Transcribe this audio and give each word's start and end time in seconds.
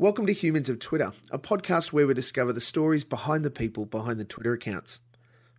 Welcome 0.00 0.26
to 0.26 0.32
Humans 0.32 0.68
of 0.68 0.78
Twitter, 0.78 1.12
a 1.32 1.40
podcast 1.40 1.92
where 1.92 2.06
we 2.06 2.14
discover 2.14 2.52
the 2.52 2.60
stories 2.60 3.02
behind 3.02 3.44
the 3.44 3.50
people 3.50 3.84
behind 3.84 4.20
the 4.20 4.24
Twitter 4.24 4.52
accounts. 4.52 5.00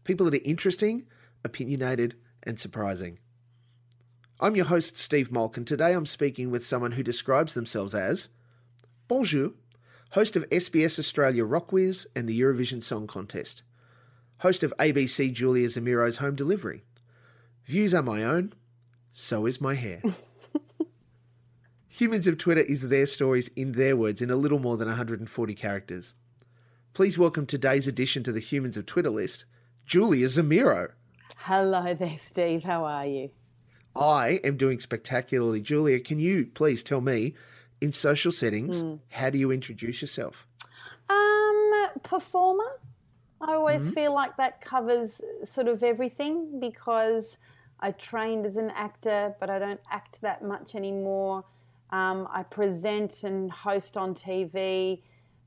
People 0.05 0.25
that 0.27 0.42
are 0.42 0.50
interesting, 0.50 1.08
opinionated, 1.43 2.15
and 2.43 2.57
surprising. 2.57 3.19
I'm 4.39 4.55
your 4.55 4.67
host, 4.67 4.95
Steve 4.95 5.29
Molk, 5.29 5.57
and 5.57 5.67
today 5.67 5.91
I'm 5.91 6.05
speaking 6.05 6.51
with 6.51 6.65
someone 6.65 6.93
who 6.93 7.03
describes 7.03 7.53
themselves 7.53 7.93
as 7.93 8.29
Bonjour, 9.09 9.52
host 10.11 10.38
of 10.38 10.47
SBS 10.47 10.97
Australia 10.97 11.43
Rockwiz 11.43 12.05
and 12.15 12.25
the 12.25 12.39
Eurovision 12.39 12.81
Song 12.81 13.07
Contest, 13.07 13.63
host 14.37 14.63
of 14.63 14.73
ABC 14.79 15.33
Julia 15.33 15.67
Zemiro's 15.67 16.15
Home 16.19 16.35
Delivery. 16.35 16.85
Views 17.65 17.93
are 17.93 18.01
my 18.01 18.23
own, 18.23 18.53
so 19.11 19.45
is 19.45 19.59
my 19.59 19.73
hair. 19.73 20.01
Humans 22.00 22.27
of 22.27 22.38
Twitter 22.38 22.61
is 22.61 22.88
their 22.88 23.05
stories 23.05 23.50
in 23.57 23.73
their 23.73 23.97
words 23.97 24.21
in 24.21 24.29
a 24.29 24.38
little 24.38 24.59
more 24.59 24.77
than 24.77 24.88
140 24.88 25.54
characters. 25.54 26.14
Please 26.93 27.18
welcome 27.18 27.46
today's 27.46 27.87
addition 27.87 28.23
to 28.23 28.32
the 28.32 28.39
Humans 28.39 28.78
of 28.78 28.86
Twitter 28.86 29.10
list, 29.10 29.43
Julia 29.86 30.28
Zemiro. 30.28 30.92
Hello 31.39 31.93
there, 31.93 32.18
Steve. 32.22 32.64
How 32.64 32.86
are 32.86 33.06
you? 33.06 33.32
I 33.98 34.40
am 34.46 34.56
doing 34.56 34.80
spectacularly. 34.80 35.59
Julia, 35.59 36.00
can 36.00 36.20
you 36.20 36.46
please 36.46 36.84
tell 36.84 37.02
me, 37.02 37.36
in 37.82 37.92
social 37.92 38.31
settings, 38.31 38.81
mm. 38.81 39.00
how 39.09 39.30
do 39.30 39.38
you 39.38 39.52
introduce 39.52 40.00
yourself? 40.00 40.48
Um, 41.09 41.73
performer. 42.02 42.80
I 43.42 43.56
always 43.56 43.81
mm-hmm. 43.81 43.92
feel 43.92 44.16
like 44.16 44.38
that 44.38 44.62
covers 44.62 45.20
sort 45.44 45.68
of 45.68 45.84
everything 45.84 46.62
because 46.62 47.38
I 47.81 47.92
trained 47.92 48.45
as 48.45 48.56
an 48.56 48.70
actor, 48.70 49.36
but 49.42 49.50
I 49.50 49.59
don't 49.59 49.81
act 49.92 50.22
that 50.22 50.42
much 50.42 50.76
anymore. 50.76 51.44
Um, 51.92 52.28
I 52.32 52.44
present 52.44 53.24
and 53.24 53.52
host 53.52 53.98
on 53.98 54.14
TV, 54.14 55.02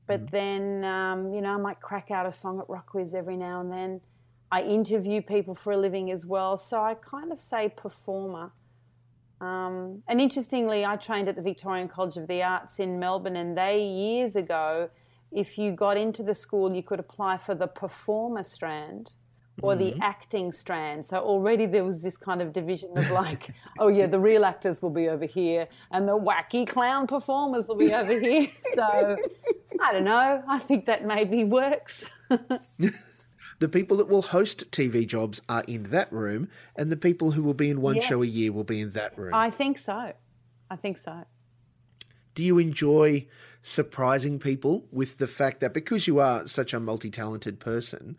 but 0.07 0.25
mm. 0.25 0.31
then, 0.31 0.83
um, 0.83 1.33
you 1.33 1.41
know, 1.41 1.51
I 1.51 1.57
might 1.57 1.79
crack 1.79 2.11
out 2.11 2.25
a 2.25 2.31
song 2.31 2.59
at 2.59 2.67
Rockwiz 2.67 3.13
every 3.13 3.37
now 3.37 3.61
and 3.61 3.71
then. 3.71 4.01
I 4.51 4.61
interview 4.61 5.21
people 5.21 5.55
for 5.55 5.73
a 5.73 5.77
living 5.77 6.11
as 6.11 6.25
well, 6.25 6.57
so 6.57 6.81
I 6.81 6.95
kind 6.95 7.31
of 7.31 7.39
say 7.39 7.69
performer. 7.69 8.51
Um, 9.41 10.03
and 10.07 10.21
interestingly, 10.21 10.85
I 10.85 10.95
trained 10.95 11.27
at 11.27 11.35
the 11.35 11.41
Victorian 11.41 11.87
College 11.87 12.17
of 12.17 12.27
the 12.27 12.43
Arts 12.43 12.79
in 12.79 12.99
Melbourne, 12.99 13.35
and 13.35 13.57
they 13.57 13.83
years 13.83 14.35
ago, 14.35 14.89
if 15.31 15.57
you 15.57 15.71
got 15.71 15.97
into 15.97 16.23
the 16.23 16.35
school, 16.35 16.73
you 16.73 16.83
could 16.83 16.99
apply 16.99 17.37
for 17.37 17.55
the 17.55 17.67
performer 17.67 18.43
strand 18.43 19.15
or 19.61 19.75
mm-hmm. 19.75 19.99
the 19.99 20.05
acting 20.05 20.51
strand. 20.51 21.05
So 21.05 21.17
already 21.17 21.65
there 21.65 21.83
was 21.83 22.01
this 22.01 22.17
kind 22.17 22.41
of 22.41 22.53
division 22.53 22.97
of 22.97 23.09
like, 23.11 23.49
oh 23.79 23.87
yeah, 23.87 24.07
the 24.07 24.19
real 24.19 24.45
actors 24.45 24.81
will 24.81 24.89
be 24.89 25.09
over 25.09 25.25
here 25.25 25.67
and 25.91 26.07
the 26.07 26.17
wacky 26.17 26.67
clown 26.67 27.07
performers 27.07 27.67
will 27.67 27.75
be 27.75 27.93
over 27.93 28.17
here. 28.19 28.47
So 28.73 29.17
I 29.81 29.93
don't 29.93 30.03
know. 30.03 30.43
I 30.47 30.57
think 30.57 30.87
that 30.87 31.05
maybe 31.05 31.43
works. 31.43 32.05
the 32.29 33.69
people 33.69 33.97
that 33.97 34.09
will 34.09 34.23
host 34.23 34.71
TV 34.71 35.05
jobs 35.05 35.41
are 35.47 35.63
in 35.67 35.83
that 35.91 36.11
room, 36.11 36.49
and 36.75 36.91
the 36.91 36.97
people 36.97 37.31
who 37.31 37.43
will 37.43 37.53
be 37.53 37.69
in 37.69 37.81
one 37.81 37.95
yes. 37.95 38.05
show 38.05 38.23
a 38.23 38.25
year 38.25 38.51
will 38.51 38.63
be 38.63 38.81
in 38.81 38.91
that 38.93 39.15
room. 39.17 39.33
I 39.33 39.51
think 39.51 39.77
so. 39.77 40.13
I 40.71 40.75
think 40.75 40.97
so. 40.97 41.25
Do 42.33 42.43
you 42.43 42.57
enjoy 42.57 43.27
surprising 43.61 44.39
people 44.39 44.87
with 44.91 45.17
the 45.17 45.27
fact 45.27 45.59
that 45.59 45.73
because 45.73 46.07
you 46.07 46.19
are 46.19 46.47
such 46.47 46.73
a 46.73 46.79
multi 46.79 47.11
talented 47.11 47.59
person, 47.59 48.17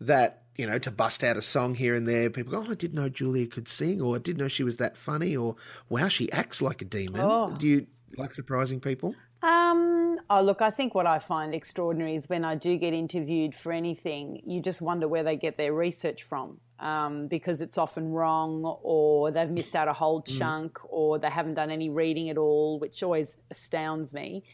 that 0.00 0.43
you 0.56 0.66
know, 0.66 0.78
to 0.78 0.90
bust 0.90 1.24
out 1.24 1.36
a 1.36 1.42
song 1.42 1.74
here 1.74 1.94
and 1.94 2.06
there. 2.06 2.30
People 2.30 2.52
go, 2.52 2.64
oh, 2.66 2.70
I 2.70 2.74
didn't 2.74 2.94
know 2.94 3.08
Julia 3.08 3.46
could 3.46 3.68
sing, 3.68 4.00
or 4.00 4.16
I 4.16 4.18
didn't 4.18 4.38
know 4.38 4.48
she 4.48 4.64
was 4.64 4.76
that 4.78 4.96
funny, 4.96 5.36
or 5.36 5.56
wow, 5.88 6.08
she 6.08 6.30
acts 6.32 6.62
like 6.62 6.82
a 6.82 6.84
demon. 6.84 7.20
Oh. 7.22 7.54
Do 7.58 7.66
you 7.66 7.86
like 8.16 8.34
surprising 8.34 8.80
people? 8.80 9.14
Um, 9.42 10.18
oh, 10.30 10.40
look, 10.40 10.62
I 10.62 10.70
think 10.70 10.94
what 10.94 11.06
I 11.06 11.18
find 11.18 11.54
extraordinary 11.54 12.16
is 12.16 12.28
when 12.28 12.44
I 12.44 12.54
do 12.54 12.76
get 12.78 12.94
interviewed 12.94 13.54
for 13.54 13.72
anything, 13.72 14.40
you 14.46 14.62
just 14.62 14.80
wonder 14.80 15.06
where 15.06 15.22
they 15.22 15.36
get 15.36 15.56
their 15.56 15.74
research 15.74 16.22
from 16.22 16.60
um, 16.78 17.26
because 17.26 17.60
it's 17.60 17.76
often 17.76 18.10
wrong, 18.10 18.64
or 18.82 19.30
they've 19.30 19.50
missed 19.50 19.74
out 19.74 19.88
a 19.88 19.92
whole 19.92 20.22
mm. 20.22 20.38
chunk, 20.38 20.78
mm. 20.78 20.86
or 20.88 21.18
they 21.18 21.30
haven't 21.30 21.54
done 21.54 21.70
any 21.70 21.90
reading 21.90 22.30
at 22.30 22.38
all, 22.38 22.78
which 22.78 23.02
always 23.02 23.38
astounds 23.50 24.12
me. 24.12 24.44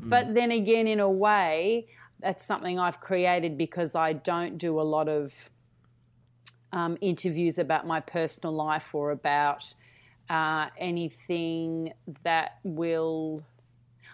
Mm. 0.00 0.10
But 0.10 0.34
then 0.34 0.50
again, 0.50 0.86
in 0.86 1.00
a 1.00 1.10
way, 1.10 1.88
that's 2.20 2.44
something 2.44 2.78
I've 2.78 3.00
created 3.00 3.56
because 3.56 3.94
I 3.94 4.12
don't 4.12 4.58
do 4.58 4.80
a 4.80 4.82
lot 4.82 5.08
of 5.08 5.32
um, 6.72 6.98
interviews 7.00 7.58
about 7.58 7.86
my 7.86 8.00
personal 8.00 8.54
life 8.54 8.94
or 8.94 9.10
about 9.10 9.64
uh, 10.28 10.66
anything 10.76 11.92
that 12.22 12.58
will, 12.62 13.42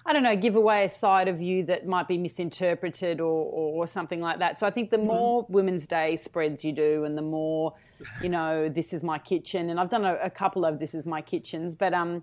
I 0.06 0.12
don't 0.12 0.22
know, 0.22 0.36
give 0.36 0.54
away 0.54 0.84
a 0.84 0.88
side 0.88 1.28
of 1.28 1.40
you 1.40 1.64
that 1.64 1.86
might 1.86 2.06
be 2.06 2.18
misinterpreted 2.18 3.20
or, 3.20 3.24
or, 3.24 3.82
or 3.82 3.86
something 3.86 4.20
like 4.20 4.38
that. 4.38 4.58
So 4.58 4.66
I 4.66 4.70
think 4.70 4.90
the 4.90 4.96
mm-hmm. 4.98 5.06
more 5.06 5.46
Women's 5.48 5.86
Day 5.86 6.16
spreads 6.16 6.64
you 6.64 6.72
do, 6.72 7.04
and 7.04 7.18
the 7.18 7.22
more, 7.22 7.74
you 8.22 8.28
know, 8.28 8.68
this 8.68 8.92
is 8.92 9.02
my 9.02 9.18
kitchen, 9.18 9.70
and 9.70 9.80
I've 9.80 9.88
done 9.88 10.04
a, 10.04 10.14
a 10.22 10.30
couple 10.30 10.64
of 10.64 10.78
this 10.78 10.94
is 10.94 11.06
my 11.06 11.22
kitchens, 11.22 11.74
but 11.74 11.92
um, 11.92 12.22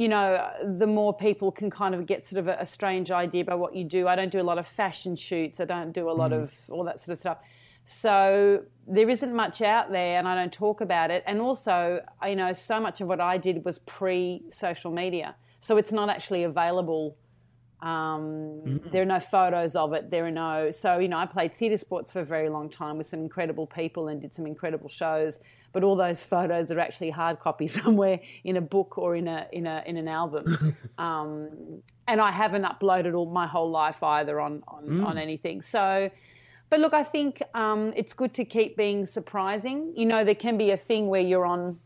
you 0.00 0.08
know, 0.08 0.50
the 0.78 0.86
more 0.86 1.12
people 1.12 1.52
can 1.52 1.68
kind 1.68 1.94
of 1.94 2.06
get 2.06 2.24
sort 2.24 2.38
of 2.38 2.48
a, 2.48 2.56
a, 2.60 2.64
strange 2.64 3.10
idea 3.10 3.42
about 3.42 3.58
what 3.58 3.76
you 3.76 3.84
do. 3.84 4.08
I 4.08 4.16
don't 4.16 4.32
do 4.32 4.40
a 4.40 4.48
lot 4.50 4.56
of 4.56 4.66
fashion 4.66 5.14
shoots. 5.14 5.60
I 5.60 5.66
don't 5.66 5.92
do 5.92 6.08
a 6.08 6.16
lot 6.22 6.30
mm. 6.30 6.42
of 6.42 6.54
all 6.70 6.84
that 6.84 7.02
sort 7.02 7.12
of 7.12 7.18
stuff. 7.18 7.38
So 7.84 8.62
there 8.86 9.10
isn't 9.10 9.34
much 9.34 9.60
out 9.60 9.90
there, 9.90 10.18
and 10.18 10.26
I 10.26 10.34
don't 10.34 10.54
talk 10.54 10.80
about 10.80 11.10
it. 11.10 11.22
And 11.26 11.38
also, 11.38 12.00
you 12.26 12.34
know, 12.34 12.54
so 12.54 12.80
much 12.80 13.02
of 13.02 13.08
what 13.08 13.20
I 13.20 13.36
did 13.36 13.62
was 13.62 13.78
pre 13.80 14.42
social 14.48 14.90
media. 14.90 15.36
So 15.60 15.76
it's 15.76 15.92
not 15.92 16.08
actually 16.08 16.44
available 16.44 17.18
um, 17.82 18.60
mm. 18.66 18.92
There 18.92 19.00
are 19.02 19.06
no 19.06 19.20
photos 19.20 19.74
of 19.74 19.94
it. 19.94 20.10
There 20.10 20.26
are 20.26 20.30
no. 20.30 20.70
So, 20.70 20.98
you 20.98 21.08
know, 21.08 21.16
I 21.16 21.26
played 21.26 21.56
theatre 21.56 21.78
sports 21.78 22.12
for 22.12 22.20
a 22.20 22.24
very 22.24 22.50
long 22.50 22.68
time 22.68 22.98
with 22.98 23.06
some 23.06 23.20
incredible 23.20 23.66
people 23.66 24.08
and 24.08 24.20
did 24.20 24.34
some 24.34 24.46
incredible 24.46 24.88
shows. 24.88 25.38
But 25.72 25.82
all 25.82 25.96
those 25.96 26.22
photos 26.34 26.70
are 26.70 26.78
actually 26.78 27.10
hard 27.10 27.38
copy 27.38 27.66
somewhere 27.80 28.20
in 28.44 28.56
a 28.56 28.60
book 28.60 28.98
or 28.98 29.16
in 29.16 29.28
a 29.28 29.46
in 29.52 29.66
a 29.66 29.82
in 29.86 29.96
an 29.96 30.08
album. 30.08 30.44
um, 30.98 31.82
and 32.06 32.20
I 32.20 32.30
haven't 32.30 32.64
uploaded 32.64 33.14
all 33.14 33.30
my 33.30 33.46
whole 33.46 33.70
life 33.70 34.02
either 34.02 34.40
on 34.40 34.62
on, 34.68 34.84
mm. 34.84 35.06
on 35.06 35.18
anything. 35.18 35.62
So. 35.62 36.10
But 36.68 36.78
look, 36.78 36.94
I 36.94 37.02
think 37.02 37.42
um, 37.54 37.92
it's 37.96 38.14
good 38.14 38.32
to 38.34 38.44
keep 38.44 38.76
being 38.76 39.04
surprising. 39.04 39.92
You 39.96 40.06
know, 40.06 40.22
there 40.22 40.36
can 40.36 40.56
be 40.56 40.70
a 40.70 40.76
thing 40.76 41.08
where 41.08 41.20
you're 41.20 41.44
on, 41.44 41.76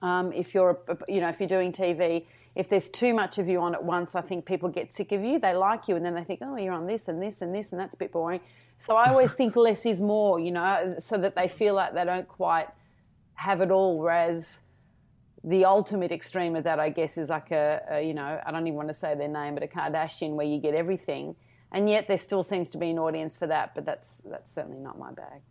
um, 0.00 0.32
if 0.32 0.54
you're, 0.54 0.78
you 1.08 1.20
know, 1.20 1.28
if 1.28 1.40
you're 1.40 1.48
doing 1.48 1.72
TV, 1.72 2.24
if 2.56 2.70
there's 2.70 2.88
too 2.88 3.12
much 3.12 3.36
of 3.38 3.48
you 3.48 3.60
on 3.60 3.74
at 3.74 3.84
once, 3.84 4.14
I 4.14 4.22
think 4.22 4.46
people 4.46 4.70
get 4.70 4.90
sick 4.90 5.12
of 5.12 5.22
you. 5.22 5.38
They 5.38 5.54
like 5.54 5.88
you, 5.88 5.96
and 5.96 6.04
then 6.04 6.14
they 6.14 6.24
think, 6.24 6.40
oh, 6.42 6.56
you're 6.56 6.72
on 6.72 6.86
this 6.86 7.06
and 7.06 7.22
this 7.22 7.42
and 7.42 7.54
this, 7.54 7.70
and 7.70 7.78
that's 7.78 7.94
a 7.94 7.98
bit 7.98 8.12
boring. 8.12 8.40
So 8.78 8.96
I 8.96 9.10
always 9.10 9.32
think 9.34 9.56
less 9.56 9.84
is 9.84 10.00
more, 10.00 10.40
you 10.40 10.50
know, 10.50 10.96
so 10.98 11.18
that 11.18 11.36
they 11.36 11.48
feel 11.48 11.74
like 11.74 11.92
they 11.92 12.04
don't 12.04 12.26
quite 12.26 12.68
have 13.34 13.60
it 13.60 13.70
all. 13.70 13.98
Whereas 13.98 14.62
the 15.44 15.66
ultimate 15.66 16.10
extreme 16.10 16.56
of 16.56 16.64
that, 16.64 16.80
I 16.80 16.88
guess, 16.88 17.18
is 17.18 17.28
like 17.28 17.50
a, 17.50 17.82
a 17.90 18.00
you 18.00 18.14
know, 18.14 18.40
I 18.44 18.50
don't 18.50 18.66
even 18.66 18.76
want 18.76 18.88
to 18.88 18.94
say 18.94 19.14
their 19.14 19.28
name, 19.28 19.52
but 19.52 19.62
a 19.62 19.66
Kardashian 19.66 20.30
where 20.30 20.46
you 20.46 20.58
get 20.58 20.74
everything. 20.74 21.36
And 21.72 21.90
yet 21.90 22.08
there 22.08 22.16
still 22.16 22.42
seems 22.42 22.70
to 22.70 22.78
be 22.78 22.88
an 22.88 22.98
audience 22.98 23.36
for 23.36 23.46
that, 23.48 23.74
but 23.74 23.84
that's 23.84 24.22
that's 24.24 24.50
certainly 24.50 24.78
not 24.78 24.98
my 24.98 25.12
bag. 25.12 25.42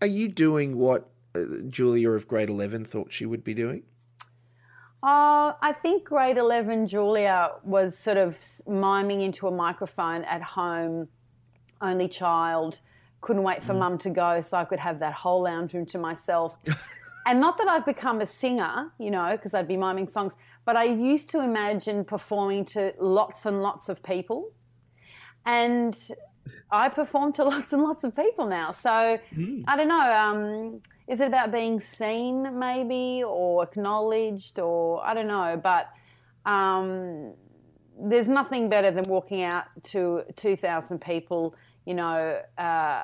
Are 0.00 0.06
you 0.06 0.28
doing 0.28 0.78
what 0.78 1.10
uh, 1.34 1.40
Julia 1.68 2.12
of 2.12 2.28
grade 2.28 2.50
11 2.50 2.84
thought 2.84 3.12
she 3.12 3.26
would 3.26 3.42
be 3.42 3.52
doing? 3.52 3.82
Uh, 5.02 5.52
I 5.62 5.72
think 5.80 6.04
grade 6.04 6.38
11 6.38 6.88
Julia 6.88 7.52
was 7.62 7.96
sort 7.96 8.16
of 8.16 8.36
miming 8.66 9.20
into 9.20 9.46
a 9.46 9.50
microphone 9.50 10.24
at 10.24 10.42
home, 10.42 11.08
only 11.80 12.08
child, 12.08 12.80
couldn't 13.20 13.44
wait 13.44 13.62
for 13.62 13.74
mm. 13.74 13.78
mum 13.78 13.98
to 13.98 14.10
go 14.10 14.40
so 14.40 14.56
I 14.56 14.64
could 14.64 14.80
have 14.80 14.98
that 14.98 15.12
whole 15.12 15.42
lounge 15.42 15.74
room 15.74 15.86
to 15.86 15.98
myself. 15.98 16.56
and 17.26 17.40
not 17.40 17.58
that 17.58 17.68
I've 17.68 17.86
become 17.86 18.20
a 18.20 18.26
singer, 18.26 18.92
you 18.98 19.12
know, 19.12 19.30
because 19.32 19.54
I'd 19.54 19.68
be 19.68 19.76
miming 19.76 20.08
songs, 20.08 20.34
but 20.64 20.76
I 20.76 20.84
used 20.84 21.30
to 21.30 21.42
imagine 21.42 22.04
performing 22.04 22.64
to 22.66 22.92
lots 22.98 23.46
and 23.46 23.62
lots 23.62 23.88
of 23.88 24.02
people. 24.02 24.52
And 25.46 25.96
I 26.72 26.88
perform 26.88 27.32
to 27.34 27.44
lots 27.52 27.72
and 27.72 27.82
lots 27.82 28.02
of 28.02 28.16
people 28.16 28.46
now. 28.46 28.72
So 28.72 29.18
mm. 29.32 29.64
I 29.68 29.76
don't 29.76 29.88
know. 29.88 30.12
Um, 30.12 30.80
is 31.08 31.20
it 31.20 31.26
about 31.26 31.50
being 31.50 31.80
seen, 31.80 32.58
maybe, 32.58 33.22
or 33.24 33.62
acknowledged, 33.62 34.58
or 34.58 35.04
I 35.04 35.14
don't 35.14 35.26
know. 35.26 35.58
But 35.62 35.88
um, 36.44 37.32
there's 37.98 38.28
nothing 38.28 38.68
better 38.68 38.90
than 38.90 39.04
walking 39.08 39.42
out 39.42 39.64
to 39.84 40.22
2,000 40.36 41.00
people, 41.00 41.54
you 41.86 41.94
know, 41.94 42.40
uh, 42.58 43.02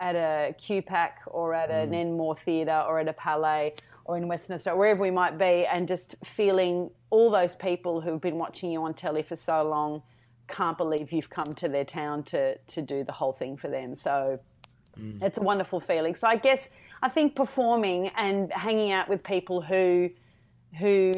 at 0.00 0.16
a 0.16 0.54
QPAC 0.58 1.10
or 1.28 1.54
at 1.54 1.70
an 1.70 1.90
mm. 1.90 2.00
Enmore 2.00 2.34
Theatre 2.34 2.82
or 2.86 2.98
at 2.98 3.08
a 3.08 3.12
Palais 3.12 3.74
or 4.04 4.16
in 4.16 4.26
Western 4.26 4.54
Australia, 4.54 4.78
wherever 4.78 5.00
we 5.00 5.10
might 5.10 5.38
be, 5.38 5.64
and 5.66 5.86
just 5.86 6.16
feeling 6.24 6.90
all 7.10 7.30
those 7.30 7.54
people 7.54 8.00
who've 8.00 8.20
been 8.20 8.36
watching 8.36 8.70
you 8.70 8.82
on 8.82 8.94
telly 8.94 9.22
for 9.22 9.36
so 9.36 9.62
long 9.62 10.02
can't 10.48 10.76
believe 10.76 11.10
you've 11.12 11.30
come 11.30 11.50
to 11.56 11.66
their 11.68 11.84
town 11.84 12.22
to 12.22 12.54
to 12.58 12.82
do 12.82 13.02
the 13.02 13.12
whole 13.12 13.32
thing 13.32 13.56
for 13.56 13.68
them. 13.68 13.94
So 13.94 14.38
mm. 14.98 15.22
it's 15.22 15.38
a 15.38 15.42
wonderful 15.42 15.80
feeling. 15.80 16.14
So 16.14 16.28
I 16.28 16.36
guess 16.36 16.70
I 17.02 17.08
think 17.08 17.34
performing 17.34 18.08
and 18.16 18.52
hanging 18.52 18.92
out 18.92 19.08
with 19.08 19.22
people 19.22 19.60
who 19.60 20.10
who 20.78 21.12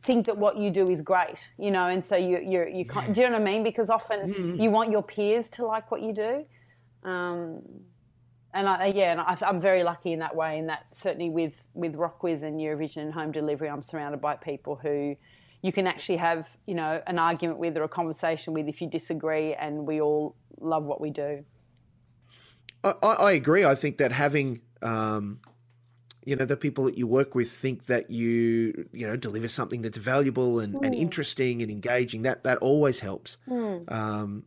think 0.00 0.26
that 0.26 0.36
what 0.36 0.56
you 0.56 0.70
do 0.70 0.84
is 0.84 1.02
great, 1.02 1.46
you 1.58 1.70
know, 1.70 1.88
and 1.88 2.04
so 2.04 2.16
you 2.16 2.38
you 2.38 2.66
you 2.72 2.84
yeah. 2.94 3.08
do 3.08 3.20
you 3.20 3.26
know 3.28 3.32
what 3.32 3.42
I 3.42 3.52
mean? 3.52 3.62
Because 3.62 3.90
often 3.90 4.32
mm-hmm. 4.32 4.60
you 4.60 4.70
want 4.70 4.90
your 4.90 5.02
peers 5.02 5.48
to 5.50 5.66
like 5.66 5.90
what 5.90 6.00
you 6.00 6.12
do, 6.12 6.44
um, 7.04 7.62
and 8.54 8.68
I, 8.68 8.92
yeah, 8.94 9.12
and 9.12 9.20
I, 9.20 9.36
am 9.42 9.60
very 9.60 9.82
lucky 9.82 10.12
in 10.12 10.18
that 10.20 10.34
way. 10.34 10.58
In 10.58 10.66
that 10.66 10.86
certainly 10.92 11.30
with 11.30 11.54
with 11.74 11.94
Rockwiz 11.94 12.42
and 12.42 12.58
Eurovision 12.58 12.98
and 12.98 13.12
home 13.12 13.32
delivery, 13.32 13.68
I'm 13.68 13.82
surrounded 13.82 14.20
by 14.20 14.36
people 14.36 14.76
who 14.76 15.16
you 15.62 15.72
can 15.72 15.86
actually 15.86 16.18
have 16.18 16.48
you 16.66 16.74
know 16.74 17.02
an 17.06 17.18
argument 17.18 17.58
with 17.58 17.76
or 17.76 17.84
a 17.84 17.88
conversation 17.88 18.54
with 18.54 18.68
if 18.68 18.80
you 18.80 18.88
disagree, 18.88 19.54
and 19.54 19.86
we 19.86 20.00
all 20.00 20.36
love 20.58 20.84
what 20.84 21.00
we 21.00 21.10
do. 21.10 21.44
I, 22.84 22.92
I 23.02 23.32
agree. 23.32 23.64
I 23.64 23.74
think 23.74 23.98
that 23.98 24.12
having 24.12 24.60
um, 24.82 25.40
you 26.24 26.36
know 26.36 26.44
the 26.44 26.56
people 26.56 26.84
that 26.84 26.96
you 26.96 27.06
work 27.06 27.34
with 27.34 27.50
think 27.50 27.86
that 27.86 28.10
you 28.10 28.88
you 28.92 29.06
know 29.06 29.16
deliver 29.16 29.48
something 29.48 29.82
that's 29.82 29.98
valuable 29.98 30.60
and, 30.60 30.74
mm. 30.74 30.84
and 30.84 30.94
interesting 30.94 31.62
and 31.62 31.70
engaging 31.70 32.22
that 32.22 32.44
that 32.44 32.58
always 32.58 33.00
helps 33.00 33.38
mm. 33.48 33.90
um, 33.92 34.44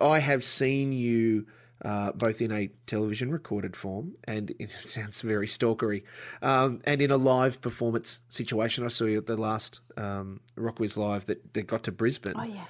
i 0.00 0.18
have 0.18 0.44
seen 0.44 0.92
you 0.92 1.46
uh, 1.84 2.12
both 2.12 2.40
in 2.40 2.52
a 2.52 2.70
television 2.86 3.32
recorded 3.32 3.74
form 3.74 4.14
and 4.24 4.52
it 4.60 4.70
sounds 4.70 5.20
very 5.20 5.46
stalkery 5.46 6.04
um, 6.40 6.80
and 6.84 7.02
in 7.02 7.10
a 7.10 7.16
live 7.16 7.60
performance 7.60 8.20
situation 8.28 8.84
i 8.84 8.88
saw 8.88 9.04
you 9.04 9.18
at 9.18 9.26
the 9.26 9.36
last 9.36 9.80
um, 9.96 10.40
rockwiz 10.56 10.96
live 10.96 11.26
that, 11.26 11.54
that 11.54 11.66
got 11.66 11.82
to 11.82 11.92
brisbane 11.92 12.34
oh 12.36 12.44
yeah 12.44 12.64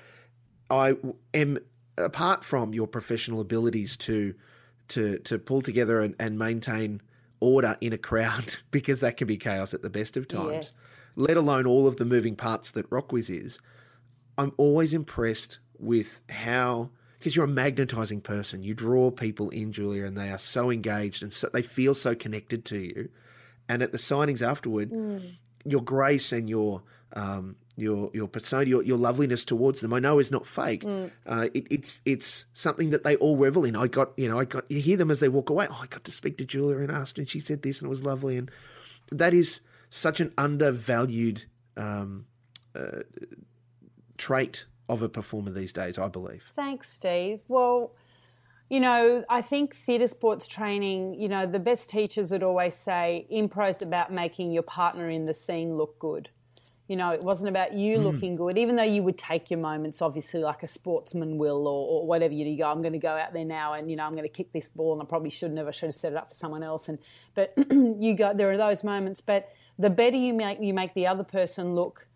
i 0.70 0.96
am 1.34 1.58
apart 1.98 2.42
from 2.42 2.72
your 2.72 2.86
professional 2.86 3.40
abilities 3.40 3.96
to 3.96 4.34
to 4.92 5.18
to 5.20 5.38
pull 5.38 5.62
together 5.62 6.00
and, 6.00 6.14
and 6.18 6.38
maintain 6.38 7.00
order 7.40 7.76
in 7.80 7.92
a 7.92 7.98
crowd 7.98 8.56
because 8.70 9.00
that 9.00 9.16
can 9.16 9.26
be 9.26 9.36
chaos 9.36 9.74
at 9.74 9.82
the 9.82 9.90
best 9.90 10.16
of 10.16 10.28
times, 10.28 10.50
yes. 10.52 10.72
let 11.16 11.36
alone 11.36 11.66
all 11.66 11.86
of 11.86 11.96
the 11.96 12.04
moving 12.04 12.36
parts 12.36 12.70
that 12.72 12.88
Rockwiz 12.90 13.30
is. 13.30 13.58
I'm 14.38 14.52
always 14.56 14.94
impressed 14.94 15.58
with 15.78 16.22
how 16.30 16.90
because 17.18 17.36
you're 17.36 17.44
a 17.44 17.48
magnetizing 17.48 18.20
person. 18.20 18.64
You 18.64 18.74
draw 18.74 19.10
people 19.10 19.50
in, 19.50 19.72
Julia, 19.72 20.04
and 20.04 20.18
they 20.18 20.30
are 20.30 20.38
so 20.38 20.70
engaged 20.70 21.22
and 21.22 21.32
so 21.32 21.48
they 21.52 21.62
feel 21.62 21.94
so 21.94 22.14
connected 22.14 22.64
to 22.66 22.78
you. 22.78 23.10
And 23.68 23.80
at 23.80 23.92
the 23.92 23.98
signings 23.98 24.42
afterward, 24.42 24.90
mm. 24.90 25.34
your 25.64 25.82
grace 25.82 26.32
and 26.32 26.50
your 26.50 26.82
um, 27.12 27.54
your 27.76 28.10
your 28.12 28.28
persona, 28.28 28.68
your, 28.68 28.82
your 28.82 28.98
loveliness 28.98 29.44
towards 29.44 29.80
them, 29.80 29.94
I 29.94 29.98
know 29.98 30.18
is 30.18 30.30
not 30.30 30.46
fake. 30.46 30.84
Mm. 30.84 31.10
Uh, 31.26 31.48
it, 31.54 31.66
it's 31.70 32.02
it's 32.04 32.46
something 32.52 32.90
that 32.90 33.04
they 33.04 33.16
all 33.16 33.36
revel 33.36 33.64
in. 33.64 33.76
I 33.76 33.86
got 33.86 34.12
you 34.16 34.28
know 34.28 34.38
I 34.38 34.44
got 34.44 34.70
you 34.70 34.80
hear 34.80 34.96
them 34.96 35.10
as 35.10 35.20
they 35.20 35.28
walk 35.28 35.50
away. 35.50 35.66
Oh, 35.70 35.80
I 35.82 35.86
got 35.86 36.04
to 36.04 36.12
speak 36.12 36.38
to 36.38 36.44
Julia 36.44 36.78
and 36.78 36.90
asked, 36.90 37.18
and 37.18 37.28
she 37.28 37.40
said 37.40 37.62
this, 37.62 37.80
and 37.80 37.86
it 37.86 37.90
was 37.90 38.02
lovely. 38.02 38.36
And 38.36 38.50
that 39.10 39.32
is 39.32 39.62
such 39.90 40.20
an 40.20 40.32
undervalued 40.36 41.44
um, 41.76 42.26
uh, 42.74 43.02
trait 44.18 44.66
of 44.88 45.00
a 45.00 45.08
performer 45.08 45.50
these 45.50 45.72
days, 45.72 45.98
I 45.98 46.08
believe. 46.08 46.44
Thanks, 46.54 46.92
Steve. 46.92 47.40
Well. 47.48 47.92
You 48.68 48.80
know, 48.80 49.22
I 49.28 49.42
think 49.42 49.76
theatre 49.76 50.08
sports 50.08 50.48
training, 50.48 51.20
you 51.20 51.28
know, 51.28 51.44
the 51.44 51.58
best 51.58 51.90
teachers 51.90 52.30
would 52.30 52.42
always 52.42 52.74
say 52.74 53.26
impro 53.30 53.68
is 53.68 53.82
about 53.82 54.10
making 54.10 54.50
your 54.50 54.62
partner 54.62 55.10
in 55.10 55.26
the 55.26 55.34
scene 55.34 55.76
look 55.76 55.98
good. 55.98 56.30
You 56.92 56.98
know, 56.98 57.12
it 57.12 57.24
wasn't 57.24 57.48
about 57.48 57.72
you 57.72 57.96
mm. 57.96 58.02
looking 58.02 58.34
good, 58.34 58.58
even 58.58 58.76
though 58.76 58.82
you 58.82 59.02
would 59.02 59.16
take 59.16 59.50
your 59.50 59.60
moments, 59.60 60.02
obviously, 60.02 60.40
like 60.40 60.62
a 60.62 60.66
sportsman 60.66 61.38
will, 61.38 61.66
or, 61.66 61.88
or 61.88 62.06
whatever. 62.06 62.34
You 62.34 62.54
go, 62.58 62.70
I'm 62.70 62.82
going 62.82 62.92
to 62.92 62.98
go 62.98 63.16
out 63.16 63.32
there 63.32 63.46
now, 63.46 63.72
and 63.72 63.90
you 63.90 63.96
know, 63.96 64.04
I'm 64.04 64.12
going 64.12 64.24
to 64.24 64.28
kick 64.28 64.52
this 64.52 64.68
ball, 64.68 64.92
and 64.92 65.00
I 65.00 65.06
probably 65.06 65.30
should 65.30 65.52
never 65.52 65.72
should 65.72 65.86
have 65.86 65.94
set 65.94 66.12
it 66.12 66.18
up 66.18 66.28
for 66.28 66.34
someone 66.34 66.62
else. 66.62 66.90
And 66.90 66.98
but 67.34 67.54
you 67.70 68.12
go, 68.12 68.34
there 68.34 68.50
are 68.50 68.58
those 68.58 68.84
moments. 68.84 69.22
But 69.22 69.48
the 69.78 69.88
better 69.88 70.18
you 70.18 70.34
make 70.34 70.60
you 70.60 70.74
make 70.74 70.92
the 70.92 71.06
other 71.06 71.24
person 71.24 71.74
look, 71.74 72.06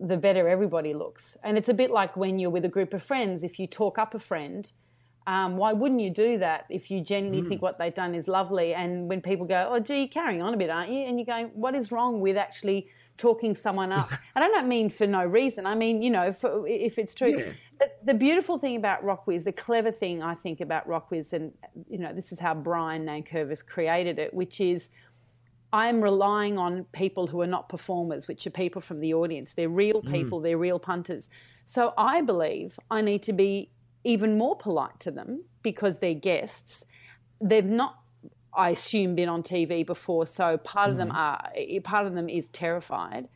the 0.00 0.16
better 0.16 0.48
everybody 0.48 0.94
looks. 0.94 1.36
And 1.44 1.56
it's 1.56 1.68
a 1.68 1.74
bit 1.74 1.92
like 1.92 2.16
when 2.16 2.40
you're 2.40 2.50
with 2.50 2.64
a 2.64 2.68
group 2.76 2.94
of 2.94 3.04
friends. 3.04 3.44
If 3.44 3.60
you 3.60 3.68
talk 3.68 4.00
up 4.00 4.16
a 4.16 4.18
friend, 4.18 4.68
um, 5.28 5.56
why 5.56 5.74
wouldn't 5.74 6.00
you 6.00 6.10
do 6.10 6.38
that 6.38 6.66
if 6.70 6.90
you 6.90 7.02
genuinely 7.02 7.44
mm. 7.44 7.48
think 7.50 7.62
what 7.62 7.78
they've 7.78 7.94
done 7.94 8.16
is 8.16 8.26
lovely? 8.26 8.74
And 8.74 9.08
when 9.08 9.20
people 9.20 9.46
go, 9.46 9.68
"Oh, 9.70 9.78
gee, 9.78 9.98
you're 10.00 10.08
carrying 10.08 10.42
on 10.42 10.54
a 10.54 10.56
bit, 10.56 10.70
aren't 10.70 10.90
you?" 10.90 11.04
and 11.04 11.20
you're 11.20 11.26
going, 11.26 11.52
"What 11.54 11.76
is 11.76 11.92
wrong 11.92 12.20
with 12.20 12.36
actually 12.36 12.88
talking 13.18 13.54
someone 13.54 13.92
up. 13.92 14.10
and 14.34 14.44
I 14.44 14.48
don't 14.48 14.68
mean 14.68 14.88
for 14.88 15.06
no 15.06 15.24
reason. 15.26 15.66
I 15.66 15.74
mean, 15.74 16.00
you 16.00 16.10
know, 16.10 16.32
for, 16.32 16.66
if 16.66 16.98
it's 16.98 17.14
true. 17.14 17.36
Yeah. 17.36 17.52
But 17.78 17.98
the 18.04 18.14
beautiful 18.14 18.58
thing 18.58 18.76
about 18.76 19.04
Rockwiz, 19.04 19.44
the 19.44 19.52
clever 19.52 19.92
thing 19.92 20.22
I 20.22 20.34
think 20.34 20.60
about 20.60 20.88
Rockwiz, 20.88 21.32
and 21.32 21.52
you 21.88 21.98
know, 21.98 22.12
this 22.12 22.32
is 22.32 22.40
how 22.40 22.54
Brian 22.54 23.04
Nankervis 23.04 23.64
created 23.64 24.18
it, 24.18 24.32
which 24.32 24.60
is 24.60 24.88
I'm 25.72 26.02
relying 26.02 26.58
on 26.58 26.84
people 26.92 27.26
who 27.26 27.40
are 27.42 27.46
not 27.46 27.68
performers, 27.68 28.26
which 28.26 28.46
are 28.46 28.50
people 28.50 28.80
from 28.80 29.00
the 29.00 29.14
audience. 29.14 29.52
They're 29.52 29.68
real 29.68 30.02
mm. 30.02 30.10
people, 30.10 30.40
mm. 30.40 30.44
they're 30.44 30.58
real 30.58 30.78
punters. 30.78 31.28
So 31.64 31.92
I 31.98 32.22
believe 32.22 32.78
I 32.90 33.02
need 33.02 33.22
to 33.24 33.32
be 33.32 33.70
even 34.04 34.38
more 34.38 34.56
polite 34.56 34.98
to 35.00 35.10
them 35.10 35.44
because 35.62 35.98
they're 35.98 36.14
guests. 36.14 36.84
They've 37.40 37.64
not 37.64 37.98
I 38.54 38.70
assume 38.70 39.14
been 39.14 39.28
on 39.28 39.42
TV 39.42 39.84
before, 39.86 40.26
so 40.26 40.56
part 40.58 40.88
mm. 40.88 40.92
of 40.92 40.96
them 40.98 41.08
mm-hmm. 41.10 41.78
are 41.78 41.80
part 41.82 42.06
of 42.06 42.14
them 42.14 42.28
is 42.28 42.48
terrified. 42.48 43.28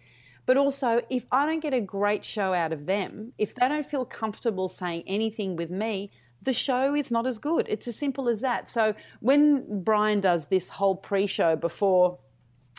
But 0.44 0.56
also, 0.56 1.00
if 1.08 1.24
I 1.30 1.46
don't 1.46 1.60
get 1.60 1.72
a 1.72 1.80
great 1.80 2.24
show 2.24 2.52
out 2.52 2.72
of 2.72 2.86
them, 2.86 3.32
if 3.38 3.54
they 3.54 3.68
don't 3.68 3.86
feel 3.86 4.04
comfortable 4.04 4.68
saying 4.68 5.04
anything 5.06 5.54
with 5.54 5.70
me, 5.70 6.10
the 6.42 6.52
show 6.52 6.94
is 6.96 7.12
not 7.12 7.26
as 7.26 7.38
good. 7.38 7.66
It's 7.68 7.86
as 7.86 7.96
simple 7.96 8.28
as 8.28 8.40
that. 8.40 8.68
So 8.68 8.94
when 9.20 9.84
Brian 9.84 10.20
does 10.20 10.46
this 10.46 10.68
whole 10.68 10.96
pre-show 10.96 11.54
before 11.54 12.18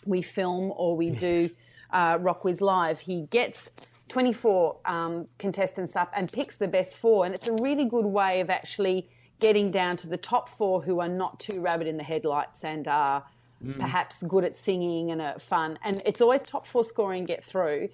we 0.05 0.21
film 0.21 0.73
or 0.75 0.97
we 0.97 1.11
yes. 1.11 1.19
do 1.19 1.49
uh, 1.91 2.17
Rockwiz 2.17 2.59
Live, 2.59 2.99
he 2.99 3.27
gets 3.27 3.69
24 4.09 4.79
um, 4.85 5.27
contestants 5.37 5.95
up 5.95 6.11
and 6.15 6.29
picks 6.31 6.57
the 6.57 6.67
best 6.67 6.97
four, 6.97 7.25
and 7.25 7.33
it's 7.33 7.47
a 7.47 7.53
really 7.61 7.85
good 7.85 8.05
way 8.05 8.41
of 8.41 8.49
actually 8.49 9.09
getting 9.39 9.71
down 9.71 9.97
to 9.97 10.07
the 10.07 10.17
top 10.17 10.49
four 10.49 10.81
who 10.81 10.99
are 10.99 11.09
not 11.09 11.39
too 11.39 11.61
rabbit 11.61 11.87
in 11.87 11.97
the 11.97 12.03
headlights 12.03 12.63
and 12.63 12.87
are 12.87 13.23
mm. 13.63 13.77
perhaps 13.79 14.23
good 14.23 14.43
at 14.43 14.55
singing 14.55 15.11
and 15.11 15.21
are 15.21 15.39
fun. 15.39 15.77
And 15.83 16.01
it's 16.05 16.21
always 16.21 16.43
top 16.43 16.65
four 16.65 16.83
scoring 16.83 17.25
get 17.25 17.43
through. 17.43 17.89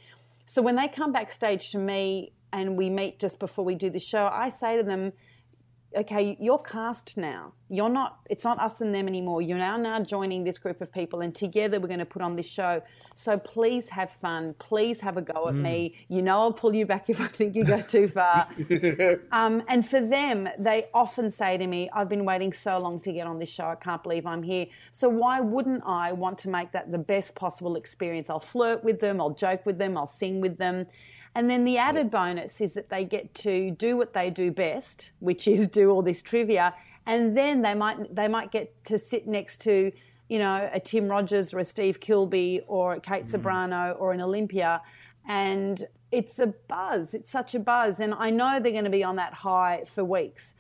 So 0.45 0.62
when 0.62 0.75
they 0.75 0.88
come 0.88 1.12
backstage 1.12 1.71
to 1.71 1.77
me 1.77 2.33
and 2.53 2.77
we 2.77 2.89
meet 2.89 3.19
just 3.19 3.39
before 3.39 3.65
we 3.65 3.75
do 3.75 3.89
the 3.89 4.00
show, 4.00 4.30
I 4.31 4.50
say 4.50 4.77
to 4.77 4.83
them, 4.83 5.13
okay, 5.95 6.38
you're 6.39 6.59
cast 6.59 7.18
now. 7.18 7.53
You're 7.71 7.89
not, 7.89 8.19
it's 8.30 8.44
not 8.44 8.59
us 8.59 8.81
and 8.81 8.94
them 8.94 9.07
anymore. 9.07 9.41
You're 9.41 9.57
now 9.57 9.77
now 9.77 10.01
joining 10.03 10.44
this 10.44 10.57
group 10.57 10.81
of 10.81 10.91
people 10.91 11.21
and 11.21 11.33
together 11.33 11.80
we're 11.80 11.88
going 11.88 12.00
to 12.00 12.06
put 12.06 12.21
on 12.21 12.36
this 12.36 12.50
show. 12.50 12.81
So 13.15 13.38
please 13.38 13.89
have 13.89 14.12
fun. 14.12 14.53
Please 14.59 15.00
have 15.01 15.18
a 15.18 15.21
go 15.21 15.47
at 15.47 15.53
mm. 15.53 15.62
me. 15.62 15.95
You 16.07 16.21
know, 16.21 16.39
I'll 16.39 16.53
pull 16.53 16.74
you 16.74 16.86
back 16.86 17.09
if 17.09 17.21
I 17.21 17.27
think 17.27 17.56
you 17.56 17.63
go 17.63 17.81
too 17.81 18.07
far. 18.07 18.47
um, 19.31 19.63
and 19.68 19.87
for 19.87 20.02
them, 20.02 20.49
they 20.57 20.87
often 20.94 21.30
say 21.30 21.57
to 21.57 21.68
me, 21.68 21.90
I've 21.94 22.09
been 22.09 22.25
waiting 22.25 22.54
so 22.54 22.78
long 22.80 22.99
to 23.02 23.11
get 23.11 23.28
on 23.28 23.40
this 23.40 23.49
show. 23.49 23.66
I 23.66 23.75
can't 23.75 24.02
believe 24.02 24.25
I'm 24.25 24.44
here. 24.44 24.68
So 24.92 25.09
why 25.09 25.40
wouldn't 25.40 25.83
I 25.85 26.11
want 26.11 26.37
to 26.40 26.49
make 26.49 26.71
that 26.71 26.92
the 26.92 26.97
best 26.97 27.35
possible 27.35 27.75
experience? 27.75 28.30
I'll 28.30 28.40
flirt 28.40 28.83
with 28.83 28.99
them. 28.99 29.21
I'll 29.21 29.30
joke 29.30 29.66
with 29.66 29.78
them. 29.78 29.97
I'll 29.97 30.07
sing 30.07 30.42
with 30.42 30.57
them. 30.57 30.87
And 31.36 31.50
then 31.50 31.64
the 31.64 31.78
added 31.78 32.09
bonus 32.09 32.59
is 32.59 32.74
that 32.74 32.90
they 32.90 33.06
get 33.06 33.33
to 33.36 33.71
do 33.71 33.98
what 33.98 34.14
they 34.14 34.30
do 34.30 34.52
best, 34.52 35.12
which 35.19 35.48
is 35.48 35.68
do 35.68 35.90
all 35.90 36.02
this 36.02 36.21
trivia, 36.21 36.74
and 37.06 37.38
then 37.38 37.62
they 37.62 37.74
might 37.74 38.14
they 38.14 38.28
might 38.28 38.52
get 38.52 38.83
to 38.86 38.98
sit 38.98 39.28
next 39.28 39.62
to 39.62 39.92
you 40.28 40.40
know 40.40 40.69
a 40.74 40.80
Tim 40.80 41.07
Rogers 41.07 41.54
or 41.54 41.59
a 41.59 41.64
Steve 41.64 42.00
Kilbey 42.00 42.62
or 42.68 42.94
a 42.94 43.00
Kate 43.00 43.26
mm. 43.26 43.31
Ceberano 43.31 44.00
or 44.00 44.12
an 44.12 44.21
Olympia, 44.21 44.81
and 45.28 45.86
it's 46.12 46.40
a 46.40 46.48
buzz. 46.68 47.14
It's 47.14 47.31
such 47.31 47.54
a 47.56 47.59
buzz, 47.59 48.00
and 48.00 48.14
I 48.14 48.31
know 48.31 48.59
they're 48.59 48.71
going 48.71 48.83
to 48.83 48.90
be 48.90 49.04
on 49.04 49.16
that 49.18 49.33
high 49.33 49.83
for 49.86 50.04
weeks. 50.04 50.56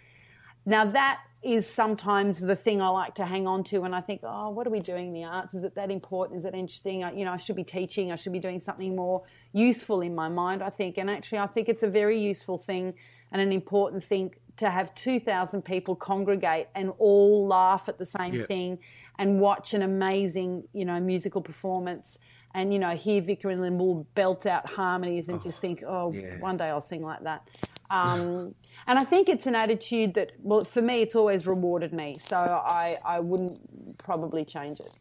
Now 0.65 0.85
that 0.85 1.21
is 1.41 1.65
sometimes 1.65 2.41
the 2.41 2.55
thing 2.55 2.81
I 2.81 2.89
like 2.89 3.15
to 3.15 3.25
hang 3.25 3.47
on 3.47 3.63
to 3.65 3.79
when 3.79 3.93
I 3.93 4.01
think, 4.01 4.21
oh, 4.23 4.49
what 4.49 4.67
are 4.67 4.69
we 4.69 4.79
doing 4.79 5.07
in 5.07 5.13
the 5.13 5.23
arts? 5.23 5.53
Is 5.53 5.63
it 5.63 5.73
that 5.75 5.89
important? 5.89 6.39
Is 6.39 6.45
it 6.45 6.53
interesting? 6.53 7.03
I, 7.03 7.13
you 7.13 7.23
know, 7.23 7.31
I 7.31 7.37
should 7.37 7.55
be 7.55 7.63
teaching. 7.63 8.11
I 8.11 8.15
should 8.15 8.33
be 8.33 8.39
doing 8.39 8.59
something 8.59 8.93
more 8.93 9.23
useful 9.53 10.01
in 10.01 10.13
my 10.13 10.27
mind, 10.27 10.61
I 10.61 10.69
think. 10.69 10.97
And 10.97 11.09
actually, 11.09 11.39
I 11.39 11.47
think 11.47 11.69
it's 11.69 11.83
a 11.83 11.87
very 11.87 12.19
useful 12.19 12.57
thing 12.57 12.93
and 13.31 13.41
an 13.41 13.53
important 13.53 14.03
thing 14.03 14.33
to 14.57 14.69
have 14.69 14.93
2,000 14.95 15.61
people 15.61 15.95
congregate 15.95 16.67
and 16.75 16.91
all 16.97 17.47
laugh 17.47 17.87
at 17.87 17.97
the 17.97 18.05
same 18.05 18.33
yeah. 18.33 18.43
thing 18.43 18.77
and 19.17 19.39
watch 19.39 19.73
an 19.73 19.83
amazing, 19.83 20.63
you 20.73 20.83
know, 20.83 20.99
musical 20.99 21.41
performance 21.41 22.17
and, 22.53 22.73
you 22.73 22.79
know, 22.79 22.95
hear 22.95 23.21
Vika 23.21 23.45
and 23.45 23.61
Linda 23.61 24.05
belt 24.15 24.45
out 24.45 24.69
harmonies 24.69 25.29
and 25.29 25.39
oh, 25.39 25.43
just 25.43 25.61
think, 25.61 25.83
oh, 25.87 26.11
yeah. 26.11 26.37
one 26.39 26.57
day 26.57 26.65
I'll 26.65 26.81
sing 26.81 27.01
like 27.01 27.23
that. 27.23 27.47
Um, 27.91 28.53
and 28.87 28.97
I 28.97 29.03
think 29.03 29.29
it's 29.29 29.45
an 29.47 29.55
attitude 29.55 30.13
that, 30.15 30.31
well, 30.39 30.63
for 30.63 30.81
me, 30.81 31.01
it's 31.01 31.15
always 31.15 31.45
rewarded 31.45 31.93
me. 31.93 32.15
So 32.19 32.37
I, 32.37 32.95
I 33.05 33.19
wouldn't 33.19 33.97
probably 33.97 34.45
change 34.45 34.79
it. 34.79 34.97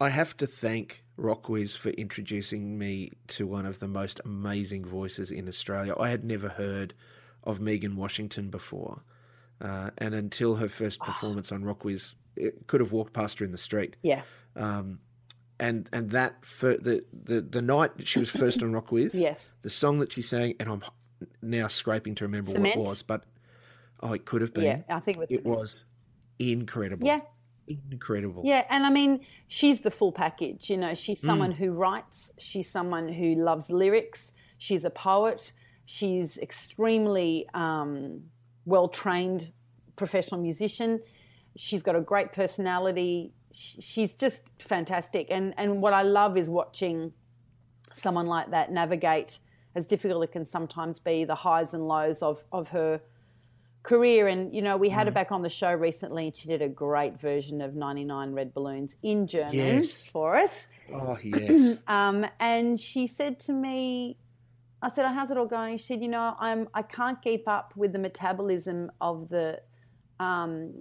I 0.00 0.08
have 0.08 0.36
to 0.38 0.46
thank 0.46 1.04
Rockwiz 1.18 1.76
for 1.76 1.90
introducing 1.90 2.78
me 2.78 3.12
to 3.28 3.46
one 3.46 3.66
of 3.66 3.78
the 3.78 3.88
most 3.88 4.20
amazing 4.24 4.84
voices 4.84 5.30
in 5.30 5.48
Australia. 5.48 5.94
I 5.98 6.08
had 6.08 6.24
never 6.24 6.48
heard 6.48 6.94
of 7.44 7.60
Megan 7.60 7.96
Washington 7.96 8.50
before. 8.50 9.02
Uh, 9.60 9.90
and 9.98 10.14
until 10.14 10.56
her 10.56 10.68
first 10.68 10.98
ah. 11.02 11.06
performance 11.06 11.52
oh. 11.52 11.56
on 11.56 11.64
Rockwiz, 11.64 12.14
it 12.36 12.66
could 12.66 12.80
have 12.80 12.92
walked 12.92 13.12
past 13.12 13.38
her 13.38 13.44
in 13.44 13.52
the 13.52 13.58
street. 13.58 13.96
Yeah. 14.02 14.22
Um, 14.56 15.00
and 15.58 15.88
and 15.92 16.10
that 16.10 16.44
for 16.44 16.72
the, 16.74 17.04
the 17.12 17.42
the 17.42 17.60
night 17.60 17.96
that 17.98 18.08
she 18.08 18.18
was 18.18 18.30
first 18.30 18.62
on 18.62 18.72
Rockwiz, 18.72 19.10
Yes. 19.14 19.52
the 19.60 19.68
song 19.68 19.98
that 19.98 20.12
she 20.12 20.22
sang, 20.22 20.54
and 20.58 20.70
I'm 20.70 20.82
now 21.42 21.68
scraping 21.68 22.14
to 22.16 22.24
remember 22.24 22.52
Cement? 22.52 22.76
what 22.76 22.86
it 22.86 22.88
was, 22.90 23.02
but 23.02 23.24
oh, 24.02 24.12
it 24.12 24.24
could 24.24 24.40
have 24.42 24.54
been. 24.54 24.64
Yeah, 24.64 24.96
I 24.96 25.00
think 25.00 25.16
it 25.18 25.20
was. 25.20 25.30
it 25.30 25.44
was 25.44 25.84
incredible. 26.38 27.06
Yeah, 27.06 27.20
incredible. 27.90 28.42
Yeah, 28.44 28.64
and 28.70 28.84
I 28.84 28.90
mean, 28.90 29.20
she's 29.48 29.80
the 29.82 29.90
full 29.90 30.12
package. 30.12 30.70
You 30.70 30.76
know, 30.76 30.88
Mm. 30.92 31.04
she's 31.04 31.20
someone 31.20 31.52
who 31.52 31.72
writes, 31.72 32.30
she's 32.38 32.68
someone 32.70 33.08
who 33.08 33.34
loves 33.34 33.70
lyrics, 33.70 34.32
she's 34.58 34.84
a 34.84 34.90
poet, 34.90 35.52
she's 35.84 36.38
extremely 36.38 37.46
um, 37.54 38.22
well 38.64 38.88
trained 38.88 39.50
professional 39.96 40.40
musician. 40.40 41.00
She's 41.56 41.82
got 41.82 41.96
a 41.96 42.00
great 42.00 42.32
personality. 42.32 43.34
She's 43.52 44.14
just 44.14 44.48
fantastic. 44.60 45.26
And 45.30 45.52
and 45.58 45.82
what 45.82 45.92
I 45.92 46.02
love 46.02 46.36
is 46.38 46.48
watching 46.48 47.12
someone 47.92 48.26
like 48.26 48.50
that 48.52 48.70
navigate 48.72 49.38
as 49.74 49.86
difficult 49.86 50.22
it 50.24 50.32
can 50.32 50.44
sometimes 50.46 50.98
be 50.98 51.24
the 51.24 51.34
highs 51.34 51.74
and 51.74 51.86
lows 51.86 52.22
of 52.22 52.44
of 52.52 52.68
her 52.68 53.00
career 53.82 54.28
and 54.28 54.54
you 54.54 54.60
know 54.60 54.76
we 54.76 54.88
had 54.90 55.06
her 55.06 55.12
back 55.12 55.32
on 55.32 55.40
the 55.42 55.48
show 55.48 55.72
recently 55.72 56.26
and 56.26 56.36
she 56.36 56.48
did 56.48 56.60
a 56.60 56.68
great 56.68 57.18
version 57.18 57.60
of 57.62 57.74
99 57.74 58.32
red 58.32 58.52
balloons 58.52 58.96
in 59.02 59.26
german 59.26 59.54
Yes. 59.54 60.02
for 60.02 60.36
us 60.36 60.66
Oh 60.92 61.16
yes. 61.24 61.78
um, 61.88 62.26
and 62.40 62.78
she 62.78 63.06
said 63.06 63.40
to 63.40 63.52
me 63.54 64.18
i 64.82 64.88
said 64.90 65.06
oh, 65.06 65.12
how's 65.12 65.30
it 65.30 65.38
all 65.38 65.46
going 65.46 65.78
she 65.78 65.84
said 65.84 66.02
you 66.02 66.08
know 66.08 66.34
i'm 66.38 66.68
i 66.74 66.82
can't 66.82 67.22
keep 67.22 67.48
up 67.48 67.72
with 67.76 67.92
the 67.94 67.98
metabolism 67.98 68.90
of 69.00 69.28
the 69.30 69.60
um, 70.18 70.72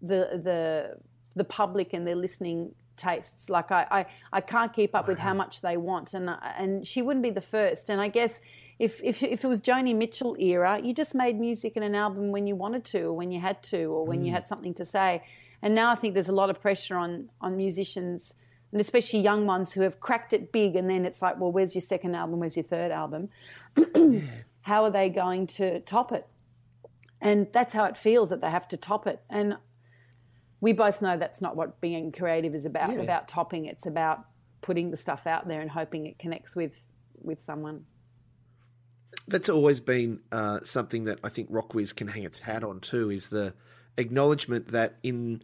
the 0.00 0.40
the 0.44 0.96
the 1.34 1.44
public 1.44 1.92
and 1.92 2.06
their 2.06 2.14
listening 2.14 2.72
tastes. 2.96 3.48
Like 3.48 3.70
I, 3.70 3.86
I, 3.90 4.06
I 4.32 4.40
can't 4.40 4.72
keep 4.72 4.94
up 4.94 5.06
with 5.08 5.18
how 5.18 5.34
much 5.34 5.60
they 5.60 5.76
want, 5.76 6.14
and 6.14 6.30
and 6.58 6.86
she 6.86 7.02
wouldn't 7.02 7.22
be 7.22 7.30
the 7.30 7.40
first. 7.40 7.88
And 7.88 8.00
I 8.00 8.08
guess 8.08 8.40
if 8.78 9.02
if 9.02 9.22
if 9.22 9.44
it 9.44 9.48
was 9.48 9.60
Joni 9.60 9.94
Mitchell 9.94 10.36
era, 10.38 10.80
you 10.82 10.94
just 10.94 11.14
made 11.14 11.38
music 11.38 11.74
and 11.76 11.84
an 11.84 11.94
album 11.94 12.32
when 12.32 12.46
you 12.46 12.56
wanted 12.56 12.84
to, 12.86 13.02
or 13.02 13.12
when 13.12 13.30
you 13.30 13.40
had 13.40 13.62
to, 13.64 13.84
or 13.84 14.04
when 14.06 14.24
you 14.24 14.30
mm. 14.30 14.34
had 14.34 14.48
something 14.48 14.74
to 14.74 14.84
say. 14.84 15.22
And 15.62 15.74
now 15.74 15.90
I 15.90 15.94
think 15.94 16.14
there's 16.14 16.28
a 16.28 16.34
lot 16.34 16.50
of 16.50 16.60
pressure 16.60 16.96
on 16.96 17.30
on 17.40 17.56
musicians. 17.56 18.34
And 18.72 18.80
especially 18.80 19.20
young 19.20 19.46
ones 19.46 19.72
who 19.72 19.82
have 19.82 20.00
cracked 20.00 20.32
it 20.32 20.50
big, 20.50 20.74
and 20.74 20.90
then 20.90 21.06
it's 21.06 21.22
like, 21.22 21.38
well, 21.38 21.52
where's 21.52 21.74
your 21.74 21.82
second 21.82 22.16
album? 22.16 22.40
Where's 22.40 22.56
your 22.56 22.64
third 22.64 22.90
album? 22.90 23.28
How 24.62 24.82
are 24.82 24.90
they 24.90 25.08
going 25.08 25.46
to 25.46 25.80
top 25.80 26.10
it? 26.10 26.26
And 27.20 27.46
that's 27.52 27.72
how 27.72 27.84
it 27.84 27.96
feels 27.96 28.30
that 28.30 28.40
they 28.40 28.50
have 28.50 28.66
to 28.68 28.76
top 28.76 29.06
it. 29.06 29.22
And 29.30 29.56
we 30.60 30.72
both 30.72 31.02
know 31.02 31.16
that's 31.16 31.40
not 31.40 31.56
what 31.56 31.80
being 31.80 32.12
creative 32.12 32.54
is 32.54 32.64
about. 32.64 32.92
Yeah. 32.92 33.00
About 33.00 33.28
topping, 33.28 33.66
it's 33.66 33.86
about 33.86 34.24
putting 34.62 34.90
the 34.90 34.96
stuff 34.96 35.26
out 35.26 35.46
there 35.46 35.60
and 35.60 35.70
hoping 35.70 36.06
it 36.06 36.18
connects 36.18 36.56
with 36.56 36.82
with 37.22 37.40
someone. 37.40 37.84
That's 39.28 39.48
always 39.48 39.80
been 39.80 40.20
uh, 40.32 40.60
something 40.64 41.04
that 41.04 41.18
I 41.24 41.28
think 41.28 41.50
Rockwiz 41.50 41.94
can 41.94 42.08
hang 42.08 42.24
its 42.24 42.38
hat 42.38 42.64
on 42.64 42.80
too. 42.80 43.10
Is 43.10 43.28
the 43.28 43.54
acknowledgement 43.98 44.68
that 44.72 44.96
in 45.02 45.42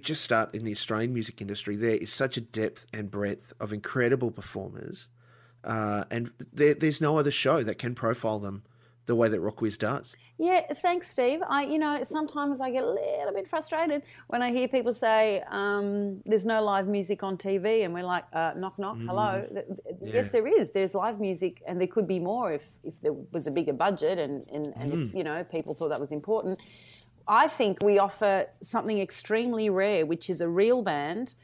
just 0.00 0.22
start 0.22 0.54
in 0.54 0.64
the 0.64 0.72
Australian 0.72 1.14
music 1.14 1.40
industry, 1.40 1.76
there 1.76 1.94
is 1.94 2.12
such 2.12 2.36
a 2.36 2.40
depth 2.40 2.86
and 2.92 3.10
breadth 3.10 3.52
of 3.60 3.72
incredible 3.72 4.30
performers, 4.30 5.08
uh, 5.62 6.04
and 6.10 6.32
there, 6.52 6.74
there's 6.74 7.00
no 7.00 7.16
other 7.16 7.30
show 7.30 7.62
that 7.62 7.78
can 7.78 7.94
profile 7.94 8.40
them 8.40 8.64
the 9.10 9.16
way 9.16 9.28
that 9.28 9.40
Rockwiz 9.40 9.76
does. 9.76 10.14
Yeah, 10.38 10.60
thanks, 10.72 11.10
Steve. 11.10 11.40
I, 11.48 11.64
you 11.64 11.80
know, 11.80 12.04
sometimes 12.04 12.60
I 12.60 12.70
get 12.70 12.84
a 12.84 12.88
little 12.90 13.32
bit 13.34 13.48
frustrated 13.48 14.04
when 14.28 14.40
I 14.40 14.52
hear 14.52 14.68
people 14.68 14.92
say 14.92 15.42
um, 15.50 16.20
there's 16.24 16.44
no 16.46 16.62
live 16.62 16.86
music 16.86 17.24
on 17.24 17.36
TV, 17.36 17.84
and 17.84 17.92
we're 17.92 18.04
like, 18.04 18.24
uh, 18.32 18.52
knock, 18.56 18.78
knock, 18.78 18.98
hello. 19.08 19.44
Th- 19.52 19.66
th- 19.66 20.14
Yes, 20.14 20.28
there 20.28 20.46
is. 20.46 20.70
There's 20.70 20.94
live 20.94 21.18
music, 21.20 21.60
and 21.66 21.80
there 21.80 21.88
could 21.88 22.06
be 22.06 22.20
more 22.20 22.52
if 22.52 22.64
if 22.84 22.94
there 23.02 23.12
was 23.32 23.48
a 23.48 23.50
bigger 23.50 23.72
budget, 23.72 24.16
and 24.20 24.36
and, 24.52 24.64
and 24.76 24.88
if 24.92 25.14
you 25.14 25.24
know 25.24 25.42
people 25.42 25.74
thought 25.74 25.88
that 25.90 26.00
was 26.00 26.12
important. 26.12 26.60
I 27.26 27.48
think 27.48 27.82
we 27.82 27.98
offer 27.98 28.46
something 28.62 28.98
extremely 29.00 29.70
rare, 29.70 30.06
which 30.06 30.30
is 30.30 30.40
a 30.40 30.48
real 30.48 30.82
band 30.82 31.34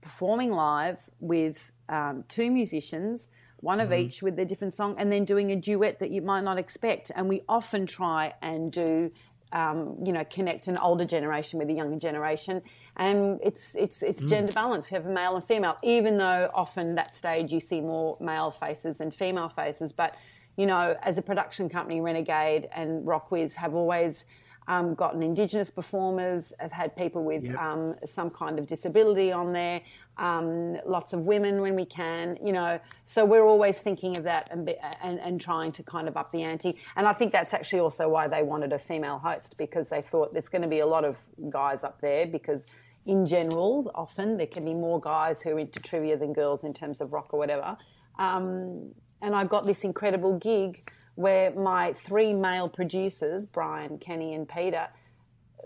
performing 0.00 0.52
live 0.52 0.98
with 1.20 1.70
um, 1.90 2.24
two 2.28 2.50
musicians, 2.50 3.28
one 3.60 3.80
of 3.80 3.92
each 3.92 4.22
with 4.22 4.36
their 4.36 4.44
different 4.44 4.74
song, 4.74 4.94
and 4.98 5.10
then 5.12 5.24
doing 5.24 5.52
a 5.52 5.56
duet 5.56 5.98
that 5.98 6.10
you 6.10 6.22
might 6.22 6.42
not 6.42 6.58
expect. 6.58 7.10
And 7.14 7.28
we 7.28 7.42
often 7.48 7.86
try 7.86 8.34
and 8.42 8.72
do. 8.72 9.10
Um, 9.52 9.96
you 10.00 10.12
know, 10.12 10.22
connect 10.22 10.68
an 10.68 10.78
older 10.78 11.04
generation 11.04 11.58
with 11.58 11.68
a 11.70 11.72
younger 11.72 11.98
generation, 11.98 12.62
and 12.98 13.40
it's 13.42 13.74
it's 13.74 14.00
it's 14.00 14.22
gender 14.22 14.52
balance. 14.52 14.88
We 14.88 14.94
have 14.94 15.06
a 15.06 15.10
male 15.10 15.34
and 15.34 15.44
female, 15.44 15.76
even 15.82 16.18
though 16.18 16.48
often 16.54 16.94
that 16.94 17.16
stage 17.16 17.52
you 17.52 17.58
see 17.58 17.80
more 17.80 18.16
male 18.20 18.52
faces 18.52 18.98
than 18.98 19.10
female 19.10 19.48
faces. 19.48 19.90
But 19.90 20.14
you 20.56 20.66
know, 20.66 20.94
as 21.02 21.18
a 21.18 21.22
production 21.22 21.68
company, 21.68 22.00
Renegade 22.00 22.68
and 22.72 23.04
Rockwiz 23.04 23.54
have 23.54 23.74
always 23.74 24.24
um, 24.70 24.94
gotten 24.94 25.20
Indigenous 25.20 25.68
performers, 25.68 26.52
have 26.60 26.70
had 26.70 26.94
people 26.94 27.24
with 27.24 27.44
um, 27.56 27.96
some 28.06 28.30
kind 28.30 28.56
of 28.56 28.68
disability 28.68 29.32
on 29.32 29.52
there, 29.52 29.80
um, 30.16 30.76
lots 30.86 31.12
of 31.12 31.22
women 31.22 31.60
when 31.60 31.74
we 31.74 31.84
can, 31.84 32.38
you 32.40 32.52
know. 32.52 32.78
So 33.04 33.24
we're 33.24 33.44
always 33.44 33.80
thinking 33.80 34.16
of 34.16 34.22
that 34.24 34.48
and, 34.52 34.64
be, 34.64 34.76
and, 35.02 35.18
and 35.18 35.40
trying 35.40 35.72
to 35.72 35.82
kind 35.82 36.06
of 36.06 36.16
up 36.16 36.30
the 36.30 36.44
ante. 36.44 36.76
And 36.94 37.08
I 37.08 37.12
think 37.12 37.32
that's 37.32 37.52
actually 37.52 37.80
also 37.80 38.08
why 38.08 38.28
they 38.28 38.44
wanted 38.44 38.72
a 38.72 38.78
female 38.78 39.18
host 39.18 39.56
because 39.58 39.88
they 39.88 40.02
thought 40.02 40.32
there's 40.32 40.48
going 40.48 40.62
to 40.62 40.68
be 40.68 40.80
a 40.80 40.86
lot 40.86 41.04
of 41.04 41.18
guys 41.50 41.82
up 41.84 42.00
there 42.00 42.26
because. 42.26 42.64
In 43.06 43.26
general, 43.26 43.90
often 43.94 44.36
there 44.36 44.46
can 44.46 44.62
be 44.62 44.74
more 44.74 45.00
guys 45.00 45.40
who 45.40 45.56
are 45.56 45.58
into 45.58 45.80
trivia 45.80 46.18
than 46.18 46.34
girls 46.34 46.64
in 46.64 46.74
terms 46.74 47.00
of 47.00 47.14
rock 47.14 47.32
or 47.32 47.38
whatever. 47.38 47.74
Um, 48.18 48.92
and 49.22 49.34
I 49.34 49.44
got 49.44 49.64
this 49.64 49.84
incredible 49.84 50.38
gig 50.38 50.82
where 51.14 51.50
my 51.52 51.92
three 51.92 52.32
male 52.32 52.68
producers, 52.68 53.44
Brian, 53.44 53.98
Kenny, 53.98 54.34
and 54.34 54.48
Peter, 54.48 54.88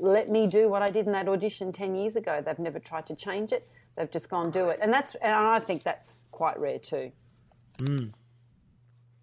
let 0.00 0.28
me 0.28 0.46
do 0.46 0.68
what 0.68 0.82
I 0.82 0.88
did 0.88 1.06
in 1.06 1.12
that 1.12 1.28
audition 1.28 1.70
10 1.72 1.94
years 1.94 2.16
ago. 2.16 2.42
They've 2.44 2.58
never 2.58 2.78
tried 2.78 3.06
to 3.06 3.14
change 3.14 3.52
it. 3.52 3.64
They've 3.96 4.10
just 4.10 4.28
gone 4.28 4.50
do 4.50 4.68
it. 4.70 4.80
And 4.82 4.92
that's 4.92 5.14
and 5.16 5.32
I 5.32 5.60
think 5.60 5.82
that's 5.82 6.24
quite 6.32 6.58
rare 6.58 6.78
too. 6.80 7.12
Hmm. 7.78 8.08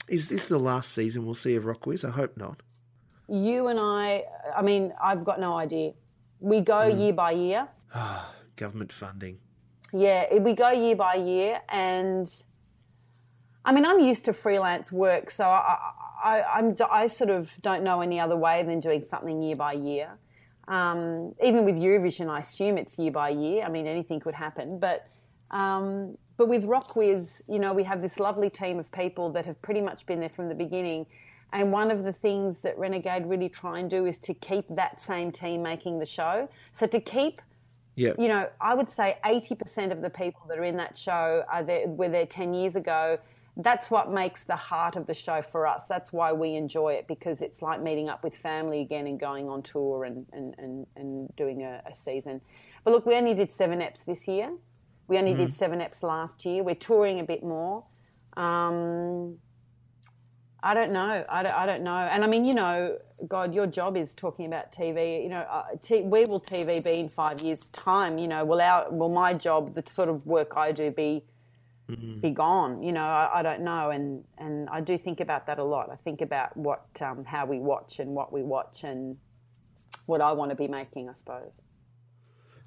Is 0.07 0.27
this 0.27 0.47
the 0.47 0.57
last 0.57 0.93
season 0.93 1.25
we'll 1.25 1.35
see 1.35 1.55
of 1.55 1.65
Rock 1.65 1.81
Rockwiz? 1.81 2.07
I 2.07 2.11
hope 2.11 2.37
not. 2.37 2.61
You 3.27 3.67
and 3.67 3.79
I 3.81 4.23
I 4.55 4.61
mean, 4.61 4.93
I've 5.01 5.25
got 5.25 5.39
no 5.39 5.57
idea. 5.57 5.91
We 6.39 6.61
go 6.61 6.89
hmm. 6.89 6.97
year 6.97 7.13
by 7.13 7.31
year. 7.31 7.67
Government 8.55 8.93
funding. 8.93 9.39
Yeah, 9.93 10.37
we 10.37 10.53
go 10.53 10.69
year 10.71 10.95
by 10.95 11.15
year, 11.15 11.59
and 11.67 12.31
I 13.63 13.71
mean, 13.73 13.85
I'm 13.85 13.99
used 13.99 14.25
to 14.25 14.33
freelance 14.33 14.91
work, 14.91 15.29
so 15.29 15.45
I, 15.45 15.77
I, 16.23 16.41
I'm 16.55 16.75
I 16.89 17.07
sort 17.07 17.29
of 17.29 17.51
don't 17.61 17.83
know 17.83 18.01
any 18.01 18.19
other 18.19 18.35
way 18.35 18.63
than 18.63 18.79
doing 18.79 19.03
something 19.03 19.41
year 19.41 19.55
by 19.55 19.73
year. 19.73 20.09
Um, 20.67 21.35
even 21.43 21.65
with 21.65 21.75
Eurovision, 21.75 22.29
I 22.29 22.39
assume 22.39 22.77
it's 22.77 22.97
year 22.97 23.11
by 23.11 23.29
year. 23.29 23.63
I 23.63 23.69
mean, 23.69 23.87
anything 23.87 24.19
could 24.19 24.35
happen, 24.35 24.79
but 24.79 25.07
um, 25.51 26.17
but 26.37 26.47
with 26.47 26.63
Rockwiz, 26.65 27.41
you 27.47 27.59
know, 27.59 27.73
we 27.73 27.83
have 27.83 28.01
this 28.01 28.19
lovely 28.19 28.49
team 28.49 28.79
of 28.79 28.91
people 28.91 29.29
that 29.31 29.45
have 29.45 29.61
pretty 29.61 29.81
much 29.81 30.05
been 30.05 30.19
there 30.19 30.29
from 30.29 30.49
the 30.49 30.55
beginning. 30.55 31.05
And 31.53 31.71
one 31.71 31.91
of 31.91 32.03
the 32.03 32.13
things 32.13 32.59
that 32.59 32.77
Renegade 32.77 33.25
really 33.27 33.49
try 33.49 33.79
and 33.79 33.89
do 33.89 34.05
is 34.05 34.17
to 34.19 34.33
keep 34.33 34.65
that 34.69 35.01
same 35.01 35.31
team 35.31 35.61
making 35.61 35.99
the 35.99 36.05
show. 36.05 36.47
So 36.71 36.87
to 36.87 36.99
keep 36.99 37.39
Yeah. 37.95 38.13
you 38.17 38.29
know, 38.29 38.49
I 38.61 38.73
would 38.73 38.89
say 38.89 39.17
80% 39.25 39.91
of 39.91 40.01
the 40.01 40.09
people 40.09 40.41
that 40.47 40.57
are 40.57 40.63
in 40.63 40.77
that 40.77 40.97
show 40.97 41.43
are 41.51 41.61
there, 41.61 41.87
were 41.89 42.07
there 42.09 42.25
10 42.25 42.53
years 42.53 42.75
ago. 42.77 43.17
That's 43.57 43.91
what 43.91 44.09
makes 44.09 44.43
the 44.43 44.55
heart 44.55 44.95
of 44.95 45.07
the 45.07 45.13
show 45.13 45.41
for 45.41 45.67
us. 45.67 45.85
That's 45.85 46.13
why 46.13 46.31
we 46.31 46.55
enjoy 46.55 46.93
it 46.93 47.07
because 47.07 47.41
it's 47.41 47.61
like 47.61 47.81
meeting 47.81 48.07
up 48.07 48.23
with 48.23 48.35
family 48.35 48.81
again 48.81 49.07
and 49.07 49.19
going 49.19 49.49
on 49.49 49.61
tour 49.61 50.05
and, 50.05 50.25
and, 50.31 50.55
and, 50.57 50.87
and 50.95 51.35
doing 51.35 51.63
a, 51.63 51.81
a 51.85 51.93
season. 51.93 52.41
But 52.85 52.91
look, 52.91 53.05
we 53.05 53.15
only 53.15 53.33
did 53.33 53.51
seven 53.51 53.79
eps 53.79 54.05
this 54.05 54.27
year. 54.27 54.55
We 55.07 55.17
only 55.17 55.33
did 55.33 55.53
seven 55.53 55.79
eps 55.79 56.03
last 56.03 56.45
year. 56.45 56.63
We're 56.63 56.75
touring 56.75 57.19
a 57.19 57.25
bit 57.25 57.43
more. 57.43 57.83
Um, 58.37 59.37
I 60.63 60.73
don't 60.73 60.91
know. 60.91 61.25
I 61.27 61.43
don't, 61.43 61.57
I 61.57 61.65
don't 61.65 61.81
know. 61.83 61.95
And 61.95 62.23
I 62.23 62.27
mean, 62.27 62.45
you 62.45 62.53
know, 62.53 62.97
God, 63.27 63.53
your 63.53 63.67
job 63.67 63.97
is 63.97 64.13
talking 64.13 64.45
about 64.45 64.71
TV. 64.71 65.23
You 65.23 65.29
know, 65.29 65.39
uh, 65.39 65.63
t- 65.81 66.03
where 66.03 66.23
will 66.29 66.39
TV 66.39 66.83
be 66.83 66.99
in 66.99 67.09
five 67.09 67.41
years' 67.41 67.67
time? 67.67 68.17
You 68.17 68.27
know, 68.27 68.45
will 68.45 68.61
our 68.61 68.89
will 68.91 69.09
my 69.09 69.33
job, 69.33 69.73
the 69.73 69.83
sort 69.85 70.07
of 70.07 70.25
work 70.25 70.53
I 70.55 70.71
do, 70.71 70.91
be 70.91 71.23
be 72.21 72.29
gone? 72.31 72.81
You 72.83 72.91
know, 72.91 73.03
I, 73.03 73.39
I 73.39 73.41
don't 73.43 73.61
know. 73.61 73.89
And 73.89 74.23
and 74.37 74.69
I 74.69 74.81
do 74.81 74.97
think 74.97 75.19
about 75.19 75.45
that 75.47 75.59
a 75.59 75.63
lot. 75.63 75.89
I 75.91 75.95
think 75.95 76.21
about 76.21 76.55
what 76.57 76.85
um, 77.01 77.23
how 77.25 77.45
we 77.45 77.59
watch 77.59 77.99
and 77.99 78.11
what 78.11 78.31
we 78.33 78.41
watch 78.43 78.83
and 78.83 79.17
what 80.05 80.21
I 80.21 80.31
want 80.33 80.49
to 80.51 80.55
be 80.55 80.67
making. 80.67 81.09
I 81.09 81.13
suppose. 81.13 81.61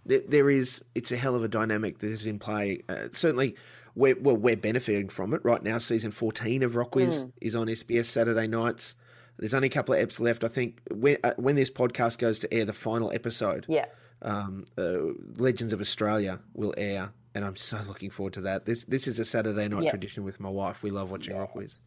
there, 0.06 0.20
there 0.28 0.50
is 0.50 0.84
it's 0.94 1.12
a 1.12 1.16
hell 1.16 1.34
of 1.34 1.42
a 1.44 1.48
dynamic 1.48 1.98
that 1.98 2.10
is 2.10 2.26
in 2.26 2.38
play. 2.38 2.82
Uh, 2.88 3.08
certainly, 3.12 3.56
we're 3.94 4.16
well, 4.20 4.36
we're 4.36 4.56
benefiting 4.56 5.08
from 5.08 5.34
it 5.34 5.40
right 5.44 5.62
now. 5.62 5.78
Season 5.78 6.10
fourteen 6.10 6.62
of 6.62 6.72
Rockwiz 6.72 7.30
is 7.40 7.54
on 7.54 7.66
SBS 7.68 8.06
Saturday 8.06 8.46
nights. 8.46 8.94
There's 9.38 9.52
only 9.54 9.66
a 9.66 9.70
couple 9.70 9.94
of 9.94 10.08
eps 10.08 10.20
left. 10.20 10.44
I 10.44 10.48
think 10.48 10.80
when 10.92 11.16
uh, 11.24 11.32
when 11.36 11.56
this 11.56 11.70
podcast 11.70 12.18
goes 12.18 12.38
to 12.40 12.54
air, 12.54 12.64
the 12.64 12.72
final 12.72 13.10
episode, 13.12 13.66
Yeah. 13.68 13.86
um, 14.22 14.64
uh, 14.78 15.12
Legends 15.36 15.72
of 15.72 15.80
Australia 15.80 16.38
will 16.52 16.72
air 16.76 17.12
and 17.34 17.44
I'm 17.44 17.56
so 17.56 17.78
looking 17.86 18.10
forward 18.10 18.32
to 18.34 18.40
that. 18.42 18.64
This 18.66 18.84
this 18.84 19.06
is 19.08 19.18
a 19.18 19.24
Saturday 19.24 19.68
night 19.68 19.84
Yep. 19.84 19.90
tradition 19.90 20.24
with 20.24 20.40
my 20.40 20.50
wife. 20.50 20.82
We 20.82 20.90
love 20.90 21.10
watching 21.10 21.34
Rockwiz. 21.34 21.78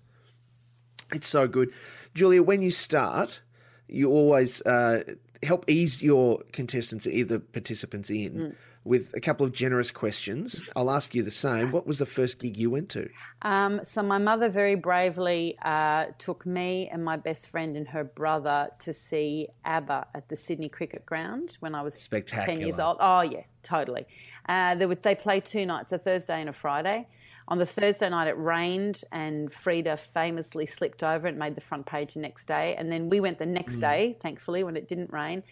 It's 1.14 1.28
so 1.28 1.48
good, 1.48 1.72
Julia. 2.14 2.44
When 2.44 2.62
you 2.62 2.72
start, 2.72 3.42
you 3.88 4.12
always 4.12 4.62
uh, 4.64 5.04
help 5.44 5.70
ease 5.70 6.04
your 6.04 6.42
contestants, 6.52 7.08
either 7.08 7.40
participants, 7.40 8.10
in 8.10 8.34
Mm. 8.34 8.56
with 8.84 9.14
a 9.16 9.20
couple 9.22 9.46
of 9.46 9.54
generous 9.54 9.92
questions. 9.92 10.64
I'll 10.76 10.90
ask 10.92 11.14
you 11.16 11.22
the 11.24 11.32
same. 11.32 11.72
What 11.72 11.86
was 11.88 11.98
the 12.00 12.06
first 12.06 12.40
gig 12.40 12.58
you 12.58 12.70
went 12.70 12.90
to? 12.90 13.10
Um, 13.42 13.82
so 13.86 14.02
my 14.02 14.18
mother 14.18 14.50
very 14.50 14.76
bravely 14.76 15.58
uh, 15.62 16.06
took 16.18 16.46
me 16.46 16.90
and 16.92 17.04
my 17.06 17.16
best 17.18 17.50
friend 17.50 17.76
and 17.78 17.88
her 17.90 18.04
brother 18.04 18.70
to 18.80 18.94
see 18.94 19.48
ABBA 19.66 20.08
at 20.14 20.28
the 20.30 20.36
Sydney 20.36 20.70
Cricket 20.70 21.06
Ground 21.06 21.56
when 21.62 21.74
I 21.76 21.82
was 21.84 22.08
ten 22.26 22.60
years 22.60 22.80
old. 22.80 22.98
Oh 23.00 23.22
yeah, 23.22 23.44
totally. 23.64 24.06
Uh, 24.48 24.76
they 24.76 24.86
would 24.86 25.02
they 25.04 25.16
played 25.16 25.46
two 25.46 25.66
nights, 25.66 25.92
a 25.92 25.98
Thursday 25.98 26.40
and 26.40 26.50
a 26.50 26.54
Friday. 26.54 27.08
On 27.50 27.58
the 27.58 27.66
Thursday 27.66 28.10
night, 28.10 28.28
it 28.28 28.38
rained, 28.38 29.04
and 29.12 29.52
Frida 29.52 29.96
famously 29.96 30.66
slipped 30.66 31.02
over 31.02 31.28
and 31.28 31.40
made 31.40 31.56
the 31.56 31.62
front 31.62 31.86
page 31.86 32.16
the 32.16 32.20
next 32.20 32.46
day. 32.46 32.76
And 32.78 32.92
then 32.92 33.10
we 33.10 33.22
went 33.22 33.40
the 33.40 33.46
next 33.46 33.80
day, 33.80 34.18
thankfully, 34.22 34.66
when 34.66 34.76
it 34.76 34.90
didn't 34.90 35.14
rain. 35.14 35.44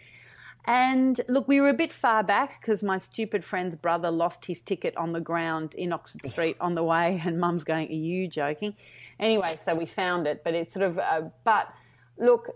And 0.66 1.22
look, 1.30 1.48
we 1.48 1.62
were 1.62 1.70
a 1.70 1.74
bit 1.74 1.94
far 1.94 2.24
back 2.24 2.60
because 2.60 2.84
my 2.84 2.98
stupid 2.98 3.46
friend's 3.46 3.75
brother 3.75 4.10
lost 4.10 4.46
his 4.46 4.62
ticket 4.62 4.98
on 4.98 5.14
the 5.14 5.22
ground 5.22 5.75
in 5.75 5.94
Oxford 5.94 6.25
Street 6.28 6.58
on 6.60 6.74
the 6.75 6.84
way, 6.84 7.22
and 7.25 7.40
Mum's 7.40 7.64
going, 7.64 7.88
"Are 7.88 7.92
you 7.92 8.28
joking?" 8.28 8.75
Anyway, 9.20 9.54
so 9.62 9.75
we 9.75 9.86
found 9.86 10.28
it, 10.28 10.44
but 10.44 10.54
it's 10.54 10.74
sort 10.74 10.86
of. 10.86 11.00
Uh, 11.00 11.30
but 11.44 11.74
look, 12.18 12.50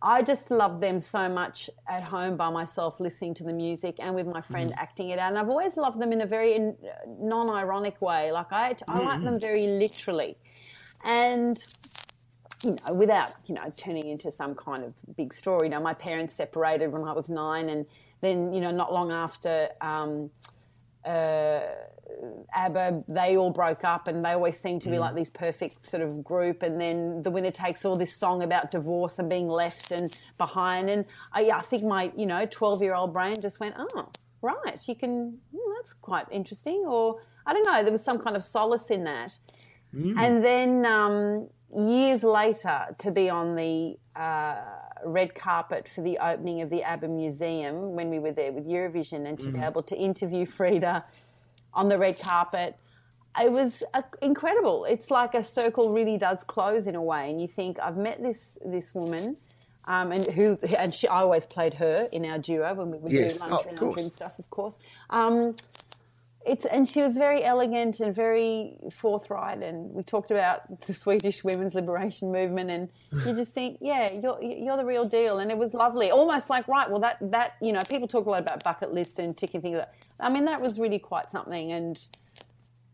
I 0.00 0.22
just 0.22 0.50
love 0.50 0.80
them 0.80 1.00
so 1.00 1.28
much 1.28 1.68
at 1.88 2.02
home 2.02 2.36
by 2.36 2.50
myself, 2.50 3.00
listening 3.00 3.34
to 3.34 3.44
the 3.44 3.52
music, 3.52 3.96
and 3.98 4.14
with 4.14 4.26
my 4.26 4.40
friend 4.40 4.70
mm-hmm. 4.70 4.78
acting 4.78 5.10
it 5.10 5.18
out. 5.18 5.30
And 5.30 5.38
I've 5.38 5.48
always 5.48 5.76
loved 5.76 6.00
them 6.00 6.12
in 6.12 6.20
a 6.20 6.26
very 6.26 6.56
uh, 6.56 6.70
non-ironic 7.08 8.00
way. 8.00 8.30
Like 8.30 8.52
I, 8.52 8.76
I 8.86 8.98
like 9.00 9.22
them 9.22 9.34
mm-hmm. 9.34 9.38
very 9.38 9.66
literally, 9.66 10.36
and 11.04 11.58
you 12.62 12.76
know, 12.86 12.94
without 12.94 13.32
you 13.46 13.56
know 13.56 13.72
turning 13.76 14.08
into 14.08 14.30
some 14.30 14.54
kind 14.54 14.84
of 14.84 14.94
big 15.16 15.34
story. 15.34 15.66
You 15.66 15.70
know, 15.70 15.80
my 15.80 15.94
parents 15.94 16.34
separated 16.34 16.92
when 16.92 17.02
I 17.02 17.12
was 17.12 17.28
nine, 17.28 17.68
and 17.68 17.84
then 18.20 18.52
you 18.52 18.60
know, 18.60 18.70
not 18.70 18.92
long 18.92 19.10
after. 19.10 19.68
Um, 19.80 20.30
uh, 21.08 21.60
ABBA, 22.54 23.04
they 23.08 23.36
all 23.36 23.50
broke 23.50 23.84
up, 23.84 24.08
and 24.08 24.24
they 24.24 24.30
always 24.30 24.58
seemed 24.58 24.82
to 24.82 24.90
be 24.90 24.98
like 24.98 25.14
this 25.14 25.30
perfect 25.30 25.86
sort 25.86 26.02
of 26.02 26.24
group. 26.24 26.62
And 26.62 26.80
then 26.80 27.22
the 27.22 27.30
winner 27.30 27.50
takes 27.50 27.84
all 27.84 27.96
this 27.96 28.14
song 28.14 28.42
about 28.42 28.70
divorce 28.70 29.18
and 29.18 29.28
being 29.28 29.46
left 29.46 29.90
and 29.90 30.16
behind. 30.36 30.90
And 30.90 31.06
I, 31.32 31.42
yeah, 31.42 31.56
I 31.56 31.62
think 31.62 31.84
my 31.84 32.12
you 32.16 32.26
know 32.26 32.46
twelve 32.50 32.82
year 32.82 32.94
old 32.94 33.12
brain 33.12 33.36
just 33.40 33.60
went, 33.60 33.74
oh 33.78 34.08
right, 34.42 34.80
you 34.86 34.94
can. 34.94 35.38
hmm, 35.52 35.72
that's 35.76 35.92
quite 35.92 36.26
interesting. 36.30 36.84
Or 36.86 37.20
I 37.46 37.52
don't 37.52 37.66
know, 37.66 37.82
there 37.82 37.92
was 37.92 38.04
some 38.04 38.18
kind 38.18 38.36
of 38.36 38.44
solace 38.44 38.90
in 38.90 39.04
that. 39.04 39.38
And 40.18 40.44
then 40.44 40.84
um, 40.84 41.48
years 41.74 42.22
later, 42.22 42.86
to 42.98 43.10
be 43.10 43.30
on 43.30 43.56
the 43.56 43.96
uh, 44.14 44.56
red 45.04 45.34
carpet 45.34 45.88
for 45.88 46.00
the 46.02 46.18
opening 46.18 46.60
of 46.62 46.70
the 46.70 46.82
ABBA 46.82 47.08
Museum 47.08 47.94
when 47.94 48.10
we 48.10 48.18
were 48.18 48.32
there 48.32 48.52
with 48.52 48.66
Eurovision, 48.66 49.26
and 49.26 49.38
to 49.40 49.50
be 49.50 49.60
able 49.60 49.82
to 49.84 49.96
interview 49.96 50.46
Frida 50.46 51.02
on 51.74 51.88
the 51.88 51.98
red 51.98 52.18
carpet. 52.20 52.76
It 53.40 53.52
was 53.52 53.84
uh, 53.94 54.02
incredible. 54.22 54.84
It's 54.84 55.10
like 55.10 55.34
a 55.34 55.44
circle 55.44 55.92
really 55.92 56.18
does 56.18 56.42
close 56.44 56.86
in 56.86 56.96
a 56.96 57.02
way, 57.02 57.30
and 57.30 57.40
you 57.40 57.46
think 57.46 57.78
I've 57.78 57.96
met 57.96 58.20
this 58.22 58.58
this 58.64 58.94
woman, 58.94 59.36
um, 59.86 60.10
and 60.12 60.26
who 60.32 60.58
and 60.76 60.92
she 60.92 61.06
I 61.08 61.18
always 61.20 61.46
played 61.46 61.76
her 61.76 62.08
in 62.12 62.24
our 62.24 62.38
duo 62.38 62.74
when 62.74 62.90
we 62.90 62.98
would 62.98 63.12
Yes. 63.12 63.38
do 63.38 63.44
Oh, 63.44 63.48
lunch 63.50 63.66
round 63.66 63.78
course. 63.78 64.02
and 64.02 64.12
stuff, 64.12 64.38
of 64.38 64.50
course. 64.50 64.78
Um, 65.10 65.54
it's 66.48 66.64
and 66.64 66.88
she 66.88 67.02
was 67.02 67.16
very 67.16 67.44
elegant 67.44 68.00
and 68.00 68.14
very 68.14 68.78
forthright 68.92 69.62
and 69.62 69.92
we 69.92 70.02
talked 70.02 70.30
about 70.30 70.80
the 70.86 70.94
Swedish 70.94 71.44
women's 71.44 71.74
liberation 71.74 72.32
movement 72.32 72.70
and 72.70 72.88
you 73.26 73.34
just 73.34 73.52
think 73.52 73.78
yeah 73.80 74.12
you're 74.12 74.42
you're 74.42 74.76
the 74.76 74.84
real 74.84 75.04
deal 75.04 75.38
and 75.38 75.50
it 75.50 75.58
was 75.58 75.74
lovely. 75.74 76.10
Almost 76.10 76.50
like 76.50 76.66
right 76.68 76.88
well 76.90 77.00
that 77.00 77.18
that 77.30 77.54
you 77.60 77.72
know 77.72 77.80
people 77.88 78.08
talk 78.08 78.26
a 78.26 78.30
lot 78.30 78.42
about 78.42 78.64
bucket 78.64 78.92
list 78.92 79.18
and 79.18 79.36
ticking 79.36 79.60
things 79.60 79.78
like 79.78 79.88
I 80.20 80.30
mean 80.30 80.44
that 80.46 80.60
was 80.60 80.78
really 80.78 80.98
quite 80.98 81.30
something 81.30 81.72
and 81.72 82.04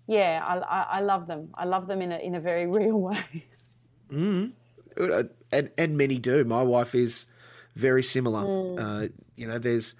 yeah 0.07 0.45
I, 0.47 0.59
I, 0.59 0.83
I 0.99 1.01
love 1.01 1.27
them. 1.27 1.51
I 1.55 1.64
love 1.64 1.87
them 1.87 2.03
in 2.03 2.12
a 2.12 2.19
in 2.19 2.35
a 2.35 2.40
very 2.40 2.67
real 2.79 3.01
way. 3.01 3.45
Uh, 4.99 5.25
and 5.51 5.71
and 5.79 5.97
many 5.97 6.19
do. 6.19 6.45
My 6.45 6.62
wife 6.62 6.95
is 6.95 7.27
very 7.75 8.03
similar. 8.03 8.79
Uh, 8.79 9.09
you 9.37 9.47
know, 9.47 9.59
there's, 9.59 9.95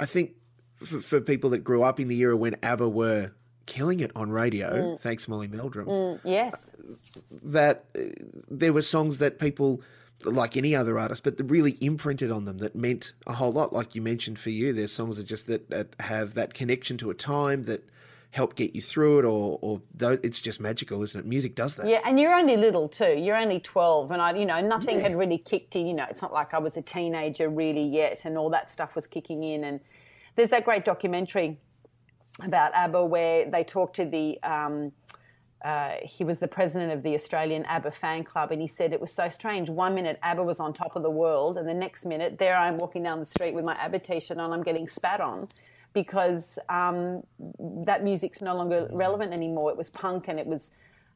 I 0.00 0.06
think, 0.06 0.32
for, 0.76 1.00
for 1.00 1.20
people 1.20 1.50
that 1.50 1.58
grew 1.58 1.82
up 1.82 2.00
in 2.00 2.08
the 2.08 2.18
era 2.18 2.36
when 2.36 2.56
ABBA 2.62 2.88
were 2.88 3.32
killing 3.66 4.00
it 4.00 4.12
on 4.14 4.30
radio, 4.30 4.72
mm. 4.72 5.00
thanks 5.00 5.26
Molly 5.28 5.48
Meldrum, 5.48 5.86
mm, 5.86 6.20
yes 6.24 6.74
uh, 6.78 6.92
that 7.42 7.84
uh, 7.98 8.02
there 8.48 8.72
were 8.72 8.82
songs 8.82 9.18
that 9.18 9.38
people, 9.38 9.82
like 10.24 10.56
any 10.56 10.74
other 10.74 10.98
artist, 10.98 11.24
but 11.24 11.34
really 11.50 11.76
imprinted 11.80 12.30
on 12.30 12.44
them 12.44 12.58
that 12.58 12.74
meant 12.74 13.12
a 13.26 13.32
whole 13.32 13.52
lot. 13.52 13.72
Like 13.72 13.94
you 13.94 14.02
mentioned, 14.02 14.38
for 14.38 14.50
you, 14.50 14.72
there's 14.72 14.92
songs 14.92 15.16
that 15.16 15.24
just 15.24 15.46
that, 15.48 15.68
that 15.70 15.88
have 16.00 16.34
that 16.34 16.54
connection 16.54 16.96
to 16.98 17.10
a 17.10 17.14
time 17.14 17.64
that 17.64 17.82
help 18.30 18.54
get 18.54 18.74
you 18.74 18.82
through 18.82 19.20
it, 19.20 19.24
or 19.24 19.58
or 19.62 19.80
it's 20.00 20.40
just 20.40 20.60
magical, 20.60 21.02
isn't 21.02 21.18
it? 21.18 21.26
Music 21.26 21.54
does 21.54 21.76
that. 21.76 21.88
Yeah, 21.88 22.02
and 22.04 22.20
you're 22.20 22.34
only 22.34 22.56
little 22.56 22.88
too. 22.88 23.16
You're 23.18 23.36
only 23.36 23.60
12, 23.60 24.10
and 24.10 24.20
I, 24.22 24.36
you 24.36 24.44
know, 24.44 24.60
nothing 24.60 25.00
had 25.00 25.16
really 25.16 25.38
kicked 25.38 25.74
in. 25.74 25.86
You 25.86 25.94
know, 25.94 26.06
it's 26.08 26.22
not 26.22 26.32
like 26.32 26.54
I 26.54 26.58
was 26.58 26.76
a 26.76 26.82
teenager 26.82 27.48
really 27.48 27.86
yet, 27.86 28.24
and 28.24 28.36
all 28.36 28.50
that 28.50 28.70
stuff 28.70 28.94
was 28.94 29.06
kicking 29.06 29.42
in. 29.42 29.64
And 29.64 29.80
there's 30.36 30.50
that 30.50 30.64
great 30.64 30.84
documentary 30.84 31.58
about 32.44 32.72
ABBA 32.74 33.04
where 33.04 33.50
they 33.50 33.64
talk 33.64 33.92
to 33.94 34.04
the. 34.04 34.40
Um, 34.42 34.92
uh, 35.64 35.94
he 36.04 36.22
was 36.22 36.38
the 36.38 36.46
president 36.46 36.92
of 36.92 37.02
the 37.02 37.14
Australian 37.14 37.64
ABBA 37.64 37.90
fan 37.90 38.22
club, 38.22 38.52
and 38.52 38.60
he 38.60 38.68
said 38.68 38.92
it 38.92 39.00
was 39.00 39.10
so 39.10 39.28
strange. 39.28 39.68
One 39.68 39.94
minute 39.94 40.18
ABBA 40.22 40.44
was 40.44 40.60
on 40.60 40.72
top 40.72 40.94
of 40.94 41.02
the 41.02 41.10
world, 41.10 41.56
and 41.56 41.66
the 41.66 41.74
next 41.74 42.04
minute 42.04 42.38
there 42.38 42.56
I 42.56 42.68
am 42.68 42.76
walking 42.76 43.02
down 43.02 43.18
the 43.18 43.26
street 43.26 43.54
with 43.54 43.64
my 43.64 43.74
ABBA 43.80 43.98
t-shirt 44.00 44.38
on, 44.38 44.52
I'm 44.52 44.62
getting 44.62 44.86
spat 44.86 45.20
on 45.20 45.48
because 45.92 46.58
um, 46.68 47.22
that 47.86 48.04
music's 48.04 48.42
no 48.42 48.54
longer 48.54 48.86
relevant 48.92 49.32
anymore. 49.32 49.70
It 49.70 49.78
was 49.78 49.88
punk 49.88 50.28
and 50.28 50.38
it 50.38 50.46
was 50.46 50.70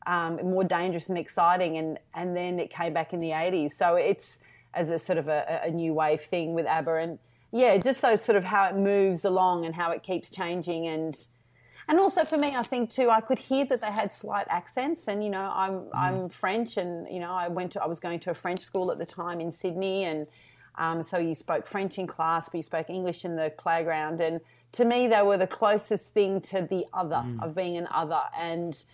um, 0.07 0.37
more 0.43 0.65
dangerous 0.65 1.11
and 1.11 1.19
exciting, 1.19 1.77
and 1.77 1.99
and 2.15 2.35
then 2.35 2.59
it 2.59 2.71
came 2.71 2.95
back 2.95 3.13
in 3.13 3.19
the 3.19 3.31
'80s. 3.31 3.73
So 3.73 3.97
it's 3.97 4.39
as 4.73 4.89
a 4.89 4.99
sort 4.99 5.19
of 5.19 5.29
a, 5.29 5.61
a 5.65 5.71
new 5.71 5.93
wave 5.93 6.23
thing 6.23 6.55
with 6.55 6.67
ABBA, 6.67 6.95
and 6.95 7.19
yeah, 7.53 7.77
just 7.79 8.03
those 8.03 8.23
sort 8.23 8.37
of 8.37 8.45
how 8.45 8.65
it 8.67 8.77
moves 8.77 9.25
along 9.25 9.65
and 9.67 9.75
how 9.75 9.91
it 9.91 10.03
keeps 10.03 10.31
changing 10.31 10.87
and. 10.87 11.19
And 11.89 11.99
also 11.99 12.23
for 12.23 12.39
me, 12.39 12.55
I 12.57 12.63
think 12.63 12.89
too, 12.89 13.11
I 13.11 13.21
could 13.21 13.39
hear 13.41 13.65
that 13.65 13.81
they 13.81 13.91
had 13.91 14.13
slight 14.13 14.47
accents. 14.49 15.09
And 15.09 15.25
you 15.25 15.31
know, 15.31 15.51
I'm 15.53 15.89
I'm 15.93 16.29
French, 16.29 16.77
and 16.77 17.13
you 17.13 17.19
know, 17.19 17.33
I 17.33 17.49
went 17.49 17.73
to 17.73 17.83
I 17.83 17.87
was 17.89 17.99
going 17.99 18.21
to 18.21 18.31
a 18.31 18.35
French 18.35 18.61
school 18.61 18.93
at 18.93 18.99
the 18.99 19.07
time 19.07 19.41
in 19.41 19.51
Sydney, 19.51 20.05
and 20.05 20.29
um, 20.79 21.03
so 21.03 21.19
you 21.19 21.35
spoke 21.35 21.67
French 21.67 21.99
in 21.99 22.07
class, 22.07 22.49
but 22.49 22.59
you 22.59 22.63
spoke 22.63 22.91
English 22.91 23.25
in 23.25 23.35
the 23.35 23.53
playground. 23.59 24.21
And 24.21 24.39
to 24.73 24.85
me, 24.85 25.09
they 25.09 25.23
were 25.23 25.37
the 25.37 25.49
closest 25.49 26.15
thing 26.15 26.41
to 26.43 26.63
the 26.63 26.87
other 26.93 27.25
of 27.43 27.57
being 27.57 27.77
an 27.77 27.89
other, 27.93 28.23
and 28.39 28.85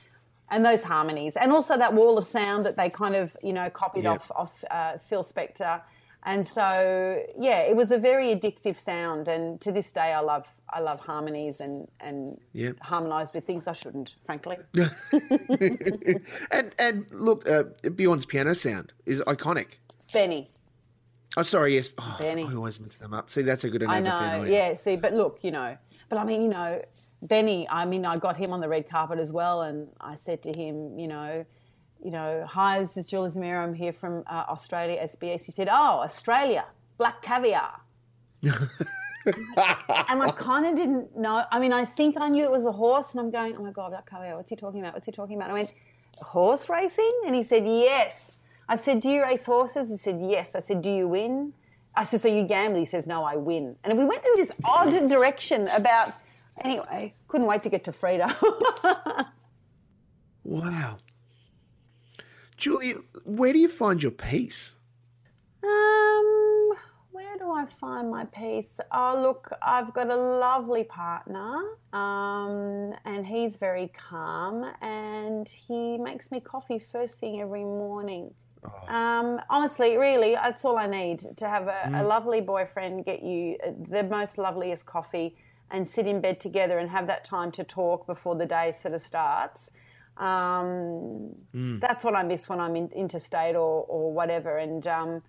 and 0.50 0.64
those 0.64 0.82
harmonies, 0.82 1.36
and 1.36 1.52
also 1.52 1.76
that 1.76 1.92
wall 1.92 2.16
of 2.16 2.24
sound 2.24 2.64
that 2.64 2.76
they 2.76 2.88
kind 2.88 3.14
of 3.14 3.36
you 3.42 3.52
know 3.52 3.64
copied 3.74 4.04
Yeah. 4.04 4.12
off 4.12 4.30
off 4.34 4.64
uh, 4.70 4.96
Phil 4.96 5.22
Spector. 5.22 5.82
And 6.26 6.44
so, 6.46 7.22
yeah, 7.38 7.60
it 7.60 7.76
was 7.76 7.92
a 7.92 7.98
very 7.98 8.34
addictive 8.34 8.76
sound, 8.78 9.28
and 9.28 9.60
to 9.60 9.70
this 9.70 9.92
day, 9.92 10.12
I 10.12 10.20
love 10.20 10.44
I 10.68 10.80
love 10.80 10.98
harmonies 11.06 11.60
and 11.60 11.86
and 12.00 12.36
Yeah. 12.52 12.72
harmonise 12.82 13.30
with 13.32 13.46
things 13.46 13.68
I 13.68 13.72
shouldn't, 13.72 14.16
frankly. 14.24 14.56
and 16.50 16.72
and 16.78 17.06
look, 17.12 17.48
uh, 17.48 17.64
Bjorn's 17.94 18.26
piano 18.26 18.54
sound 18.54 18.92
is 19.06 19.22
iconic. 19.22 19.78
Benny, 20.12 20.48
Oh, 21.36 21.42
sorry, 21.42 21.74
yes. 21.74 21.90
Oh, 21.98 22.16
Benny. 22.20 22.44
I 22.44 22.54
always 22.54 22.80
mix 22.80 22.96
them 22.96 23.12
up. 23.12 23.30
See, 23.30 23.42
that's 23.42 23.62
a 23.64 23.68
good 23.70 23.82
I 23.82 23.98
ABBA 23.98 24.02
know, 24.02 24.10
fan. 24.10 24.40
are 24.40 24.46
you? 24.46 24.52
yeah. 24.52 24.74
See, 24.74 24.96
but 24.96 25.12
look, 25.14 25.38
you 25.42 25.50
know, 25.52 25.76
but 26.08 26.18
I 26.18 26.24
mean, 26.24 26.42
you 26.42 26.48
know, 26.48 26.80
Benny. 27.22 27.68
I 27.68 27.84
mean, 27.84 28.04
I 28.04 28.16
got 28.16 28.36
him 28.36 28.50
on 28.52 28.60
the 28.60 28.68
red 28.68 28.88
carpet 28.88 29.18
as 29.18 29.30
well, 29.32 29.62
and 29.62 29.88
I 30.00 30.16
said 30.16 30.42
to 30.42 30.52
him, 30.58 30.98
you 30.98 31.06
know, 31.08 31.44
you 32.04 32.10
know, 32.10 32.44
hi, 32.48 32.80
this 32.80 32.96
is 32.96 33.06
Julie 33.06 33.30
Zamir. 33.30 33.62
I'm 33.62 33.74
here 33.74 33.92
from 33.92 34.22
uh, 34.26 34.44
Australia, 34.48 35.00
SBS. 35.02 35.44
He 35.44 35.52
said, 35.52 35.68
oh, 35.68 36.00
Australia, 36.02 36.64
black 36.98 37.22
caviar. 37.22 37.80
and 38.42 38.52
I 40.22 40.32
kind 40.36 40.66
of 40.66 40.76
didn't 40.76 41.16
know. 41.16 41.44
I 41.50 41.58
mean, 41.58 41.72
I 41.72 41.84
think 41.84 42.16
I 42.20 42.28
knew 42.28 42.44
it 42.44 42.50
was 42.50 42.66
a 42.66 42.72
horse, 42.72 43.12
and 43.12 43.20
I'm 43.20 43.30
going, 43.30 43.56
oh 43.56 43.62
my 43.62 43.70
god, 43.70 43.90
black 43.90 44.08
caviar. 44.08 44.36
What's 44.36 44.50
he 44.50 44.56
talking 44.56 44.80
about? 44.80 44.94
What's 44.94 45.06
he 45.06 45.12
talking 45.12 45.36
about? 45.36 45.50
I 45.50 45.54
went, 45.54 45.74
horse 46.20 46.68
racing, 46.68 47.10
and 47.26 47.34
he 47.34 47.42
said, 47.42 47.66
yes. 47.66 48.42
I 48.68 48.76
said, 48.76 49.00
do 49.00 49.10
you 49.10 49.22
race 49.22 49.46
horses? 49.46 49.88
He 49.88 49.96
said, 49.96 50.20
yes. 50.20 50.54
I 50.54 50.60
said, 50.60 50.82
do 50.82 50.90
you 50.90 51.08
win? 51.08 51.52
I 51.94 52.04
said, 52.04 52.20
so 52.20 52.28
you 52.28 52.44
gamble? 52.44 52.78
He 52.78 52.84
says, 52.84 53.06
no, 53.06 53.24
I 53.24 53.36
win. 53.36 53.76
And 53.84 53.96
we 53.96 54.04
went 54.04 54.24
in 54.26 54.32
this 54.36 54.52
odd 54.64 55.08
direction 55.08 55.68
about. 55.68 56.12
Anyway, 56.64 57.12
couldn't 57.28 57.46
wait 57.46 57.62
to 57.64 57.68
get 57.68 57.84
to 57.84 57.92
Frida. 57.92 58.34
Wow. 60.46 60.96
Julia, 62.56 62.94
where 63.24 63.52
do 63.52 63.58
you 63.58 63.68
find 63.68 64.02
your 64.02 64.12
peace? 64.12 64.74
Um, 65.62 66.72
where 67.10 67.36
do 67.38 67.50
I 67.50 67.66
find 67.66 68.10
my 68.10 68.24
peace? 68.24 68.80
Oh, 68.92 69.20
look, 69.20 69.50
I've 69.60 69.92
got 69.92 70.08
a 70.08 70.16
lovely 70.16 70.84
partner, 70.84 71.60
um, 71.92 72.94
and 73.04 73.26
he's 73.26 73.58
very 73.58 73.88
calm, 73.88 74.72
and 74.80 75.46
he 75.46 75.98
makes 75.98 76.30
me 76.30 76.40
coffee 76.40 76.78
first 76.78 77.18
thing 77.18 77.42
every 77.42 77.64
morning. 77.64 78.32
Oh. 78.64 78.94
Um, 78.94 79.40
honestly, 79.50 79.98
really, 79.98 80.34
that's 80.34 80.64
all 80.64 80.78
I 80.78 80.86
need 80.86 81.36
to 81.36 81.48
have 81.48 81.68
a, 81.68 81.82
mm. 81.88 82.00
a, 82.00 82.02
lovely 82.02 82.40
boyfriend 82.40 83.04
get 83.04 83.22
you 83.22 83.58
the 83.90 84.02
most 84.02 84.38
loveliest 84.38 84.86
coffee 84.86 85.36
and 85.70 85.88
sit 85.88 86.06
in 86.06 86.20
bed 86.22 86.40
together 86.40 86.78
and 86.78 86.88
have 86.88 87.06
that 87.06 87.24
time 87.24 87.52
to 87.52 87.64
talk 87.64 88.06
before 88.06 88.34
the 88.34 88.46
day 88.46 88.74
sort 88.80 88.94
of 88.94 89.02
starts. 89.02 89.70
Um, 90.18 91.34
mm. 91.54 91.80
That's 91.80 92.02
what 92.02 92.14
I 92.14 92.22
miss 92.22 92.48
when 92.48 92.58
I'm 92.58 92.74
in, 92.74 92.88
interstate 92.88 93.54
or, 93.54 93.84
or 93.84 94.12
whatever. 94.12 94.56
And 94.56 94.86
um, 94.86 95.22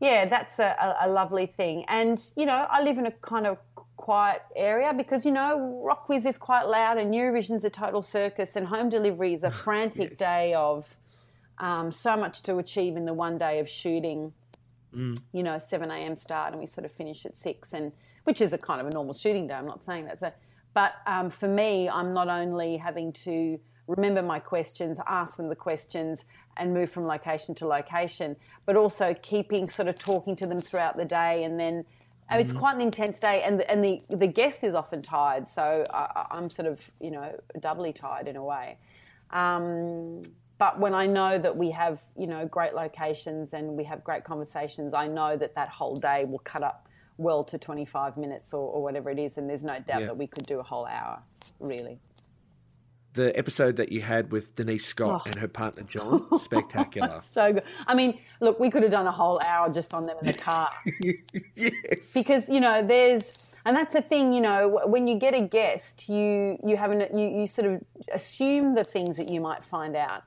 yeah, 0.00 0.26
that's 0.26 0.58
a, 0.58 0.96
a, 1.02 1.08
lovely 1.08 1.46
thing. 1.46 1.84
And, 1.86 2.18
you 2.34 2.46
know, 2.46 2.66
I 2.70 2.82
live 2.82 2.96
in 2.96 3.06
a 3.06 3.10
kind 3.10 3.46
of 3.46 3.58
quiet 3.98 4.40
area 4.56 4.94
because, 4.94 5.26
you 5.26 5.32
know, 5.32 5.84
Rockwiz 5.86 6.24
is 6.24 6.38
quite 6.38 6.62
loud 6.62 6.96
and 6.96 7.12
Eurovision's 7.12 7.64
a 7.64 7.70
total 7.70 8.00
circus 8.00 8.56
and 8.56 8.66
home 8.66 8.88
delivery 8.88 9.34
is 9.34 9.42
a 9.42 9.50
frantic 9.64 10.10
yes. 10.10 10.18
day 10.18 10.54
of 10.54 10.96
um, 11.58 11.92
so 11.92 12.16
much 12.16 12.40
to 12.42 12.56
achieve 12.56 12.96
in 12.96 13.04
the 13.04 13.12
one 13.12 13.36
day 13.36 13.58
of 13.58 13.68
shooting. 13.68 14.32
Mm. 14.94 15.20
You 15.32 15.42
know, 15.42 15.58
7 15.58 15.90
a.m. 15.90 16.16
start 16.16 16.52
and 16.52 16.60
we 16.60 16.66
sort 16.66 16.86
of 16.86 16.92
finish 16.92 17.26
at 17.26 17.36
6 17.36 17.74
and 17.74 17.92
which 18.24 18.40
is 18.40 18.54
a 18.54 18.58
kind 18.58 18.80
of 18.80 18.86
a 18.86 18.90
normal 18.90 19.12
shooting 19.12 19.46
day. 19.46 19.54
I'm 19.54 19.66
not 19.66 19.84
saying 19.84 20.06
that. 20.06 20.20
So, 20.20 20.32
but 20.72 20.94
um, 21.06 21.28
for 21.28 21.48
me, 21.48 21.88
I'm 21.88 22.14
not 22.14 22.28
only 22.28 22.78
having 22.78 23.12
to 23.12 23.60
remember 23.90 24.22
my 24.22 24.38
questions, 24.38 24.98
ask 25.06 25.36
them 25.36 25.48
the 25.48 25.56
questions, 25.56 26.24
and 26.56 26.72
move 26.72 26.90
from 26.90 27.06
location 27.06 27.54
to 27.56 27.66
location, 27.66 28.36
but 28.66 28.76
also 28.76 29.14
keeping 29.22 29.66
sort 29.66 29.88
of 29.88 29.98
talking 29.98 30.36
to 30.36 30.46
them 30.46 30.60
throughout 30.60 30.96
the 30.96 31.04
day. 31.04 31.44
And 31.44 31.58
then 31.58 31.82
mm-hmm. 31.82 32.40
it's 32.40 32.52
quite 32.52 32.76
an 32.76 32.80
intense 32.80 33.18
day, 33.18 33.42
and 33.42 33.60
the, 33.60 33.70
and 33.70 33.82
the 33.82 34.00
the 34.10 34.26
guest 34.26 34.64
is 34.64 34.74
often 34.74 35.02
tired, 35.02 35.48
so 35.48 35.84
I, 35.92 36.24
am 36.36 36.48
sort 36.50 36.68
of 36.68 36.80
you 37.00 37.10
know 37.10 37.38
doubly 37.58 37.92
tired 37.92 38.28
in 38.28 38.36
a 38.36 38.44
way. 38.44 38.78
Um, 39.30 40.22
but 40.58 40.78
when 40.78 40.94
I 40.94 41.06
know 41.06 41.38
that 41.38 41.56
we 41.56 41.70
have 41.70 42.00
you 42.16 42.26
know 42.26 42.46
great 42.46 42.74
locations 42.74 43.54
and 43.54 43.76
we 43.76 43.84
have 43.84 44.04
great 44.04 44.24
conversations, 44.24 44.94
I 44.94 45.08
know 45.08 45.36
that 45.36 45.54
that 45.56 45.68
whole 45.68 45.96
day 45.96 46.24
will 46.26 46.40
cut 46.40 46.62
up 46.62 46.86
well 47.16 47.44
to 47.44 47.58
25 47.58 48.16
minutes 48.16 48.54
or, 48.54 48.60
or 48.72 48.82
whatever 48.82 49.10
it 49.10 49.18
is, 49.18 49.36
and 49.36 49.48
there's 49.48 49.64
no 49.64 49.78
doubt 49.80 50.00
yeah. 50.00 50.06
that 50.06 50.16
we 50.16 50.26
could 50.26 50.46
do 50.46 50.58
a 50.58 50.62
whole 50.62 50.86
hour, 50.86 51.20
really 51.58 51.98
the 53.14 53.36
episode 53.36 53.76
that 53.76 53.90
you 53.90 54.00
had 54.00 54.30
with 54.30 54.54
Denise 54.54 54.86
Scott 54.86 55.22
oh. 55.24 55.28
and 55.28 55.36
her 55.36 55.48
partner 55.48 55.82
John, 55.82 56.26
spectacular. 56.38 57.20
so 57.30 57.54
good. 57.54 57.64
I 57.86 57.94
mean, 57.94 58.20
look, 58.40 58.60
we 58.60 58.70
could 58.70 58.82
have 58.82 58.92
done 58.92 59.06
a 59.06 59.12
whole 59.12 59.40
hour 59.46 59.70
just 59.72 59.94
on 59.94 60.04
them 60.04 60.16
in 60.20 60.28
the 60.28 60.34
car. 60.34 60.70
yes. 61.56 62.12
Because 62.14 62.48
you 62.48 62.60
know, 62.60 62.82
there's 62.82 63.50
and 63.66 63.76
that's 63.76 63.94
the 63.94 64.02
thing, 64.02 64.32
you 64.32 64.40
know, 64.40 64.80
when 64.86 65.06
you 65.06 65.16
get 65.16 65.34
a 65.34 65.40
guest, 65.40 66.08
you 66.08 66.58
you 66.64 66.76
have 66.76 66.90
an, 66.90 67.06
you 67.16 67.28
you 67.40 67.46
sort 67.46 67.68
of 67.68 67.82
assume 68.12 68.74
the 68.74 68.84
things 68.84 69.16
that 69.16 69.28
you 69.28 69.40
might 69.40 69.64
find 69.64 69.96
out. 69.96 70.22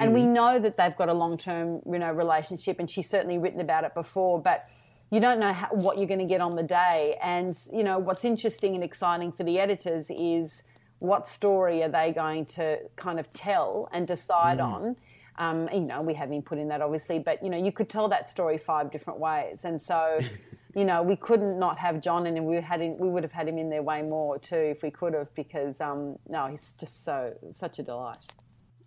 And 0.00 0.10
mm. 0.10 0.14
we 0.14 0.26
know 0.26 0.58
that 0.58 0.74
they've 0.76 0.96
got 0.96 1.08
a 1.08 1.14
long-term, 1.14 1.82
you 1.86 1.98
know, 2.00 2.12
relationship 2.12 2.80
and 2.80 2.90
she's 2.90 3.08
certainly 3.08 3.38
written 3.38 3.60
about 3.60 3.84
it 3.84 3.94
before, 3.94 4.42
but 4.42 4.64
you 5.12 5.20
don't 5.20 5.38
know 5.38 5.52
how, 5.52 5.68
what 5.68 5.98
you're 5.98 6.08
going 6.08 6.18
to 6.18 6.26
get 6.26 6.40
on 6.40 6.56
the 6.56 6.64
day. 6.64 7.16
And 7.22 7.56
you 7.72 7.84
know, 7.84 7.98
what's 7.98 8.24
interesting 8.24 8.74
and 8.74 8.82
exciting 8.82 9.30
for 9.30 9.44
the 9.44 9.60
editors 9.60 10.06
is 10.10 10.62
what 11.00 11.28
story 11.28 11.82
are 11.82 11.88
they 11.88 12.12
going 12.12 12.46
to 12.46 12.78
kind 12.96 13.18
of 13.20 13.32
tell 13.32 13.88
and 13.92 14.06
decide 14.06 14.58
mm. 14.58 14.64
on? 14.64 14.96
Um, 15.36 15.68
you 15.72 15.80
know, 15.80 16.02
we 16.02 16.14
have 16.14 16.30
input 16.30 16.58
in 16.58 16.68
that 16.68 16.80
obviously, 16.80 17.18
but 17.18 17.42
you 17.42 17.50
know, 17.50 17.56
you 17.56 17.72
could 17.72 17.88
tell 17.88 18.08
that 18.08 18.28
story 18.28 18.56
five 18.56 18.92
different 18.92 19.18
ways, 19.18 19.64
and 19.64 19.82
so, 19.82 20.20
you 20.76 20.84
know, 20.84 21.02
we 21.02 21.16
couldn't 21.16 21.58
not 21.58 21.76
have 21.78 22.00
John, 22.00 22.26
in 22.26 22.36
and 22.36 22.46
we 22.46 22.56
had 22.56 22.80
him, 22.80 22.98
we 22.98 23.08
would 23.08 23.24
have 23.24 23.32
had 23.32 23.48
him 23.48 23.58
in 23.58 23.68
there 23.68 23.82
way 23.82 24.02
more 24.02 24.38
too 24.38 24.56
if 24.56 24.82
we 24.82 24.92
could 24.92 25.12
have, 25.12 25.34
because 25.34 25.80
um, 25.80 26.16
no, 26.28 26.46
he's 26.46 26.72
just 26.78 27.04
so 27.04 27.34
such 27.52 27.80
a 27.80 27.82
delight. 27.82 28.16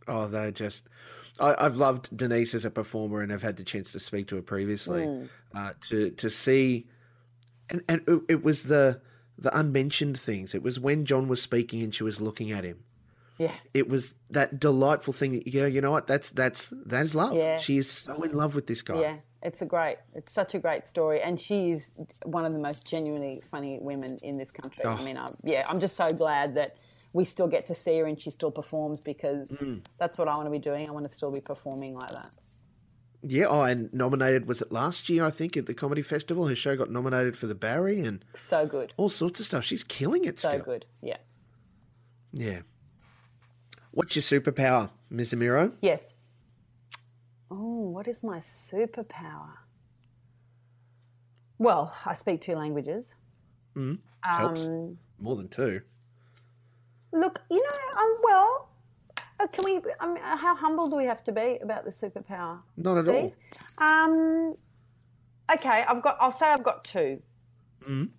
Oh, 0.08 0.28
they're 0.28 0.52
just. 0.52 0.88
I, 1.40 1.56
have 1.62 1.78
loved 1.78 2.16
Denise 2.16 2.56
as 2.56 2.66
a 2.66 2.72
performer, 2.72 3.22
and 3.22 3.32
I've 3.32 3.44
had 3.44 3.58
the 3.58 3.64
chance 3.64 3.92
to 3.92 4.00
speak 4.00 4.28
to 4.30 4.38
her 4.38 4.42
previously. 4.42 5.02
Mm. 5.02 5.30
Uh, 5.54 5.74
to 5.90 6.12
to 6.12 6.30
see, 6.30 6.88
and 7.70 7.84
and 7.90 8.24
it 8.30 8.42
was 8.42 8.64
the 8.64 9.02
the 9.38 9.58
unmentioned 9.58 10.20
things. 10.20 10.56
It 10.56 10.64
was 10.64 10.80
when 10.80 11.06
John 11.06 11.28
was 11.28 11.42
speaking 11.42 11.82
and 11.84 11.94
she 11.94 12.04
was 12.04 12.20
looking 12.20 12.52
at 12.52 12.64
him. 12.64 12.84
Yeah. 13.38 13.54
It 13.74 13.88
was 13.88 14.16
that 14.32 14.60
delightful 14.60 15.14
thing 15.14 15.34
that 15.34 15.46
you 15.46 15.54
go, 15.54 15.66
you 15.68 15.80
know 15.80 15.92
what, 15.92 16.08
that's 16.08 16.30
that's 16.32 16.70
that 16.72 17.04
is 17.06 17.14
love. 17.14 17.36
Yeah. 17.36 17.60
She 17.60 17.78
is 17.78 17.90
so 17.90 18.22
in 18.24 18.34
love 18.34 18.56
with 18.56 18.68
this 18.68 18.82
guy. 18.82 19.00
Yeah. 19.00 19.18
It's 19.44 19.62
a 19.62 19.66
great 19.66 19.98
it's 20.16 20.34
such 20.34 20.56
a 20.56 20.60
great 20.60 20.88
story 20.88 21.22
and 21.22 21.40
she 21.40 21.72
is 21.72 21.90
one 22.24 22.46
of 22.46 22.54
the 22.54 22.60
most 22.60 22.90
genuinely 22.90 23.42
funny 23.52 23.78
women 23.80 24.18
in 24.24 24.38
this 24.38 24.50
country. 24.50 24.84
Oh. 24.86 24.92
I 24.92 25.04
mean, 25.04 25.18
I'm, 25.18 25.34
yeah, 25.44 25.66
I'm 25.70 25.80
just 25.80 25.96
so 25.96 26.10
glad 26.10 26.56
that 26.56 26.78
we 27.14 27.24
still 27.26 27.48
get 27.48 27.66
to 27.68 27.76
see 27.76 27.98
her 28.00 28.06
and 28.06 28.20
she 28.20 28.32
still 28.32 28.52
performs 28.52 29.00
because 29.00 29.48
mm. 29.50 29.82
that's 29.98 30.18
what 30.18 30.28
I 30.28 30.34
want 30.34 30.46
to 30.46 30.52
be 30.52 30.60
doing. 30.60 30.88
I 30.90 30.92
want 30.92 31.08
to 31.08 31.14
still 31.14 31.32
be 31.32 31.42
performing 31.42 31.96
like 31.96 32.10
that. 32.10 32.32
Yeah, 33.24 33.46
oh, 33.50 33.62
and 33.62 33.92
nominated 33.94 34.48
was 34.48 34.62
it 34.62 34.72
last 34.72 35.10
year? 35.10 35.26
I 35.26 35.32
think 35.32 35.58
at 35.58 35.66
the 35.66 35.74
comedy 35.74 36.02
festival, 36.02 36.48
her 36.48 36.56
show 36.56 36.76
got 36.76 36.92
nominated 36.92 37.36
for 37.38 37.48
the 37.48 37.56
Barry 37.56 38.00
and 38.02 38.24
so 38.36 38.66
good, 38.68 38.94
all 38.98 39.10
sorts 39.10 39.40
of 39.40 39.46
stuff. 39.46 39.64
She's 39.64 39.84
killing 39.84 40.26
it. 40.26 40.40
So 40.40 40.50
still. 40.50 40.62
good, 40.62 40.86
yeah, 41.02 41.18
yeah. 42.32 42.60
What's 43.92 44.16
your 44.16 44.22
superpower, 44.22 44.92
Ms. 45.10 45.34
Zemiro? 45.34 45.74
Yes. 45.82 46.14
Oh, 47.50 47.90
what 47.90 48.08
is 48.08 48.24
my 48.24 48.38
superpower? 48.38 49.50
Well, 51.58 51.96
I 52.06 52.14
speak 52.14 52.42
two 52.42 52.56
languages. 52.56 53.16
Mm, 53.76 53.98
helps. 54.22 54.68
Um, 54.68 54.98
More 55.20 55.36
than 55.36 55.48
two. 55.48 55.82
Look, 57.12 57.42
you 57.50 57.58
know, 57.58 58.02
um, 58.02 58.12
well, 58.24 58.67
uh, 59.40 59.48
can 59.48 59.66
we? 59.66 59.82
I 60.00 60.08
mean, 60.08 60.24
how 60.24 60.56
humble 60.56 60.90
do 60.90 60.96
we 60.96 61.06
have 61.06 61.24
to 61.26 61.32
be 61.32 61.60
about 61.62 61.86
the 61.86 61.92
superpower? 61.92 62.60
Not 62.76 62.98
at 62.98 63.08
all. 63.08 63.34
Um, 63.78 64.54
okay, 65.54 65.84
I've 65.88 66.02
got. 66.02 66.18
I'll 66.20 66.32
say 66.32 66.48
I've 66.48 66.64
got 66.64 66.84
two. 66.84 67.22
Mm. 67.84 68.10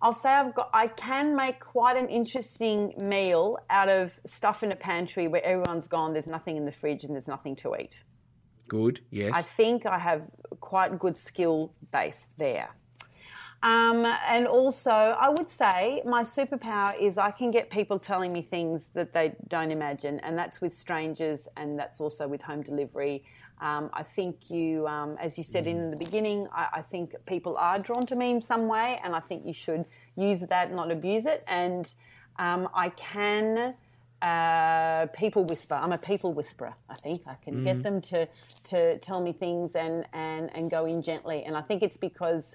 I'll 0.00 0.12
say 0.12 0.30
I've 0.30 0.54
got. 0.54 0.70
I 0.72 0.88
can 0.88 1.36
make 1.36 1.60
quite 1.60 1.96
an 1.96 2.08
interesting 2.08 2.94
meal 3.04 3.58
out 3.70 3.88
of 3.88 4.12
stuff 4.26 4.62
in 4.62 4.70
a 4.70 4.76
pantry 4.76 5.26
where 5.26 5.44
everyone's 5.44 5.86
gone. 5.86 6.12
There's 6.12 6.28
nothing 6.28 6.56
in 6.56 6.64
the 6.64 6.72
fridge 6.72 7.04
and 7.04 7.14
there's 7.14 7.28
nothing 7.28 7.56
to 7.56 7.76
eat. 7.76 8.02
Good. 8.68 9.00
Yes. 9.10 9.32
I 9.34 9.42
think 9.42 9.86
I 9.86 9.98
have 9.98 10.22
quite 10.60 10.98
good 10.98 11.16
skill 11.16 11.72
base 11.92 12.22
there. 12.38 12.70
Um, 13.64 14.04
and 14.04 14.46
also, 14.46 14.90
I 14.90 15.30
would 15.30 15.48
say 15.48 16.02
my 16.04 16.22
superpower 16.22 16.94
is 17.00 17.16
I 17.16 17.30
can 17.30 17.50
get 17.50 17.70
people 17.70 17.98
telling 17.98 18.30
me 18.30 18.42
things 18.42 18.88
that 18.92 19.14
they 19.14 19.34
don't 19.48 19.70
imagine, 19.70 20.20
and 20.20 20.36
that's 20.36 20.60
with 20.60 20.74
strangers, 20.74 21.48
and 21.56 21.78
that's 21.78 21.98
also 21.98 22.28
with 22.28 22.42
home 22.42 22.60
delivery. 22.60 23.24
Um, 23.62 23.88
I 23.94 24.02
think 24.02 24.50
you, 24.50 24.86
um, 24.86 25.16
as 25.18 25.38
you 25.38 25.44
said 25.44 25.66
in 25.66 25.90
the 25.90 25.96
beginning, 25.96 26.46
I, 26.54 26.68
I, 26.74 26.82
think 26.82 27.14
people 27.24 27.56
are 27.56 27.76
drawn 27.76 28.04
to 28.06 28.16
me 28.16 28.32
in 28.32 28.40
some 28.40 28.68
way, 28.68 29.00
and 29.02 29.16
I 29.16 29.20
think 29.20 29.46
you 29.46 29.54
should 29.54 29.86
use 30.16 30.40
that, 30.40 30.70
not 30.70 30.90
abuse 30.90 31.24
it. 31.24 31.42
And 31.48 31.92
um, 32.38 32.68
I 32.74 32.90
can. 32.90 33.74
Uh, 34.22 35.06
people 35.08 35.44
whisper. 35.44 35.74
I'm 35.74 35.92
a 35.92 35.98
people 35.98 36.32
whisperer. 36.32 36.72
I 36.88 36.94
think 36.94 37.20
I 37.26 37.34
can 37.44 37.56
mm. 37.56 37.64
get 37.64 37.82
them 37.82 38.00
to 38.02 38.26
to 38.64 38.98
tell 38.98 39.20
me 39.20 39.32
things 39.32 39.74
and 39.74 40.06
and 40.14 40.50
and 40.56 40.70
go 40.70 40.86
in 40.86 41.02
gently. 41.02 41.44
And 41.44 41.54
I 41.54 41.60
think 41.60 41.82
it's 41.82 41.98
because 41.98 42.54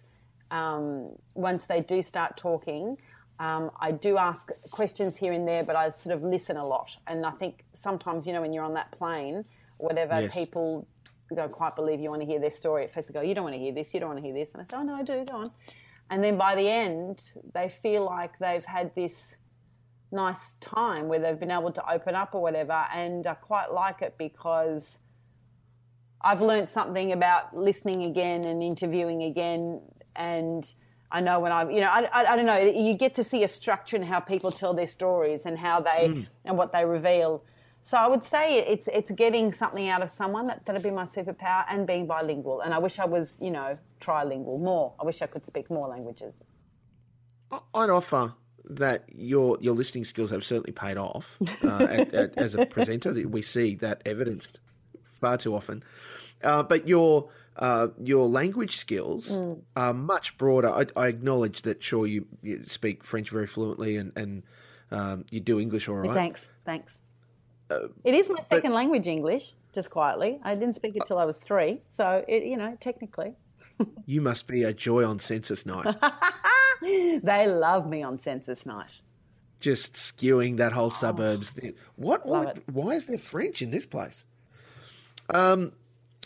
um, 0.52 1.16
once 1.36 1.66
they 1.66 1.82
do 1.82 2.02
start 2.02 2.38
talking, 2.38 2.98
um, 3.40 3.72
I 3.80 3.92
do 3.92 4.18
ask 4.18 4.52
questions 4.72 5.16
here 5.16 5.32
and 5.32 5.48
there, 5.48 5.64
but 5.64 5.76
I 5.76 5.92
sort 5.92 6.16
of 6.16 6.24
listen 6.24 6.58
a 6.58 6.66
lot. 6.66 6.90
And 7.08 7.26
I 7.26 7.32
think 7.32 7.64
sometimes, 7.74 8.28
you 8.28 8.34
know, 8.34 8.42
when 8.42 8.52
you're 8.52 8.66
on 8.66 8.74
that 8.74 8.92
plane, 8.92 9.44
whatever, 9.78 10.22
yes. 10.22 10.34
people 10.34 10.88
don't 11.36 11.52
quite 11.52 11.76
believe 11.76 12.00
you 12.00 12.10
want 12.10 12.22
to 12.22 12.28
hear 12.28 12.40
their 12.40 12.52
story. 12.52 12.84
At 12.84 12.94
first, 12.94 13.08
they 13.08 13.14
go, 13.14 13.22
You 13.22 13.34
don't 13.34 13.44
want 13.44 13.56
to 13.56 13.60
hear 13.60 13.74
this, 13.74 13.94
you 13.94 14.00
don't 14.00 14.10
want 14.10 14.20
to 14.20 14.26
hear 14.26 14.34
this. 14.34 14.52
And 14.54 14.62
I 14.62 14.66
say, 14.66 14.78
Oh, 14.78 14.84
no, 14.84 14.96
I 14.96 15.04
do, 15.04 15.24
go 15.24 15.38
on. 15.38 15.52
And 16.10 16.24
then 16.24 16.38
by 16.38 16.56
the 16.56 16.68
end, 16.68 17.32
they 17.54 17.70
feel 17.70 18.04
like 18.04 18.38
they've 18.40 18.66
had 18.66 18.94
this 18.96 19.36
nice 20.12 20.56
time 20.60 21.08
where 21.08 21.20
they've 21.20 21.40
been 21.40 21.52
able 21.52 21.72
to 21.72 21.92
open 21.92 22.16
up 22.16 22.34
or 22.34 22.42
whatever. 22.42 22.86
And 22.94 23.26
I 23.28 23.36
quite 23.36 23.72
like 23.72 24.02
it 24.02 24.16
because 24.18 24.98
I've 26.22 26.42
learned 26.42 26.70
something 26.70 27.12
about 27.12 27.56
listening 27.56 28.04
again 28.04 28.46
and 28.46 28.62
interviewing 28.62 29.24
again 29.24 29.82
and 30.16 30.72
I 31.12 31.22
know 31.22 31.40
when 31.40 31.52
I, 31.52 31.70
you 31.70 31.82
know, 31.82 31.88
I, 31.88 32.02
I, 32.04 32.34
I, 32.34 32.36
don't 32.36 32.46
know. 32.46 32.58
You 32.58 32.96
get 32.96 33.16
to 33.16 33.24
see 33.24 33.44
a 33.44 33.48
structure 33.48 33.96
in 33.96 34.04
how 34.04 34.20
people 34.20 34.52
tell 34.52 34.74
their 34.74 34.88
stories 34.88 35.46
and 35.46 35.58
how 35.58 35.80
they 35.80 36.08
mm. 36.08 36.28
and 36.46 36.58
what 36.58 36.72
they 36.72 36.86
reveal. 36.86 37.44
So 37.82 37.98
I 37.98 38.08
would 38.08 38.24
say 38.24 38.60
it's 38.60 38.88
it's 38.92 39.10
getting 39.12 39.52
something 39.52 39.88
out 39.90 40.04
of 40.04 40.12
someone 40.12 40.46
that 40.46 40.66
that'd 40.66 40.84
be 40.84 40.92
my 40.92 41.06
superpower 41.06 41.66
and 41.70 41.88
being 41.88 42.06
bilingual. 42.06 42.62
And 42.62 42.74
I 42.74 42.78
wish 42.78 43.00
I 43.00 43.06
was, 43.06 43.40
you 43.42 43.50
know, 43.50 43.74
trilingual 44.00 44.62
more. 44.62 44.94
I 45.00 45.06
wish 45.06 45.22
I 45.22 45.28
could 45.28 45.44
speak 45.44 45.72
more 45.72 45.88
languages. 45.88 46.44
I'd 47.74 47.90
offer 47.90 48.36
that 48.66 49.06
your 49.08 49.58
your 49.62 49.74
listening 49.74 50.04
skills 50.04 50.30
have 50.30 50.44
certainly 50.44 50.74
paid 50.74 50.98
off 50.98 51.38
uh, 51.64 51.88
at, 51.90 52.14
at, 52.14 52.38
as 52.38 52.54
a 52.54 52.66
presenter. 52.68 53.14
We 53.28 53.42
see 53.42 53.74
that 53.76 54.04
evidenced 54.06 54.60
far 55.20 55.38
too 55.38 55.56
often. 55.56 55.84
Uh, 56.44 56.64
but 56.64 56.88
your 56.88 57.30
uh, 57.58 57.90
your 58.02 58.26
language 58.26 58.78
skills 58.78 59.32
mm. 59.32 59.60
are 59.76 59.94
much 59.94 60.38
broader. 60.38 60.70
I, 60.70 60.86
I, 60.96 61.08
acknowledge 61.08 61.64
that. 61.64 61.84
Sure, 61.84 62.08
you, 62.08 62.26
you, 62.42 62.64
speak 62.64 63.04
French 63.04 63.30
very 63.30 63.48
fluently, 63.48 63.98
and 63.98 64.14
and 64.16 64.44
um, 64.92 65.26
you 65.30 65.42
do 65.42 65.60
English 65.60 65.90
all 65.90 65.96
right. 65.96 66.14
Thanks, 66.14 66.42
thanks. 66.66 66.94
Uh, 67.70 67.90
it 68.04 68.16
is 68.16 68.30
my 68.30 68.42
second 68.50 68.72
but, 68.72 68.76
language, 68.76 69.08
English. 69.08 69.54
Just 69.74 69.90
quietly, 69.90 70.40
I 70.44 70.56
didn't 70.56 70.74
speak 70.74 70.96
it 70.96 71.04
till 71.06 71.20
I 71.20 71.26
was 71.26 71.38
three, 71.38 71.82
so 71.90 72.24
it, 72.28 72.44
you 72.44 72.58
know, 72.58 72.78
technically. 72.80 73.36
you 74.06 74.22
must 74.22 74.48
be 74.48 74.64
a 74.64 74.74
joy 74.74 75.06
on 75.06 75.20
census 75.20 75.66
night. 75.66 75.96
they 76.82 77.46
love 77.48 77.88
me 77.88 78.02
on 78.02 78.20
census 78.20 78.66
night. 78.66 79.02
Just 79.60 79.94
skewing 79.94 80.58
that 80.58 80.72
whole 80.72 80.86
oh, 80.86 80.90
suburbs. 80.90 81.52
Thing. 81.52 81.74
What? 81.98 82.26
Why, 82.26 82.54
why 82.72 82.92
is 82.92 83.06
there 83.06 83.18
French 83.18 83.62
in 83.62 83.72
this 83.72 83.86
place? 83.86 84.26
Um, 85.34 85.74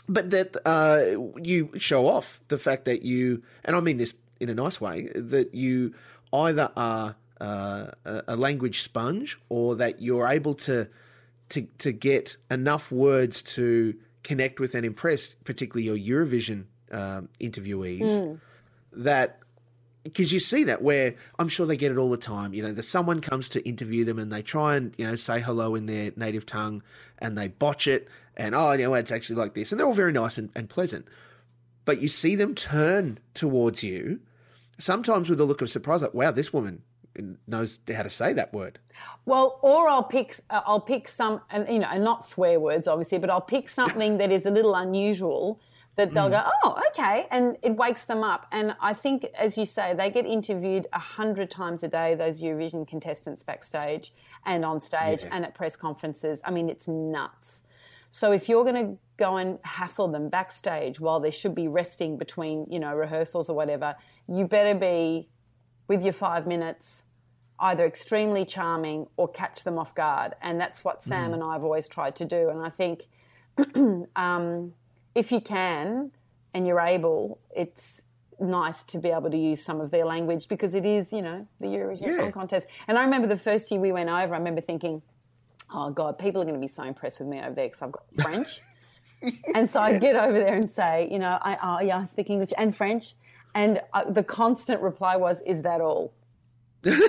but 0.08 0.32
that 0.32 0.58
uh, 0.66 1.42
you 1.42 1.72
show 1.78 2.08
off 2.08 2.40
the 2.50 2.58
fact 2.58 2.86
that 2.86 3.04
you, 3.04 3.42
and 3.64 3.76
I 3.76 3.80
mean 3.80 3.98
this 3.98 4.14
in 4.40 4.50
a 4.50 4.54
nice 4.54 4.82
way, 4.82 5.10
that 5.16 5.56
you 5.56 5.94
either 6.34 6.72
are 6.76 7.16
uh, 7.40 7.88
a 8.06 8.36
language 8.36 8.82
sponge 8.82 9.40
or 9.50 9.76
that 9.76 10.02
you're 10.02 10.28
able 10.28 10.56
to 10.56 10.88
to 11.50 11.68
to 11.80 11.92
get 11.92 12.38
enough 12.50 12.92
words 12.92 13.44
to 13.44 13.96
connect 14.24 14.60
with 14.60 14.76
and 14.76 14.86
impress, 14.86 15.34
particularly 15.44 15.84
your 15.84 16.26
Eurovision 16.26 16.66
um, 16.92 17.30
interviewees, 17.40 18.02
mm. 18.02 18.40
that 18.94 19.40
because 20.04 20.34
you 20.34 20.40
see 20.40 20.66
that 20.66 20.82
where 20.82 21.16
I'm 21.40 21.48
sure 21.48 21.66
they 21.66 21.78
get 21.78 21.92
it 21.92 21.98
all 21.98 22.10
the 22.10 22.18
time. 22.18 22.54
You 22.54 22.64
know, 22.64 22.72
the 22.72 22.84
someone 22.84 23.22
comes 23.22 23.50
to 23.50 23.68
interview 23.68 24.04
them 24.04 24.20
and 24.20 24.32
they 24.32 24.42
try 24.42 24.76
and 24.76 24.94
you 24.98 25.06
know 25.06 25.16
say 25.16 25.40
hello 25.40 25.76
in 25.76 25.86
their 25.86 26.12
native 26.16 26.46
tongue 26.46 26.84
and 27.20 27.38
they 27.38 27.48
botch 27.48 27.88
it 27.88 28.08
and 28.38 28.56
oh, 28.56 28.72
you 28.74 28.86
know, 28.86 28.94
it's 28.94 29.12
actually 29.12 29.36
like 29.38 29.54
this, 29.54 29.72
and 29.72 29.80
they're 29.80 29.88
all 29.88 29.94
very 29.94 30.12
nice 30.12 30.38
and, 30.38 30.50
and 30.56 30.70
pleasant. 30.70 31.08
But 31.86 32.02
you 32.02 32.08
see 32.08 32.36
them 32.36 32.56
turn 32.56 33.20
towards 33.34 33.84
you, 33.84 34.20
sometimes 34.78 35.30
with 35.30 35.40
a 35.40 35.46
look 35.46 35.62
of 35.62 35.70
surprise, 35.70 36.02
like, 36.02 36.14
"Wow, 36.14 36.32
this 36.32 36.54
woman 36.54 36.82
knows 37.48 37.80
how 37.94 38.04
to 38.04 38.10
say 38.10 38.34
that 38.34 38.54
word." 38.54 38.80
Well, 39.26 39.60
or 39.62 39.88
I'll 39.88 40.04
pick 40.04 40.40
uh, 40.50 40.62
I'll 40.66 40.82
pick 40.82 41.08
some, 41.08 41.42
and 41.50 41.68
you 41.68 41.80
know, 41.80 41.90
and 41.92 42.04
not 42.04 42.26
swear 42.26 42.60
words, 42.60 42.88
obviously, 42.88 43.18
but 43.18 43.30
I'll 43.30 43.42
pick 43.42 43.70
something 43.70 44.18
that 44.18 44.32
is 44.32 44.46
a 44.46 44.52
little 44.52 44.76
unusual 44.76 45.60
that 45.96 46.14
they'll 46.14 46.28
mm. 46.28 46.32
go, 46.32 46.50
oh, 46.64 46.82
okay, 46.90 47.28
and 47.30 47.58
it 47.62 47.76
wakes 47.76 48.06
them 48.06 48.24
up. 48.24 48.48
And 48.52 48.76
I 48.82 48.94
think, 48.94 49.26
as 49.38 49.58
you 49.58 49.66
say, 49.66 49.94
they 49.94 50.10
get 50.10 50.26
interviewed 50.26 50.88
a 50.92 51.00
hundred 51.00 51.52
times 51.52 51.84
a 51.84 51.88
day. 51.88 52.16
Those 52.16 52.42
Eurovision 52.42 52.88
contestants 52.88 53.44
backstage 53.44 54.12
and 54.46 54.66
on 54.66 54.82
stage 54.82 55.24
yeah. 55.24 55.30
and 55.32 55.46
at 55.46 55.54
press 55.54 55.76
conferences. 55.76 56.42
I 56.44 56.52
mean, 56.52 56.70
it's 56.70 56.88
nuts. 56.88 57.62
So 58.16 58.32
if 58.32 58.48
you're 58.48 58.64
going 58.64 58.86
to 58.86 58.98
go 59.18 59.38
and 59.38 59.58
hassle 59.64 60.08
them 60.08 60.30
backstage 60.30 61.00
while 61.00 61.20
they 61.20 61.32
should 61.32 61.56
be 61.56 61.68
resting 61.68 62.16
between, 62.16 62.68
you 62.70 62.80
know, 62.80 62.94
rehearsals 62.94 63.50
or 63.50 63.56
whatever, 63.56 63.96
you 64.28 64.46
better 64.46 64.78
be 64.78 65.30
with 65.88 66.04
your 66.04 66.14
five 66.14 66.46
minutes 66.46 67.06
either 67.58 67.84
extremely 67.84 68.46
charming 68.46 69.08
or 69.18 69.28
catch 69.28 69.64
them 69.64 69.80
off 69.80 69.96
guard. 69.96 70.36
And 70.44 70.62
that's 70.62 70.84
what 70.84 71.02
Sam 71.02 71.32
mm. 71.32 71.34
and 71.34 71.44
I 71.44 71.54
have 71.54 71.64
always 71.64 71.90
tried 71.90 72.16
to 72.18 72.26
do. 72.26 72.50
And 72.50 72.62
I 72.62 72.70
think 72.70 73.08
um, 74.16 74.74
if 75.16 75.32
you 75.32 75.42
can 75.42 76.12
and 76.54 76.68
you're 76.68 76.82
able, 76.82 77.40
it's 77.56 78.04
nice 78.40 78.84
to 78.84 79.00
be 79.00 79.10
able 79.10 79.32
to 79.32 79.38
use 79.38 79.64
some 79.64 79.82
of 79.82 79.90
their 79.90 80.06
language 80.06 80.48
because 80.48 80.76
it 80.76 80.86
is, 80.86 81.12
you 81.12 81.24
know, 81.24 81.48
the 81.60 81.66
Eurovision 81.66 82.06
yeah. 82.06 82.18
Song 82.18 82.32
Contest. 82.32 82.68
And 82.88 82.96
I 82.96 83.06
remember 83.06 83.28
the 83.28 83.38
first 83.38 83.72
year 83.72 83.80
we 83.80 83.92
went 83.92 84.10
over, 84.10 84.36
I 84.36 84.38
remember 84.38 84.62
thinking, 84.62 85.02
oh 85.74 85.90
God, 85.90 86.18
people 86.18 86.42
are 86.42 86.46
going 86.46 86.56
to 86.56 86.62
be 86.62 86.68
so 86.68 86.84
impressed 86.84 87.20
with 87.20 87.28
me 87.28 87.40
over 87.40 87.54
there 87.54 87.68
because 87.68 87.82
I've 87.82 87.92
got 87.92 88.06
French. 88.22 88.62
and 89.56 89.70
so 89.70 89.80
I 89.80 89.98
get 89.98 90.16
over 90.16 90.38
there 90.38 90.56
and 90.56 90.70
say, 90.70 91.08
you 91.12 91.20
know, 91.20 91.38
I, 91.42 91.58
oh, 91.64 91.80
yeah, 91.82 92.00
I 92.00 92.06
speak 92.06 92.30
English 92.30 92.52
and 92.58 92.76
French. 92.76 93.16
And 93.56 93.82
uh, 93.94 94.10
the 94.10 94.24
constant 94.24 94.82
reply 94.82 95.16
was, 95.16 95.42
is 95.46 95.62
that 95.62 95.80
all? 95.80 96.14
and 96.84 97.00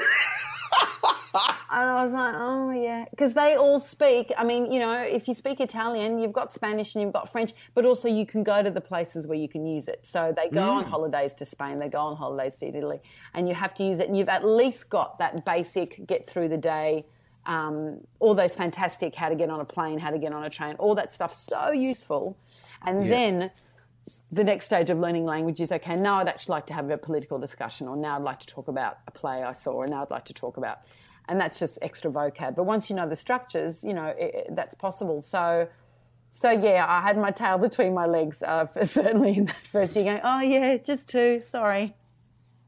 I 1.72 2.05
was 2.05 2.12
like, 2.12 2.35
oh, 2.37 2.70
yeah. 2.70 3.07
Because 3.11 3.35
they 3.35 3.57
all 3.57 3.81
speak. 3.81 4.33
I 4.37 4.44
mean, 4.44 4.70
you 4.70 4.79
know, 4.79 4.92
if 4.92 5.27
you 5.27 5.35
speak 5.35 5.61
Italian, 5.61 6.18
you've 6.18 6.33
got 6.33 6.53
Spanish 6.53 6.94
and 6.94 7.03
you've 7.03 7.12
got 7.12 7.33
French, 7.33 7.53
but 7.74 7.85
also 7.85 8.09
you 8.09 8.27
can 8.27 8.44
go 8.44 8.62
to 8.62 8.70
the 8.70 8.81
places 8.81 9.27
where 9.27 9.38
you 9.38 9.48
can 9.48 9.66
use 9.66 9.88
it. 9.88 10.07
So 10.07 10.33
they 10.37 10.48
go 10.50 10.61
mm. 10.61 10.77
on 10.77 10.85
holidays 10.85 11.35
to 11.35 11.44
Spain, 11.44 11.79
they 11.79 11.88
go 11.88 12.00
on 12.00 12.16
holidays 12.16 12.57
to 12.57 12.66
Italy, 12.66 13.00
and 13.33 13.48
you 13.48 13.55
have 13.55 13.74
to 13.74 13.85
use 13.85 13.98
it. 13.98 14.09
And 14.09 14.16
you've 14.16 14.29
at 14.29 14.44
least 14.44 14.90
got 14.90 15.18
that 15.18 15.44
basic 15.44 16.07
get 16.07 16.29
through 16.29 16.48
the 16.48 16.59
day 16.59 17.07
um, 17.46 18.00
all 18.20 18.35
those 18.35 18.54
fantastic 18.54 19.14
how 19.14 19.28
to 19.28 19.35
get 19.35 19.50
on 19.50 19.61
a 19.61 19.64
plane, 19.64 19.98
how 19.98 20.11
to 20.11 20.18
get 20.18 20.33
on 20.33 20.44
a 20.44 20.50
train, 20.50 20.76
all 20.78 20.94
that 20.94 21.12
stuff 21.12 21.33
so 21.33 21.72
useful. 21.72 22.37
And 22.87 23.04
yeah. 23.04 23.09
then 23.09 23.50
the 24.30 24.44
next 24.44 24.66
stage 24.66 24.90
of 24.90 24.98
learning 24.98 25.24
language 25.24 25.61
is 25.61 25.72
okay, 25.72 25.96
now 25.96 26.18
I'd 26.18 26.28
actually 26.28 26.54
like 26.54 26.66
to 26.66 26.74
have 26.74 26.90
a 26.90 26.98
political 26.98 27.38
discussion, 27.38 27.88
or 27.88 27.96
now 27.96 28.16
I'd 28.16 28.22
like 28.22 28.40
to 28.40 28.46
talk 28.46 28.68
about 28.68 28.98
a 29.07 29.11
play 29.11 29.42
I 29.42 29.52
saw, 29.52 29.72
or 29.72 29.87
now 29.87 30.02
I'd 30.02 30.11
like 30.11 30.26
to 30.26 30.35
talk 30.35 30.57
about, 30.57 30.80
and 31.28 31.40
that's 31.40 31.59
just 31.59 31.78
extra 31.83 32.11
vocab. 32.11 32.54
But 32.57 32.64
once 32.64 32.90
you 32.90 32.96
know 32.96 33.09
the 33.09 33.16
structures, 33.16 33.83
you 33.85 33.94
know, 33.94 34.14
it, 34.18 34.48
that's 34.50 34.74
possible. 34.74 35.22
So, 35.22 35.68
so 36.30 36.50
yeah, 36.50 36.85
I 36.88 37.00
had 37.00 37.16
my 37.16 37.30
tail 37.30 37.59
between 37.68 37.94
my 37.94 38.07
legs, 38.07 38.42
uh, 38.42 38.66
certainly 38.85 39.37
in 39.37 39.46
that 39.46 39.66
first 39.66 39.96
year, 39.96 40.04
going, 40.04 40.20
oh 40.22 40.40
yeah, 40.40 40.76
just 40.76 41.09
two, 41.09 41.42
sorry. 41.50 41.94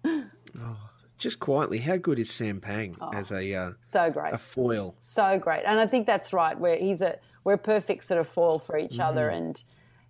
Oh, 0.04 0.76
just 1.18 1.40
quietly, 1.40 1.78
how 1.78 1.96
good 1.96 2.18
is 2.18 2.30
Sam 2.30 2.60
Pang 2.60 2.96
oh, 3.00 3.10
as 3.12 3.30
a 3.30 3.54
uh, 3.54 3.72
so 3.90 4.10
great 4.10 4.34
a 4.34 4.38
foil? 4.38 4.94
So 5.00 5.38
great, 5.38 5.64
and 5.64 5.80
I 5.80 5.86
think 5.86 6.06
that's 6.06 6.32
right. 6.32 6.58
Where 6.58 6.76
he's 6.76 7.00
a 7.00 7.18
we're 7.44 7.54
a 7.54 7.58
perfect 7.58 8.04
sort 8.04 8.20
of 8.20 8.28
foil 8.28 8.58
for 8.58 8.76
each 8.76 8.92
mm-hmm. 8.92 9.02
other, 9.02 9.28
and 9.28 9.62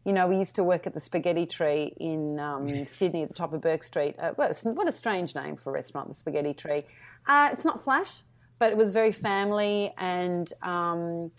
you 0.05 0.13
know 0.13 0.27
we 0.27 0.37
used 0.37 0.57
to 0.57 0.65
work 0.65 0.87
at 0.87 0.95
the 0.95 1.01
Spaghetti 1.01 1.47
Tree 1.47 1.95
in 1.99 2.41
um, 2.41 2.69
yes. 2.69 2.91
Sydney 2.93 3.23
at 3.23 3.29
the 3.29 3.35
top 3.35 3.53
of 3.53 3.61
Bourke 3.61 3.85
Street. 3.85 4.17
Uh, 4.19 4.33
well, 4.37 4.53
what 4.65 4.89
a 4.89 4.93
strange 4.93 5.35
name 5.35 5.57
for 5.57 5.71
a 5.71 5.73
restaurant, 5.75 6.09
the 6.09 6.15
Spaghetti 6.15 6.55
Tree. 6.55 6.85
Uh, 7.27 7.51
it's 7.53 7.65
not 7.65 7.85
flash, 7.85 8.23
but 8.59 8.73
it 8.73 8.77
was 8.77 8.91
very 8.91 9.13
family, 9.13 9.93
and 9.99 10.53
um, 10.63 11.31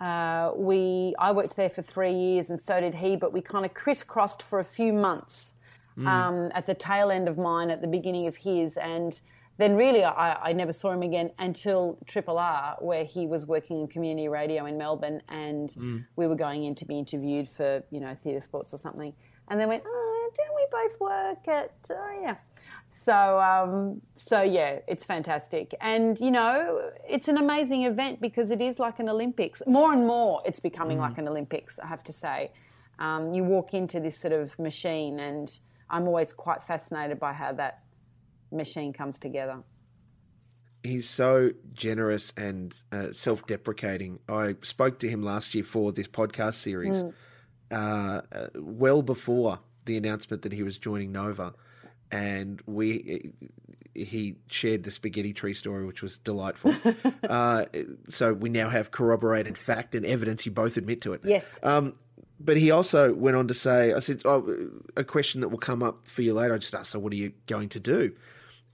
uh, 0.00 0.50
we 0.56 1.14
I 1.18 1.30
worked 1.30 1.54
there 1.56 1.70
for 1.70 1.82
three 1.82 2.14
years, 2.14 2.50
and 2.50 2.60
so 2.60 2.80
did 2.80 2.94
he. 2.94 3.16
But 3.16 3.32
we 3.32 3.40
kind 3.40 3.64
of 3.64 3.72
crisscrossed 3.72 4.42
for 4.42 4.58
a 4.58 4.64
few 4.64 4.92
months 4.92 5.54
mm. 5.98 6.06
um, 6.06 6.50
at 6.54 6.66
the 6.66 6.74
tail 6.74 7.10
end 7.10 7.28
of 7.28 7.38
mine, 7.38 7.70
at 7.70 7.80
the 7.80 7.86
beginning 7.86 8.26
of 8.26 8.36
his, 8.36 8.76
and 8.76 9.20
then 9.58 9.76
really 9.76 10.02
I, 10.02 10.48
I, 10.48 10.52
never 10.52 10.72
saw 10.72 10.90
him 10.90 11.02
again 11.02 11.30
until 11.38 11.98
Triple 12.06 12.38
R, 12.38 12.76
where 12.80 13.04
he 13.04 13.26
was 13.26 13.46
working 13.46 13.80
in 13.80 13.88
community 13.88 14.28
radio 14.28 14.66
in 14.66 14.78
Melbourne, 14.78 15.22
and 15.28 15.70
mm. 15.70 16.04
we 16.16 16.26
were 16.26 16.34
going 16.34 16.64
in 16.64 16.74
to 16.76 16.84
be 16.84 16.98
interviewed 16.98 17.48
for 17.48 17.82
you 17.90 18.00
know 18.00 18.16
theatre 18.22 18.40
sports 18.40 18.72
or 18.72 18.78
something, 18.78 19.12
and 19.48 19.60
they 19.60 19.66
went, 19.66 19.82
oh, 19.86 20.30
didn't 20.34 20.54
we 20.54 20.66
both 20.70 21.00
work 21.00 21.48
at? 21.48 21.72
Oh 21.90 22.20
yeah. 22.22 22.36
So, 22.88 23.40
um, 23.40 24.00
so 24.14 24.42
yeah, 24.42 24.78
it's 24.86 25.04
fantastic, 25.04 25.74
and 25.80 26.18
you 26.18 26.30
know, 26.30 26.90
it's 27.08 27.28
an 27.28 27.36
amazing 27.36 27.84
event 27.84 28.20
because 28.20 28.50
it 28.50 28.60
is 28.60 28.78
like 28.78 29.00
an 29.00 29.08
Olympics. 29.08 29.62
More 29.66 29.92
and 29.92 30.06
more, 30.06 30.40
it's 30.46 30.60
becoming 30.60 30.98
mm. 30.98 31.02
like 31.02 31.18
an 31.18 31.28
Olympics. 31.28 31.78
I 31.78 31.86
have 31.86 32.02
to 32.04 32.12
say, 32.12 32.52
um, 32.98 33.32
you 33.32 33.44
walk 33.44 33.74
into 33.74 34.00
this 34.00 34.18
sort 34.18 34.32
of 34.32 34.58
machine 34.58 35.18
and 35.20 35.58
I'm 35.92 36.08
always 36.08 36.32
quite 36.32 36.62
fascinated 36.62 37.20
by 37.20 37.34
how 37.34 37.52
that 37.52 37.82
machine 38.50 38.92
comes 38.92 39.18
together. 39.18 39.58
He's 40.82 41.08
so 41.08 41.52
generous 41.74 42.32
and 42.36 42.74
uh, 42.90 43.12
self 43.12 43.46
deprecating. 43.46 44.18
I 44.28 44.56
spoke 44.62 44.98
to 45.00 45.08
him 45.08 45.22
last 45.22 45.54
year 45.54 45.62
for 45.62 45.92
this 45.92 46.08
podcast 46.08 46.54
series, 46.54 47.04
mm. 47.04 47.12
uh, 47.70 48.22
well 48.56 49.02
before 49.02 49.60
the 49.84 49.96
announcement 49.96 50.42
that 50.42 50.52
he 50.52 50.62
was 50.62 50.78
joining 50.78 51.12
Nova. 51.12 51.52
And 52.10 52.60
we, 52.66 53.32
he 53.94 54.36
shared 54.48 54.82
the 54.82 54.90
spaghetti 54.90 55.32
tree 55.32 55.54
story, 55.54 55.86
which 55.86 56.02
was 56.02 56.18
delightful. 56.18 56.74
Uh, 57.22 57.64
so 58.08 58.34
we 58.34 58.50
now 58.50 58.68
have 58.68 58.90
corroborated 58.90 59.56
fact 59.56 59.94
and 59.94 60.04
evidence. 60.04 60.44
You 60.44 60.52
both 60.52 60.76
admit 60.76 61.00
to 61.02 61.14
it. 61.14 61.22
Yes. 61.24 61.58
Um, 61.62 61.94
but 62.44 62.56
he 62.56 62.70
also 62.70 63.12
went 63.14 63.36
on 63.36 63.48
to 63.48 63.54
say, 63.54 63.92
I 63.92 64.00
said, 64.00 64.22
oh, 64.24 64.46
a 64.96 65.04
question 65.04 65.40
that 65.42 65.48
will 65.48 65.58
come 65.58 65.82
up 65.82 66.08
for 66.08 66.22
you 66.22 66.34
later. 66.34 66.54
I 66.54 66.58
just 66.58 66.74
asked, 66.74 66.90
so 66.90 66.98
what 66.98 67.12
are 67.12 67.16
you 67.16 67.32
going 67.46 67.68
to 67.70 67.80
do? 67.80 68.12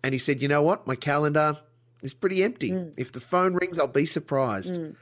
And 0.02 0.14
he 0.14 0.18
said, 0.18 0.40
you 0.40 0.48
know 0.48 0.62
what? 0.62 0.86
My 0.86 0.94
calendar 0.94 1.58
is 2.02 2.14
pretty 2.14 2.42
empty. 2.42 2.70
Mm. 2.70 2.94
If 2.96 3.12
the 3.12 3.20
phone 3.20 3.54
rings, 3.54 3.78
I'll 3.78 3.86
be 3.86 4.06
surprised. 4.06 4.74
Mm. 4.74 4.96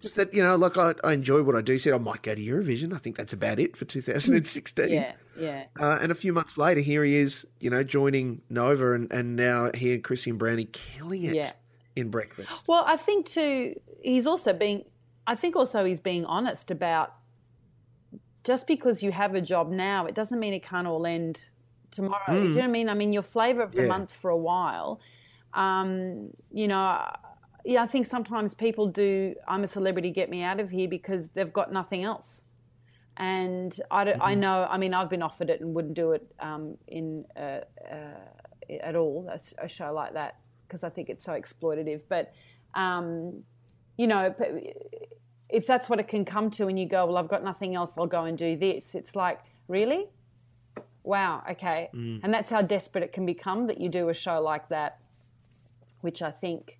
Just 0.00 0.14
that, 0.16 0.32
you 0.32 0.42
know, 0.42 0.54
like 0.56 0.76
I, 0.76 0.94
I, 1.02 1.12
enjoy 1.12 1.42
what 1.42 1.56
I 1.56 1.60
do. 1.60 1.72
He 1.72 1.78
said 1.78 1.92
I 1.92 1.98
might 1.98 2.22
go 2.22 2.34
to 2.34 2.40
Eurovision. 2.40 2.94
I 2.94 2.98
think 2.98 3.16
that's 3.16 3.32
about 3.32 3.58
it 3.58 3.76
for 3.76 3.84
2016. 3.84 4.88
yeah, 4.90 5.12
yeah. 5.38 5.64
Uh, 5.78 5.98
and 6.00 6.12
a 6.12 6.14
few 6.14 6.32
months 6.32 6.56
later, 6.56 6.80
here 6.80 7.02
he 7.02 7.16
is, 7.16 7.46
you 7.60 7.68
know, 7.68 7.82
joining 7.82 8.42
Nova 8.48 8.92
and, 8.92 9.12
and 9.12 9.34
now 9.34 9.70
he 9.74 9.94
and 9.94 10.04
Chrissy 10.04 10.30
and 10.30 10.38
Brownie 10.38 10.66
killing 10.66 11.24
it 11.24 11.34
yeah. 11.34 11.52
in 11.96 12.10
breakfast. 12.10 12.50
Well, 12.68 12.84
I 12.86 12.96
think 12.96 13.26
too, 13.26 13.74
he's 14.00 14.26
also 14.26 14.52
being, 14.52 14.84
I 15.26 15.34
think 15.34 15.56
also 15.56 15.84
he's 15.84 16.00
being 16.00 16.24
honest 16.26 16.70
about 16.70 17.14
just 18.48 18.66
because 18.66 19.02
you 19.02 19.12
have 19.12 19.34
a 19.34 19.42
job 19.42 19.70
now, 19.70 20.06
it 20.06 20.14
doesn't 20.14 20.40
mean 20.40 20.54
it 20.54 20.62
can't 20.62 20.86
all 20.86 21.04
end 21.04 21.44
tomorrow. 21.90 22.22
Mm. 22.28 22.32
Do 22.32 22.40
you 22.40 22.48
know 22.48 22.54
what 22.54 22.64
I 22.64 22.66
mean? 22.68 22.88
I 22.88 22.94
mean, 22.94 23.12
your 23.12 23.22
flavour 23.22 23.60
of 23.60 23.72
the 23.72 23.82
yeah. 23.82 23.88
month 23.88 24.10
for 24.10 24.30
a 24.30 24.36
while. 24.38 25.02
Um, 25.52 26.30
you 26.50 26.66
know, 26.66 26.98
yeah, 27.66 27.82
I 27.82 27.86
think 27.86 28.06
sometimes 28.06 28.54
people 28.54 28.86
do. 28.86 29.34
I'm 29.46 29.64
a 29.64 29.68
celebrity, 29.68 30.10
get 30.12 30.30
me 30.30 30.42
out 30.42 30.60
of 30.60 30.70
here 30.70 30.88
because 30.88 31.28
they've 31.34 31.52
got 31.52 31.74
nothing 31.74 32.04
else. 32.04 32.40
And 33.18 33.78
I, 33.90 34.04
don't, 34.04 34.22
I 34.22 34.34
know, 34.34 34.66
I 34.70 34.78
mean, 34.78 34.94
I've 34.94 35.10
been 35.10 35.22
offered 35.22 35.50
it 35.50 35.60
and 35.60 35.74
wouldn't 35.74 35.92
do 35.94 36.12
it 36.12 36.24
um, 36.40 36.78
in 36.86 37.26
uh, 37.36 37.60
uh, 37.92 38.80
at 38.80 38.96
all, 38.96 39.28
a, 39.30 39.64
a, 39.64 39.68
show 39.68 39.92
like 39.92 40.14
that, 40.14 40.36
because 40.66 40.84
I 40.84 40.88
think 40.88 41.10
it's 41.10 41.24
so 41.24 41.32
exploitative. 41.32 42.00
But, 42.08 42.32
um, 42.74 43.42
you 43.98 44.06
know, 44.06 44.34
if 45.48 45.66
that's 45.66 45.88
what 45.88 45.98
it 45.98 46.08
can 46.08 46.24
come 46.24 46.50
to 46.50 46.66
and 46.66 46.78
you 46.78 46.86
go, 46.86 47.06
well, 47.06 47.16
I've 47.16 47.28
got 47.28 47.42
nothing 47.42 47.74
else, 47.74 47.94
I'll 47.96 48.06
go 48.06 48.24
and 48.24 48.36
do 48.36 48.56
this, 48.56 48.94
it's 48.94 49.16
like, 49.16 49.40
really? 49.66 50.06
Wow, 51.04 51.42
okay. 51.50 51.88
Mm. 51.94 52.20
And 52.22 52.34
that's 52.34 52.50
how 52.50 52.60
desperate 52.60 53.02
it 53.02 53.12
can 53.12 53.24
become 53.24 53.66
that 53.68 53.80
you 53.80 53.88
do 53.88 54.08
a 54.10 54.14
show 54.14 54.40
like 54.40 54.68
that, 54.68 54.98
which 56.02 56.20
I 56.20 56.30
think, 56.30 56.78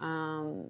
um, 0.00 0.66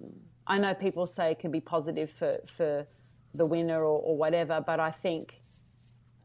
I 0.47 0.59
know 0.59 0.75
people 0.75 1.07
say 1.07 1.31
it 1.33 1.39
can 1.39 1.51
be 1.51 1.61
positive 1.61 2.11
for, 2.11 2.37
for 2.47 2.87
the 3.35 3.47
winner 3.47 3.81
or, 3.81 3.99
or 3.99 4.17
whatever, 4.17 4.63
but 4.65 4.79
I 4.79 4.91
think, 4.91 5.41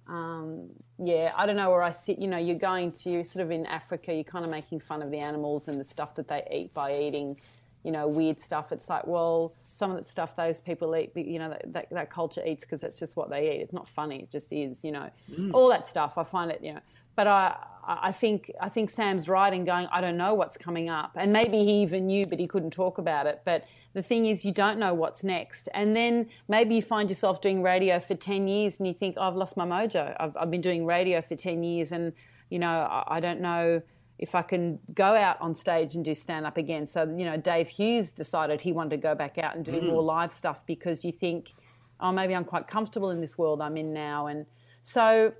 um, 0.08 0.70
yeah, 1.00 1.32
I 1.38 1.46
don't 1.46 1.56
know 1.56 1.70
where 1.70 1.82
I 1.82 1.92
sit. 1.92 2.20
You 2.20 2.28
know, 2.28 2.38
you're 2.38 2.60
going 2.60 2.92
to, 2.92 3.10
you're 3.10 3.24
sort 3.24 3.46
of 3.46 3.52
in 3.52 3.66
Africa, 3.66 4.14
you're 4.14 4.24
kind 4.24 4.44
of 4.44 4.52
making 4.52 4.82
fun 4.82 5.02
of 5.02 5.10
the 5.10 5.20
animals 5.20 5.68
and 5.68 5.80
the 5.80 5.86
stuff 5.86 6.16
that 6.16 6.28
they 6.28 6.46
eat 6.52 6.74
by 6.74 6.98
eating 7.00 7.38
you 7.84 7.92
know, 7.92 8.08
weird 8.08 8.40
stuff. 8.40 8.72
It's 8.72 8.90
like, 8.90 9.08
well, 9.08 9.54
some 9.62 9.92
of 9.92 10.04
the 10.04 10.10
stuff 10.10 10.36
those 10.36 10.60
people 10.60 10.96
eat, 10.96 11.12
you 11.16 11.40
know, 11.40 11.50
that, 11.50 11.74
that, 11.74 11.88
that 11.92 12.10
culture 12.10 12.42
eats 12.46 12.64
because 12.64 12.82
that's 12.82 13.00
just 13.00 13.16
what 13.16 13.30
they 13.30 13.56
eat. 13.56 13.62
It's 13.62 13.74
not 13.74 13.88
funny. 13.88 14.24
It 14.24 14.32
just 14.32 14.54
is, 14.54 14.84
you 14.84 14.92
know, 14.92 15.10
mm. 15.32 15.52
all 15.54 15.70
that 15.70 15.88
stuff. 15.88 16.18
I 16.18 16.24
find 16.24 16.52
it, 16.52 16.62
you 16.62 16.74
know, 16.74 16.82
but 17.16 17.28
I, 17.28 17.56
I 17.84 18.12
think, 18.12 18.52
I 18.62 18.70
think 18.70 18.90
Sam's 18.90 19.28
right 19.28 19.52
in 19.52 19.66
going, 19.66 19.88
I 19.92 20.00
don't 20.00 20.18
know 20.18 20.34
what's 20.34 20.58
coming 20.58 20.90
up. 20.90 21.12
And 21.16 21.34
maybe 21.34 21.58
he 21.58 21.82
even 21.82 22.06
knew, 22.06 22.26
but 22.26 22.40
he 22.40 22.48
couldn't 22.48 22.72
talk 22.72 23.00
about 23.00 23.26
it. 23.26 23.42
But 23.44 23.66
the 23.94 24.02
thing 24.02 24.28
is, 24.28 24.46
you 24.46 24.52
don't 24.52 24.78
know 24.78 24.94
what's 24.94 25.24
next. 25.24 25.68
And 25.74 25.96
then 25.96 26.30
maybe 26.48 26.76
you 26.76 26.82
find 26.82 27.10
yourself 27.10 27.42
doing 27.42 27.64
radio 27.64 28.00
for 28.00 28.16
10 28.16 28.48
years 28.48 28.78
and 28.78 28.88
you 28.88 28.94
think, 28.94 29.16
oh, 29.18 29.28
I've 29.28 29.36
lost 29.36 29.58
my 29.58 29.66
mojo. 29.66 30.16
I've, 30.20 30.38
I've 30.38 30.52
been 30.52 30.62
doing 30.62 30.86
radio 30.86 31.22
for 31.22 31.36
10 31.36 31.64
years 31.64 31.92
and, 31.92 32.14
you 32.50 32.60
know, 32.60 32.70
I, 32.70 33.18
I 33.18 33.20
don't 33.20 33.42
know 33.42 33.82
if 34.22 34.36
I 34.36 34.44
can 34.44 34.80
go 34.94 35.16
out 35.16 35.42
on 35.42 35.56
stage 35.56 35.96
and 35.96 36.06
do 36.06 36.14
stand 36.14 36.46
up 36.46 36.58
again. 36.58 36.86
So, 36.86 37.04
you 37.04 37.26
know, 37.26 37.38
Dave 37.38 37.68
Hughes 37.68 38.12
decided 38.12 38.62
he 38.62 38.72
wanted 38.72 38.92
to 38.92 38.98
go 38.98 39.16
back 39.16 39.40
out 39.40 39.56
and 39.56 39.66
do 39.66 39.72
mm. 39.72 39.88
more 39.88 40.04
live 40.04 40.32
stuff 40.32 40.64
because 40.68 41.04
you 41.04 41.12
think, 41.12 41.54
oh, 42.00 42.12
maybe 42.12 42.36
I'm 42.36 42.46
quite 42.46 42.68
comfortable 42.68 43.10
in 43.10 43.20
this 43.20 43.36
world 43.36 43.62
I'm 43.62 43.78
in 43.78 43.92
now. 43.92 44.28
And 44.28 44.46
so, 44.84 45.34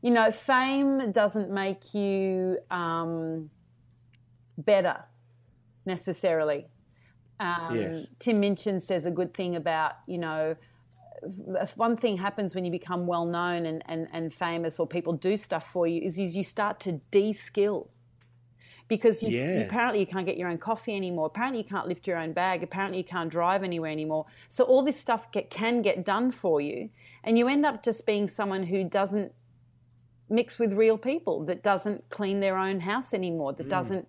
you 0.00 0.10
know, 0.10 0.30
fame 0.30 1.12
doesn't 1.12 1.50
make 1.50 1.92
you 1.92 2.56
um, 2.70 3.50
better 4.56 4.96
necessarily. 5.84 6.66
Um, 7.38 7.76
yes. 7.76 8.06
Tim 8.18 8.40
Minchin 8.40 8.80
says 8.80 9.04
a 9.04 9.10
good 9.10 9.34
thing 9.34 9.56
about, 9.56 9.92
you 10.06 10.16
know, 10.16 10.56
if 11.60 11.76
one 11.76 11.98
thing 11.98 12.16
happens 12.16 12.54
when 12.54 12.64
you 12.64 12.70
become 12.70 13.06
well 13.06 13.26
known 13.26 13.66
and, 13.66 13.82
and, 13.86 14.08
and 14.12 14.32
famous 14.32 14.78
or 14.78 14.86
people 14.86 15.12
do 15.12 15.36
stuff 15.36 15.70
for 15.70 15.86
you 15.86 16.00
is, 16.00 16.18
is 16.18 16.34
you 16.34 16.42
start 16.42 16.80
to 16.80 16.92
de-skill 17.10 17.90
because 18.88 19.22
you, 19.22 19.30
yeah. 19.30 19.60
apparently 19.60 20.00
you 20.00 20.06
can't 20.06 20.26
get 20.26 20.36
your 20.36 20.48
own 20.48 20.58
coffee 20.58 20.94
anymore. 20.94 21.26
Apparently 21.26 21.58
you 21.58 21.64
can't 21.64 21.86
lift 21.86 22.06
your 22.06 22.18
own 22.18 22.32
bag. 22.32 22.62
Apparently 22.62 22.98
you 22.98 23.04
can't 23.04 23.30
drive 23.30 23.62
anywhere 23.62 23.90
anymore. 23.90 24.26
So 24.48 24.64
all 24.64 24.82
this 24.82 24.98
stuff 24.98 25.30
get, 25.32 25.50
can 25.50 25.82
get 25.82 26.04
done 26.04 26.30
for 26.30 26.60
you, 26.60 26.90
and 27.24 27.38
you 27.38 27.48
end 27.48 27.64
up 27.64 27.82
just 27.82 28.06
being 28.06 28.28
someone 28.28 28.64
who 28.64 28.84
doesn't 28.84 29.32
mix 30.28 30.58
with 30.58 30.72
real 30.72 30.96
people, 30.96 31.44
that 31.44 31.62
doesn't 31.62 32.08
clean 32.08 32.40
their 32.40 32.56
own 32.56 32.80
house 32.80 33.12
anymore, 33.12 33.52
that 33.52 33.66
mm. 33.66 33.70
doesn't, 33.70 34.08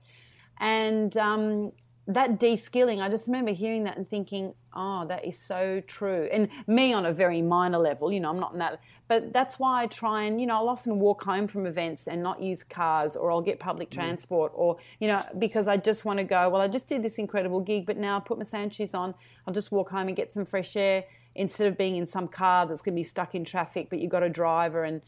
and 0.59 1.17
um, 1.17 1.71
that 2.07 2.39
de-skilling. 2.39 3.01
I 3.01 3.07
just 3.07 3.27
remember 3.27 3.51
hearing 3.51 3.85
that 3.85 3.97
and 3.97 4.09
thinking, 4.09 4.53
oh, 4.75 5.05
that 5.07 5.23
is 5.25 5.39
so 5.39 5.81
true. 5.87 6.27
And 6.31 6.49
me 6.67 6.91
on 6.91 7.05
a 7.05 7.13
very 7.13 7.41
minor 7.41 7.77
level, 7.77 8.11
you 8.11 8.19
know, 8.19 8.29
I'm 8.29 8.39
not 8.39 8.53
in 8.53 8.59
that, 8.59 8.81
but 9.07 9.31
that's 9.31 9.57
why 9.57 9.83
I 9.83 9.87
try 9.87 10.23
and, 10.23 10.41
you 10.41 10.47
know, 10.47 10.55
I'll 10.55 10.69
often 10.69 10.99
walk 10.99 11.23
home 11.23 11.47
from 11.47 11.65
events 11.65 12.07
and 12.07 12.21
not 12.21 12.41
use 12.41 12.63
cars 12.63 13.15
or 13.15 13.31
I'll 13.31 13.41
get 13.41 13.59
public 13.59 13.89
mm. 13.89 13.93
transport 13.93 14.51
or, 14.53 14.77
you 14.99 15.07
know, 15.07 15.21
because 15.37 15.67
I 15.69 15.77
just 15.77 16.03
want 16.03 16.17
to 16.17 16.25
go, 16.25 16.49
well, 16.49 16.61
I 16.61 16.67
just 16.67 16.87
did 16.87 17.03
this 17.03 17.15
incredible 17.15 17.61
gig, 17.61 17.85
but 17.85 17.97
now 17.97 18.17
I 18.17 18.19
put 18.19 18.37
my 18.37 18.43
sand 18.43 18.73
shoes 18.73 18.93
on, 18.93 19.13
I'll 19.47 19.53
just 19.53 19.71
walk 19.71 19.89
home 19.89 20.07
and 20.07 20.17
get 20.17 20.33
some 20.33 20.45
fresh 20.45 20.75
air 20.75 21.05
instead 21.35 21.67
of 21.67 21.77
being 21.77 21.95
in 21.95 22.05
some 22.05 22.27
car 22.27 22.65
that's 22.65 22.81
going 22.81 22.93
to 22.93 22.99
be 22.99 23.03
stuck 23.03 23.33
in 23.33 23.43
traffic, 23.43 23.89
but 23.89 23.99
you've 23.99 24.11
got 24.11 24.23
a 24.23 24.29
driver 24.29 24.83
and 24.83 25.01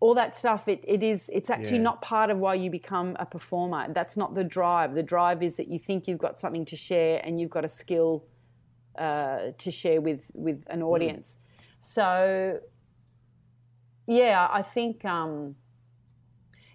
all 0.00 0.14
that 0.14 0.36
stuff 0.36 0.68
it, 0.68 0.82
it 0.86 1.02
is 1.02 1.28
it's 1.32 1.50
actually 1.50 1.78
yeah. 1.78 1.82
not 1.82 2.00
part 2.00 2.30
of 2.30 2.38
why 2.38 2.54
you 2.54 2.70
become 2.70 3.16
a 3.18 3.26
performer 3.26 3.86
that's 3.92 4.16
not 4.16 4.34
the 4.34 4.44
drive 4.44 4.94
the 4.94 5.02
drive 5.02 5.42
is 5.42 5.56
that 5.56 5.66
you 5.68 5.78
think 5.78 6.06
you've 6.06 6.18
got 6.18 6.38
something 6.38 6.64
to 6.64 6.76
share 6.76 7.20
and 7.24 7.40
you've 7.40 7.50
got 7.50 7.64
a 7.64 7.68
skill 7.68 8.24
uh, 8.98 9.52
to 9.58 9.70
share 9.70 10.00
with 10.00 10.30
with 10.34 10.64
an 10.68 10.80
mm. 10.80 10.88
audience. 10.88 11.38
Mm. 11.38 11.64
So, 11.80 12.60
yeah, 14.06 14.48
I 14.50 14.62
think 14.62 15.04
um, 15.04 15.54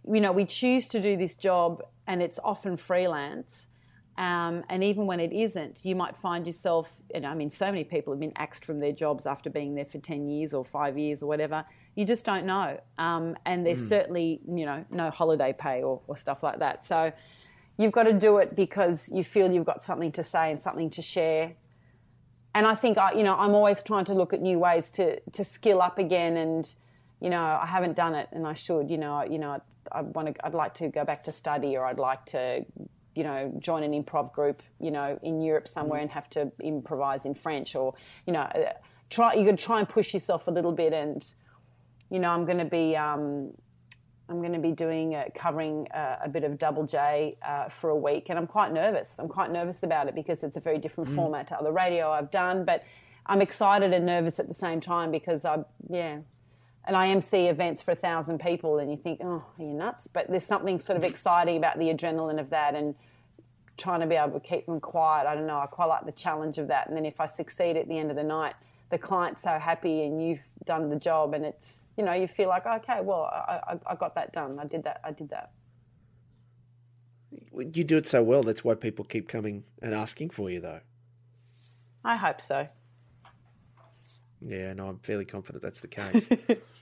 you 0.05 0.21
know 0.21 0.31
we 0.31 0.45
choose 0.45 0.87
to 0.89 1.01
do 1.01 1.17
this 1.17 1.35
job, 1.35 1.83
and 2.07 2.21
it's 2.21 2.39
often 2.43 2.77
freelance. 2.77 3.67
Um, 4.17 4.63
and 4.69 4.83
even 4.83 5.07
when 5.07 5.19
it 5.19 5.33
isn't, 5.33 5.83
you 5.83 5.95
might 5.95 6.15
find 6.15 6.45
yourself, 6.45 6.93
and 7.15 7.25
I 7.25 7.33
mean, 7.33 7.49
so 7.49 7.65
many 7.65 7.83
people 7.83 8.13
have 8.13 8.19
been 8.19 8.33
axed 8.35 8.63
from 8.63 8.79
their 8.79 8.91
jobs 8.91 9.25
after 9.25 9.49
being 9.49 9.73
there 9.73 9.85
for 9.85 9.97
10 9.97 10.27
years 10.27 10.53
or 10.53 10.63
five 10.63 10.97
years 10.97 11.23
or 11.23 11.25
whatever. 11.25 11.65
You 11.95 12.05
just 12.05 12.25
don't 12.25 12.45
know. 12.45 12.79
Um, 12.97 13.35
and 13.45 13.65
there's 13.65 13.81
mm. 13.81 13.89
certainly, 13.89 14.41
you 14.47 14.65
know, 14.65 14.85
no 14.91 15.09
holiday 15.09 15.53
pay 15.57 15.81
or, 15.81 16.01
or, 16.07 16.15
stuff 16.15 16.43
like 16.43 16.59
that. 16.59 16.85
So 16.85 17.11
you've 17.77 17.91
got 17.91 18.03
to 18.03 18.13
do 18.13 18.37
it 18.37 18.55
because 18.55 19.09
you 19.11 19.23
feel 19.23 19.51
you've 19.51 19.65
got 19.65 19.81
something 19.81 20.11
to 20.11 20.23
say 20.23 20.51
and 20.51 20.61
something 20.61 20.91
to 20.91 21.01
share 21.01 21.53
and 22.55 22.67
I 22.67 22.75
think 22.75 22.97
I, 22.97 23.13
you 23.13 23.23
know, 23.23 23.35
I'm 23.35 23.55
always 23.55 23.81
trying 23.81 24.05
to 24.05 24.13
look 24.13 24.33
at 24.33 24.41
new 24.41 24.59
ways 24.59 24.91
to 24.91 25.19
to 25.19 25.43
skill 25.43 25.81
up 25.81 25.97
again. 25.97 26.37
And 26.37 26.73
you 27.19 27.29
know, 27.29 27.41
I 27.41 27.65
haven't 27.65 27.95
done 27.95 28.15
it, 28.15 28.29
and 28.31 28.45
I 28.45 28.53
should. 28.53 28.89
You 28.89 28.97
know, 28.97 29.23
you 29.23 29.39
know, 29.39 29.51
I, 29.91 29.99
I 29.99 30.01
want 30.01 30.35
to. 30.35 30.45
I'd 30.45 30.53
like 30.53 30.73
to 30.75 30.89
go 30.89 31.03
back 31.03 31.23
to 31.23 31.31
study, 31.31 31.75
or 31.75 31.85
I'd 31.85 31.99
like 31.99 32.25
to, 32.27 32.65
you 33.15 33.23
know, 33.23 33.51
join 33.59 33.83
an 33.83 33.91
improv 33.91 34.33
group, 34.33 34.61
you 34.79 34.91
know, 34.91 35.19
in 35.23 35.41
Europe 35.41 35.67
somewhere, 35.67 35.99
and 35.99 36.09
have 36.09 36.29
to 36.31 36.51
improvise 36.61 37.25
in 37.25 37.33
French, 37.33 37.75
or 37.75 37.93
you 38.25 38.33
know, 38.33 38.49
try. 39.09 39.33
You 39.33 39.45
could 39.45 39.59
try 39.59 39.79
and 39.79 39.87
push 39.87 40.13
yourself 40.13 40.47
a 40.47 40.51
little 40.51 40.71
bit, 40.71 40.93
and 40.93 41.23
you 42.09 42.19
know, 42.19 42.29
I'm 42.29 42.45
going 42.45 42.59
to 42.59 42.65
be. 42.65 42.95
Um, 42.95 43.51
I'm 44.29 44.39
going 44.39 44.53
to 44.53 44.59
be 44.59 44.71
doing 44.71 45.15
uh, 45.15 45.25
covering 45.35 45.85
uh, 45.91 46.15
a 46.23 46.29
bit 46.29 46.45
of 46.45 46.57
Double 46.57 46.85
J 46.85 47.37
uh, 47.45 47.67
for 47.67 47.89
a 47.89 47.95
week, 47.95 48.27
and 48.29 48.39
I'm 48.39 48.47
quite 48.47 48.71
nervous. 48.71 49.17
I'm 49.19 49.27
quite 49.27 49.51
nervous 49.51 49.83
about 49.83 50.07
it 50.07 50.15
because 50.15 50.43
it's 50.43 50.55
a 50.55 50.61
very 50.61 50.77
different 50.77 51.09
mm. 51.09 51.15
format 51.15 51.47
to 51.47 51.59
other 51.59 51.73
radio 51.73 52.09
I've 52.09 52.31
done, 52.31 52.63
but 52.63 52.83
I'm 53.25 53.41
excited 53.41 53.91
and 53.93 54.05
nervous 54.05 54.39
at 54.39 54.47
the 54.47 54.53
same 54.53 54.79
time 54.81 55.11
because 55.11 55.45
I, 55.45 55.59
yeah, 55.89 56.19
and 56.85 56.95
I 56.95 57.07
MC 57.07 57.47
events 57.47 57.81
for 57.81 57.91
a 57.91 57.95
thousand 57.95 58.39
people, 58.39 58.79
and 58.79 58.91
you 58.91 58.97
think, 58.97 59.19
oh, 59.23 59.45
you're 59.57 59.69
you 59.69 59.73
nuts? 59.73 60.07
But 60.07 60.29
there's 60.29 60.45
something 60.45 60.79
sort 60.79 60.97
of 60.97 61.03
exciting 61.03 61.57
about 61.57 61.79
the 61.79 61.85
adrenaline 61.85 62.39
of 62.39 62.49
that, 62.49 62.75
and 62.75 62.95
trying 63.77 64.01
to 64.01 64.07
be 64.07 64.15
able 64.15 64.39
to 64.39 64.45
keep 64.45 64.65
them 64.65 64.79
quiet. 64.79 65.27
I 65.27 65.35
don't 65.35 65.47
know. 65.47 65.59
I 65.59 65.65
quite 65.65 65.85
like 65.85 66.05
the 66.05 66.11
challenge 66.11 66.57
of 66.57 66.67
that, 66.67 66.87
and 66.87 66.97
then 66.97 67.05
if 67.05 67.19
I 67.19 67.25
succeed 67.25 67.77
at 67.77 67.87
the 67.87 67.97
end 67.97 68.09
of 68.09 68.15
the 68.15 68.23
night, 68.23 68.55
the 68.89 68.97
client's 68.97 69.41
so 69.41 69.51
happy, 69.51 70.03
and 70.03 70.25
you've 70.25 70.41
done 70.65 70.89
the 70.89 70.97
job, 70.97 71.33
and 71.33 71.45
it's 71.45 71.83
you 71.97 72.03
know, 72.03 72.13
you 72.13 72.27
feel 72.27 72.49
like, 72.49 72.65
okay, 72.65 73.01
well, 73.01 73.23
I, 73.23 73.73
I, 73.73 73.79
I 73.91 73.95
got 73.95 74.15
that 74.15 74.33
done. 74.33 74.57
I 74.59 74.65
did 74.65 74.83
that. 74.83 74.99
I 75.03 75.11
did 75.11 75.29
that. 75.29 75.51
You 77.51 77.83
do 77.83 77.97
it 77.97 78.07
so 78.07 78.23
well. 78.23 78.43
That's 78.43 78.63
why 78.63 78.75
people 78.75 79.05
keep 79.05 79.27
coming 79.27 79.63
and 79.81 79.93
asking 79.93 80.31
for 80.31 80.49
you, 80.49 80.59
though. 80.59 80.79
I 82.03 82.15
hope 82.15 82.41
so. 82.41 82.67
Yeah, 84.41 84.73
no, 84.73 84.87
I'm 84.87 84.99
fairly 84.99 85.25
confident 85.25 85.63
that's 85.63 85.79
the 85.79 85.87
case. 85.87 86.27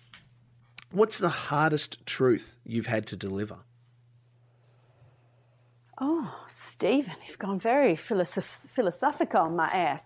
What's 0.91 1.17
the 1.17 1.29
hardest 1.29 2.05
truth 2.05 2.57
you've 2.65 2.87
had 2.87 3.07
to 3.07 3.15
deliver? 3.15 3.59
Oh, 5.97 6.47
Stephen, 6.67 7.13
you've 7.27 7.39
gone 7.39 7.59
very 7.59 7.95
philosoph- 7.95 8.67
philosophical 8.69 9.41
on 9.41 9.55
my 9.55 9.67
ass. 9.67 10.03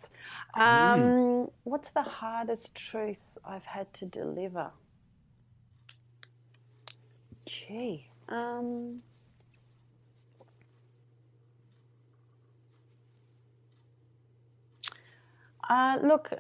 Um, 0.54 1.00
mm. 1.00 1.52
What's 1.64 1.90
the 1.90 2.04
hardest 2.04 2.76
truth 2.76 3.22
I've 3.44 3.64
had 3.66 3.92
to 3.96 4.06
deliver? 4.06 4.72
Gee. 7.48 8.08
Um, 8.30 9.02
uh, 15.68 15.98
look, 16.04 16.32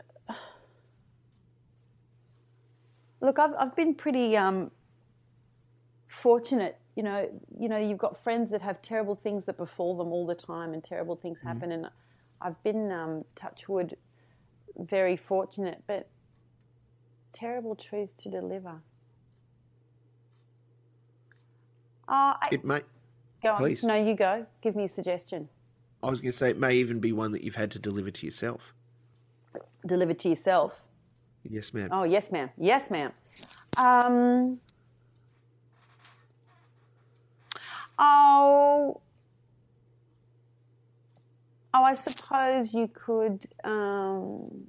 look, 3.26 3.40
I've, 3.40 3.54
I've 3.58 3.76
been 3.76 3.96
pretty 3.96 4.38
um, 4.38 4.72
fortunate. 6.08 6.78
You 6.96 7.04
know, 7.04 7.30
you 7.60 7.68
know, 7.68 7.78
you've 7.78 7.98
got 7.98 8.16
friends 8.24 8.52
that 8.52 8.62
have 8.62 8.82
terrible 8.82 9.16
things 9.16 9.46
that 9.46 9.58
befall 9.58 9.98
them 9.98 10.08
all 10.08 10.26
the 10.26 10.36
time, 10.36 10.74
and 10.74 10.84
terrible 10.84 11.16
things 11.16 11.40
mm-hmm. 11.40 11.48
happen. 11.48 11.72
And 11.72 11.90
I've 12.42 12.62
been, 12.64 12.92
um, 12.92 13.26
touch 13.36 13.68
wood, 13.68 13.98
very 14.78 15.18
fortunate, 15.18 15.84
but 15.88 16.08
terrible 17.34 17.76
truth 17.76 18.16
to 18.18 18.30
deliver. 18.30 18.82
Uh, 22.08 22.38
I, 22.40 22.50
it 22.52 22.64
may. 22.64 22.82
Go 23.44 23.54
on. 23.54 23.58
Please. 23.58 23.84
No, 23.84 23.96
you 23.96 24.16
go. 24.16 24.46
Give 24.62 24.76
me 24.76 24.86
a 24.86 24.90
suggestion. 24.90 25.50
I 26.04 26.10
was 26.10 26.22
going 26.22 26.32
to 26.32 26.38
say 26.38 26.52
it 26.52 26.60
may 26.60 26.76
even 26.76 27.00
be 27.00 27.12
one 27.12 27.32
that 27.32 27.44
you've 27.44 27.56
had 27.56 27.72
to 27.72 27.80
deliver 27.80 28.12
to 28.12 28.26
yourself. 28.26 28.74
Deliver 29.86 30.14
to 30.14 30.30
yourself. 30.30 30.86
Yes, 31.50 31.74
ma'am. 31.74 31.90
Oh, 31.92 32.04
yes, 32.04 32.32
ma'am. 32.32 32.50
Yes, 32.58 32.90
ma'am. 32.90 33.12
Um, 33.78 34.60
oh, 38.00 39.02
oh, 41.74 41.84
I 41.84 41.94
suppose 41.94 42.74
you 42.74 42.88
could. 42.88 43.46
Um, 43.64 44.68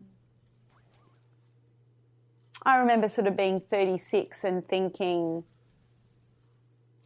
I 2.65 2.79
remember 2.79 3.09
sort 3.09 3.29
of 3.29 3.37
being 3.37 3.61
36 3.61 4.43
and 4.45 4.67
thinking, 4.67 5.45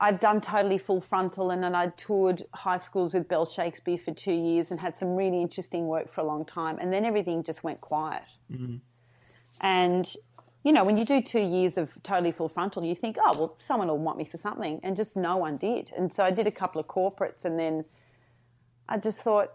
I'd 0.00 0.18
done 0.18 0.40
totally 0.40 0.78
full 0.78 1.02
frontal 1.02 1.50
and 1.50 1.62
then 1.62 1.74
I'd 1.74 1.98
toured 1.98 2.42
high 2.54 2.78
schools 2.78 3.12
with 3.12 3.28
Bell 3.28 3.44
Shakespeare 3.44 3.98
for 3.98 4.14
two 4.14 4.32
years 4.32 4.70
and 4.70 4.80
had 4.80 4.96
some 4.96 5.14
really 5.14 5.42
interesting 5.42 5.86
work 5.86 6.08
for 6.08 6.22
a 6.22 6.24
long 6.24 6.46
time. 6.46 6.78
And 6.80 6.90
then 6.90 7.04
everything 7.04 7.42
just 7.42 7.62
went 7.62 7.82
quiet. 7.82 8.22
Mm-hmm. 8.50 8.76
And, 9.60 10.12
you 10.64 10.72
know, 10.72 10.84
when 10.84 10.96
you 10.96 11.04
do 11.04 11.20
two 11.22 11.40
years 11.40 11.78
of 11.78 11.92
totally 12.02 12.32
full 12.32 12.48
frontal, 12.48 12.84
you 12.84 12.94
think, 12.94 13.16
oh, 13.24 13.38
well, 13.38 13.56
someone 13.58 13.88
will 13.88 13.98
want 13.98 14.18
me 14.18 14.24
for 14.24 14.36
something. 14.36 14.80
And 14.82 14.96
just 14.96 15.16
no 15.16 15.36
one 15.36 15.56
did. 15.56 15.90
And 15.96 16.12
so 16.12 16.24
I 16.24 16.30
did 16.30 16.46
a 16.46 16.50
couple 16.52 16.80
of 16.80 16.86
corporates 16.88 17.44
and 17.44 17.58
then 17.58 17.84
I 18.88 18.98
just 18.98 19.22
thought, 19.22 19.52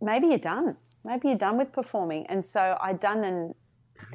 maybe 0.00 0.26
you're 0.26 0.38
done. 0.38 0.76
Maybe 1.04 1.28
you're 1.28 1.38
done 1.38 1.56
with 1.56 1.72
performing. 1.72 2.26
And 2.26 2.44
so 2.44 2.76
I'd 2.80 3.00
done 3.00 3.24
an 3.24 3.54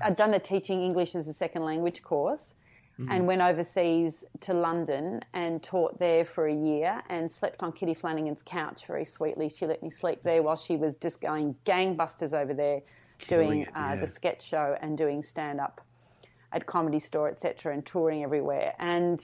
I'd 0.02 0.18
done 0.18 0.34
a 0.34 0.40
teaching 0.40 0.82
English 0.82 1.16
as 1.16 1.28
a 1.28 1.34
second 1.34 1.64
language 1.64 2.04
course 2.04 2.56
mm-hmm. 3.00 3.12
and 3.12 3.28
went 3.28 3.42
overseas 3.42 4.26
to 4.42 4.54
London 4.54 5.22
and 5.34 5.64
taught 5.64 5.98
there 6.00 6.26
for 6.26 6.48
a 6.48 6.54
year 6.54 7.02
and 7.10 7.32
slept 7.32 7.64
on 7.64 7.72
Kitty 7.72 7.94
Flanagan's 7.94 8.44
couch 8.44 8.86
very 8.86 9.06
sweetly. 9.06 9.50
She 9.50 9.66
let 9.66 9.82
me 9.82 9.90
sleep 9.90 10.24
there 10.24 10.44
while 10.44 10.58
she 10.58 10.76
was 10.76 10.96
just 10.96 11.22
going 11.22 11.56
gangbusters 11.66 12.34
over 12.34 12.54
there 12.54 12.82
doing 13.28 13.62
it, 13.62 13.70
uh, 13.76 13.96
the 13.96 14.08
sketch 14.08 14.46
show 14.46 14.76
and 14.82 14.98
doing 14.98 15.22
stand 15.22 15.60
up 15.60 15.82
at 16.52 16.66
Comedy 16.66 17.00
Store, 17.00 17.30
etc., 17.30 17.74
and 17.74 17.86
touring 17.86 18.24
everywhere. 18.24 18.74
And 18.80 19.20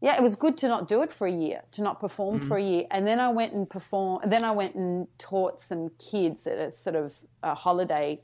yeah, 0.00 0.16
it 0.16 0.22
was 0.22 0.34
good 0.34 0.56
to 0.58 0.68
not 0.68 0.88
do 0.88 1.02
it 1.02 1.12
for 1.12 1.26
a 1.26 1.32
year, 1.32 1.62
to 1.72 1.82
not 1.82 2.00
perform 2.00 2.38
mm-hmm. 2.38 2.48
for 2.48 2.56
a 2.56 2.62
year. 2.62 2.84
And 2.90 3.06
then 3.06 3.20
I 3.20 3.28
went 3.28 3.52
and 3.52 3.68
performed, 3.68 4.30
then 4.30 4.44
I 4.44 4.52
went 4.52 4.74
and 4.74 5.06
taught 5.18 5.60
some 5.60 5.90
kids 5.98 6.46
at 6.46 6.58
a 6.58 6.72
sort 6.72 6.96
of 6.96 7.14
a 7.42 7.54
holiday 7.54 8.18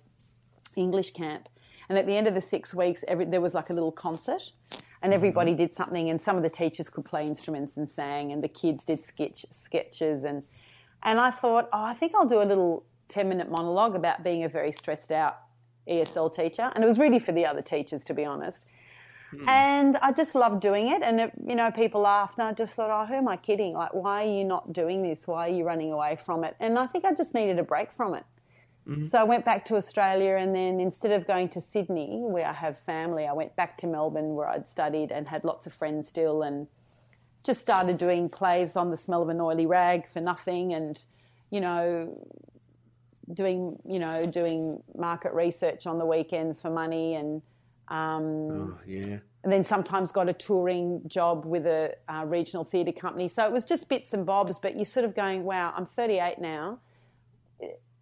English 0.74 1.12
camp. 1.12 1.48
And 1.88 1.98
at 1.98 2.06
the 2.06 2.16
end 2.16 2.26
of 2.26 2.34
the 2.34 2.40
six 2.40 2.74
weeks, 2.74 3.04
every, 3.06 3.26
there 3.26 3.40
was 3.40 3.54
like 3.54 3.70
a 3.70 3.72
little 3.72 3.92
concert, 3.92 4.50
and 5.02 5.12
everybody 5.12 5.52
mm-hmm. 5.52 5.60
did 5.60 5.74
something. 5.74 6.10
And 6.10 6.20
some 6.20 6.36
of 6.36 6.42
the 6.42 6.50
teachers 6.50 6.88
could 6.88 7.04
play 7.04 7.26
instruments 7.26 7.76
and 7.76 7.88
sang, 7.88 8.32
and 8.32 8.42
the 8.42 8.48
kids 8.48 8.84
did 8.84 8.98
sketch, 8.98 9.44
sketches. 9.50 10.24
And 10.24 10.44
and 11.02 11.20
I 11.20 11.30
thought, 11.30 11.68
oh, 11.72 11.84
I 11.84 11.94
think 11.94 12.12
I'll 12.14 12.26
do 12.26 12.42
a 12.42 12.44
little 12.44 12.84
ten 13.08 13.28
minute 13.28 13.50
monologue 13.50 13.94
about 13.94 14.22
being 14.22 14.44
a 14.44 14.48
very 14.48 14.72
stressed 14.72 15.12
out 15.12 15.38
ESL 15.88 16.34
teacher. 16.34 16.70
And 16.74 16.84
it 16.84 16.86
was 16.86 16.98
really 16.98 17.18
for 17.18 17.32
the 17.32 17.46
other 17.46 17.62
teachers, 17.62 18.04
to 18.04 18.14
be 18.14 18.24
honest. 18.24 18.66
Mm. 19.32 19.48
And 19.48 19.96
I 19.98 20.12
just 20.12 20.34
loved 20.34 20.60
doing 20.60 20.88
it. 20.88 21.02
And, 21.02 21.20
it, 21.20 21.32
you 21.46 21.54
know, 21.54 21.70
people 21.70 22.00
laughed. 22.00 22.38
And 22.38 22.48
I 22.48 22.52
just 22.52 22.74
thought, 22.74 22.90
oh, 22.90 23.06
who 23.06 23.14
am 23.14 23.28
I 23.28 23.36
kidding? 23.36 23.74
Like, 23.74 23.92
why 23.94 24.24
are 24.24 24.30
you 24.30 24.44
not 24.44 24.72
doing 24.72 25.02
this? 25.02 25.26
Why 25.26 25.48
are 25.48 25.52
you 25.52 25.64
running 25.64 25.92
away 25.92 26.16
from 26.24 26.44
it? 26.44 26.56
And 26.60 26.78
I 26.78 26.86
think 26.86 27.04
I 27.04 27.14
just 27.14 27.34
needed 27.34 27.58
a 27.58 27.62
break 27.62 27.92
from 27.92 28.14
it. 28.14 28.24
Mm-hmm. 28.88 29.04
So 29.06 29.18
I 29.18 29.24
went 29.24 29.44
back 29.44 29.64
to 29.66 29.74
Australia, 29.74 30.36
and 30.36 30.54
then 30.54 30.78
instead 30.78 31.10
of 31.10 31.26
going 31.26 31.48
to 31.50 31.60
Sydney, 31.60 32.20
where 32.22 32.46
I 32.46 32.52
have 32.52 32.78
family, 32.78 33.26
I 33.26 33.32
went 33.32 33.56
back 33.56 33.76
to 33.78 33.86
Melbourne, 33.88 34.36
where 34.36 34.48
I'd 34.48 34.68
studied 34.68 35.10
and 35.10 35.26
had 35.26 35.42
lots 35.42 35.66
of 35.66 35.72
friends 35.72 36.06
still, 36.06 36.42
and 36.42 36.68
just 37.42 37.58
started 37.58 37.98
doing 37.98 38.28
plays 38.28 38.76
on 38.76 38.90
the 38.90 38.96
smell 38.96 39.22
of 39.22 39.28
an 39.28 39.40
oily 39.40 39.66
rag 39.66 40.08
for 40.08 40.20
nothing, 40.20 40.72
and 40.72 41.04
you 41.50 41.60
know, 41.60 42.16
doing 43.34 43.78
you 43.84 43.98
know 43.98 44.24
doing 44.26 44.82
market 44.96 45.32
research 45.32 45.86
on 45.86 45.98
the 45.98 46.06
weekends 46.06 46.60
for 46.60 46.70
money, 46.70 47.14
and 47.14 47.42
um, 47.88 48.74
oh, 48.74 48.78
yeah. 48.86 49.18
And 49.42 49.52
then 49.52 49.62
sometimes 49.62 50.10
got 50.10 50.28
a 50.28 50.32
touring 50.32 51.02
job 51.06 51.44
with 51.44 51.66
a 51.66 51.94
uh, 52.12 52.24
regional 52.26 52.64
theatre 52.64 52.90
company. 52.90 53.28
So 53.28 53.44
it 53.46 53.52
was 53.52 53.64
just 53.64 53.88
bits 53.88 54.12
and 54.12 54.26
bobs, 54.26 54.58
but 54.58 54.74
you're 54.74 54.84
sort 54.84 55.04
of 55.04 55.14
going, 55.14 55.44
wow, 55.44 55.72
I'm 55.76 55.86
38 55.86 56.40
now 56.40 56.80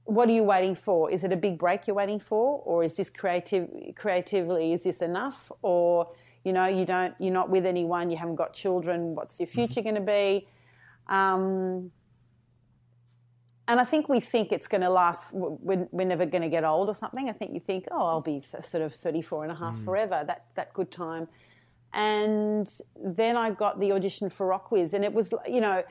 what 0.04 0.28
are 0.28 0.32
you 0.32 0.44
waiting 0.44 0.74
for? 0.74 1.10
Is 1.10 1.24
it 1.24 1.32
a 1.32 1.36
big 1.36 1.58
break 1.58 1.86
you're 1.86 1.96
waiting 1.96 2.20
for, 2.20 2.60
or 2.64 2.84
is 2.84 2.96
this 2.96 3.08
creative 3.08 3.68
creatively? 3.96 4.72
Is 4.72 4.82
this 4.82 5.00
enough, 5.00 5.50
or 5.62 6.10
you 6.44 6.52
know 6.52 6.66
you 6.66 6.84
don't 6.84 7.14
you're 7.18 7.32
not 7.32 7.48
with 7.48 7.64
anyone, 7.64 8.10
you 8.10 8.16
haven't 8.16 8.36
got 8.36 8.52
children. 8.52 9.14
What's 9.14 9.40
your 9.40 9.46
future 9.46 9.80
mm-hmm. 9.80 9.94
going 9.94 10.06
to 10.06 10.12
be? 10.12 10.48
Um, 11.08 11.90
and 13.66 13.80
I 13.80 13.84
think 13.84 14.08
we 14.08 14.20
think 14.20 14.52
it's 14.52 14.68
going 14.68 14.82
to 14.82 14.90
last. 14.90 15.28
We're, 15.32 15.88
we're 15.90 16.06
never 16.06 16.26
going 16.26 16.42
to 16.42 16.48
get 16.48 16.64
old 16.64 16.88
or 16.88 16.94
something. 16.94 17.28
I 17.28 17.32
think 17.32 17.54
you 17.54 17.60
think, 17.60 17.86
oh, 17.90 18.06
I'll 18.06 18.20
be 18.20 18.42
sort 18.42 18.82
of 18.82 18.94
34 18.94 19.44
and 19.44 19.52
a 19.52 19.54
half 19.54 19.76
mm. 19.76 19.84
forever. 19.84 20.22
That 20.26 20.46
that 20.54 20.72
good 20.74 20.90
time. 20.90 21.28
And 21.92 22.68
then 22.96 23.36
I 23.36 23.50
got 23.52 23.80
the 23.80 23.92
audition 23.92 24.28
for 24.28 24.46
Rock 24.46 24.70
Rockwiz, 24.70 24.92
and 24.92 25.04
it 25.04 25.12
was 25.12 25.32
you 25.48 25.60
know 25.60 25.82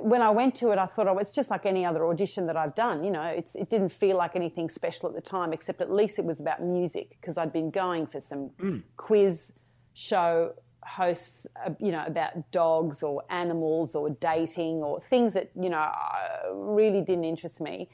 when 0.00 0.22
I 0.22 0.30
went 0.30 0.54
to 0.56 0.70
it, 0.70 0.78
I 0.78 0.86
thought, 0.86 1.08
oh, 1.08 1.18
it's 1.18 1.32
just 1.32 1.50
like 1.50 1.66
any 1.66 1.84
other 1.84 2.06
audition 2.06 2.46
that 2.46 2.56
I've 2.56 2.74
done. 2.74 3.04
You 3.04 3.10
know, 3.10 3.22
it 3.22 3.70
didn't 3.70 3.90
feel 3.90 4.16
like 4.16 4.36
anything 4.36 4.68
special 4.68 5.08
at 5.08 5.14
the 5.14 5.20
time, 5.20 5.52
except 5.52 5.80
at 5.80 5.90
least 5.90 6.18
it 6.18 6.24
was 6.24 6.40
about 6.40 6.60
music 6.60 7.16
because 7.20 7.38
I'd 7.38 7.52
been 7.52 7.70
going 7.70 8.06
for 8.06 8.20
some 8.20 8.50
mm. 8.60 8.82
quiz 8.96 9.52
show 9.94 10.52
hosts, 10.88 11.46
uh, 11.64 11.70
you 11.78 11.92
know, 11.92 12.04
about 12.06 12.50
dogs 12.50 13.02
or 13.02 13.22
animals 13.30 13.94
or 13.94 14.10
dating 14.10 14.82
or 14.82 15.00
things 15.00 15.34
that, 15.34 15.50
you 15.60 15.68
know, 15.68 15.78
uh, 15.78 16.52
really 16.52 17.00
didn't 17.02 17.24
interest 17.24 17.60
me. 17.60 17.88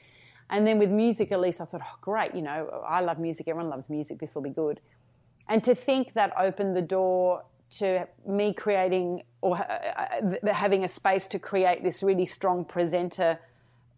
And 0.51 0.67
then 0.67 0.79
with 0.79 0.91
music, 0.91 1.33
at 1.33 1.41
least 1.41 1.61
I 1.61 1.65
thought, 1.65 1.81
oh, 1.85 1.99
great, 2.01 2.35
you 2.35 2.43
know, 2.43 2.85
I 2.87 3.01
love 3.01 3.19
music, 3.19 3.49
everyone 3.49 3.71
loves 3.71 3.91
music, 3.91 4.19
this 4.19 4.35
will 4.35 4.43
be 4.43 4.51
good. 4.51 4.81
And 5.49 5.63
to 5.65 5.75
think 5.75 6.13
that 6.15 6.33
opened 6.39 6.77
the 6.77 6.83
door 6.83 7.45
to 7.79 8.07
me 8.27 8.53
creating 8.53 9.25
or 9.41 9.57
uh, 9.59 10.53
having 10.53 10.85
a 10.85 10.89
space 10.89 11.27
to 11.29 11.39
create 11.39 11.83
this 11.83 12.03
really 12.03 12.27
strong 12.27 12.65
presenter 12.65 13.39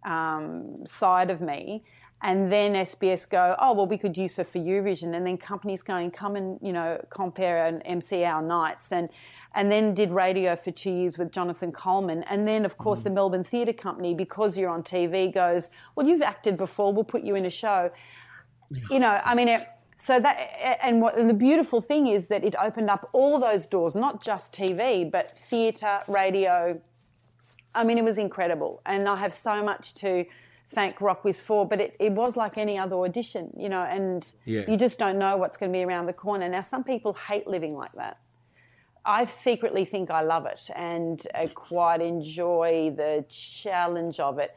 um, 0.04 0.86
side 0.86 1.30
of 1.30 1.40
me. 1.40 1.84
And 2.22 2.50
then 2.50 2.72
SBS 2.72 3.28
go, 3.28 3.54
oh, 3.58 3.74
well, 3.74 3.86
we 3.86 3.98
could 3.98 4.16
use 4.16 4.36
her 4.36 4.44
for 4.44 4.58
Eurovision. 4.58 5.14
And 5.14 5.26
then 5.26 5.36
companies 5.36 5.82
going, 5.82 6.10
come 6.10 6.34
and, 6.36 6.58
you 6.62 6.72
know, 6.72 6.98
compare 7.10 7.66
and 7.66 7.82
MC 7.84 8.24
our 8.24 8.40
nights. 8.40 8.90
And, 8.90 9.10
and 9.54 9.70
then 9.70 9.94
did 9.94 10.10
radio 10.10 10.56
for 10.56 10.70
two 10.70 10.90
years 10.90 11.18
with 11.18 11.30
Jonathan 11.30 11.72
Coleman. 11.72 12.22
And 12.24 12.48
then, 12.48 12.64
of 12.64 12.78
course, 12.78 13.00
mm. 13.00 13.04
the 13.04 13.10
Melbourne 13.10 13.44
Theatre 13.44 13.72
Company, 13.72 14.14
because 14.14 14.56
you're 14.56 14.70
on 14.70 14.82
TV, 14.82 15.32
goes, 15.32 15.70
well, 15.94 16.06
you've 16.06 16.22
acted 16.22 16.56
before, 16.56 16.92
we'll 16.92 17.04
put 17.04 17.22
you 17.22 17.34
in 17.34 17.44
a 17.44 17.50
show. 17.50 17.90
You 18.90 18.98
know, 18.98 19.20
I 19.24 19.34
mean, 19.34 19.48
it, 19.48 19.68
so 19.98 20.20
that 20.20 20.36
and 20.82 21.00
what 21.00 21.16
and 21.16 21.28
the 21.30 21.34
beautiful 21.34 21.80
thing 21.80 22.06
is 22.06 22.26
that 22.26 22.44
it 22.44 22.54
opened 22.60 22.90
up 22.90 23.08
all 23.12 23.38
those 23.38 23.66
doors, 23.66 23.94
not 23.94 24.22
just 24.22 24.52
TV, 24.52 25.10
but 25.10 25.30
theatre, 25.46 26.00
radio. 26.08 26.80
I 27.74 27.84
mean, 27.84 27.96
it 27.98 28.04
was 28.04 28.18
incredible, 28.18 28.82
and 28.86 29.08
I 29.08 29.16
have 29.16 29.32
so 29.32 29.62
much 29.62 29.94
to 29.94 30.24
thank 30.70 30.98
Rockwiz 30.98 31.42
for. 31.42 31.66
But 31.66 31.80
it, 31.80 31.96
it 31.98 32.12
was 32.12 32.36
like 32.36 32.58
any 32.58 32.78
other 32.78 32.96
audition, 32.96 33.52
you 33.56 33.68
know, 33.68 33.82
and 33.82 34.34
yeah. 34.44 34.64
you 34.68 34.76
just 34.76 34.98
don't 34.98 35.18
know 35.18 35.36
what's 35.36 35.56
going 35.56 35.72
to 35.72 35.76
be 35.76 35.84
around 35.84 36.06
the 36.06 36.12
corner. 36.12 36.48
Now, 36.48 36.62
some 36.62 36.84
people 36.84 37.12
hate 37.14 37.46
living 37.46 37.74
like 37.74 37.92
that. 37.92 38.18
I 39.04 39.24
secretly 39.26 39.84
think 39.84 40.10
I 40.10 40.22
love 40.22 40.46
it 40.46 40.68
and 40.74 41.24
I 41.32 41.46
quite 41.46 42.00
enjoy 42.00 42.92
the 42.96 43.24
challenge 43.28 44.18
of 44.18 44.38
it 44.40 44.56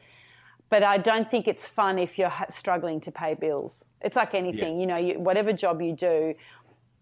but 0.70 0.84
I 0.84 0.98
don't 0.98 1.28
think 1.28 1.48
it's 1.48 1.66
fun 1.66 1.98
if 1.98 2.16
you're 2.16 2.32
struggling 2.48 3.00
to 3.00 3.10
pay 3.10 3.34
bills. 3.34 3.84
It's 4.00 4.16
like 4.16 4.34
anything, 4.34 4.74
yeah. 4.74 4.80
you 4.80 4.86
know, 4.86 4.96
you, 4.96 5.18
whatever 5.18 5.52
job 5.52 5.82
you 5.82 5.92
do, 5.92 6.32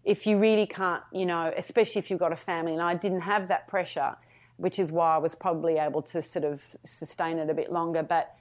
if 0.03 0.25
you 0.25 0.39
really 0.39 0.65
can't, 0.65 1.03
you 1.13 1.25
know, 1.27 1.53
especially 1.55 1.99
if 1.99 2.09
you've 2.09 2.19
got 2.19 2.33
a 2.33 2.35
family, 2.35 2.73
and 2.73 2.81
I 2.81 2.95
didn't 2.95 3.21
have 3.21 3.47
that 3.49 3.67
pressure, 3.67 4.15
which 4.57 4.79
is 4.79 4.91
why 4.91 5.15
I 5.15 5.17
was 5.19 5.35
probably 5.35 5.77
able 5.77 6.01
to 6.01 6.21
sort 6.21 6.45
of 6.45 6.63
sustain 6.83 7.37
it 7.37 7.49
a 7.49 7.53
bit 7.53 7.71
longer. 7.71 8.01
But 8.01 8.35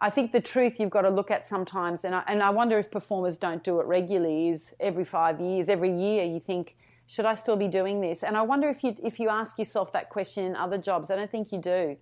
I 0.00 0.10
think 0.10 0.32
the 0.32 0.40
truth 0.40 0.80
you've 0.80 0.90
got 0.90 1.02
to 1.02 1.10
look 1.10 1.30
at 1.30 1.46
sometimes, 1.46 2.04
and 2.04 2.14
I, 2.14 2.22
and 2.26 2.42
I 2.42 2.50
wonder 2.50 2.78
if 2.78 2.90
performers 2.90 3.36
don't 3.36 3.62
do 3.62 3.80
it 3.80 3.86
regularly, 3.86 4.48
is 4.48 4.74
every 4.80 5.04
five 5.04 5.40
years, 5.40 5.68
every 5.68 5.92
year 5.92 6.24
you 6.24 6.40
think, 6.40 6.76
should 7.06 7.26
I 7.26 7.34
still 7.34 7.56
be 7.56 7.68
doing 7.68 8.00
this? 8.00 8.22
And 8.22 8.36
I 8.36 8.42
wonder 8.42 8.68
if 8.68 8.82
you 8.84 8.96
if 9.02 9.20
you 9.20 9.28
ask 9.28 9.58
yourself 9.58 9.92
that 9.92 10.08
question 10.08 10.44
in 10.44 10.56
other 10.56 10.78
jobs. 10.78 11.10
I 11.10 11.16
don't 11.16 11.30
think 11.30 11.52
you 11.52 11.58
do 11.58 11.96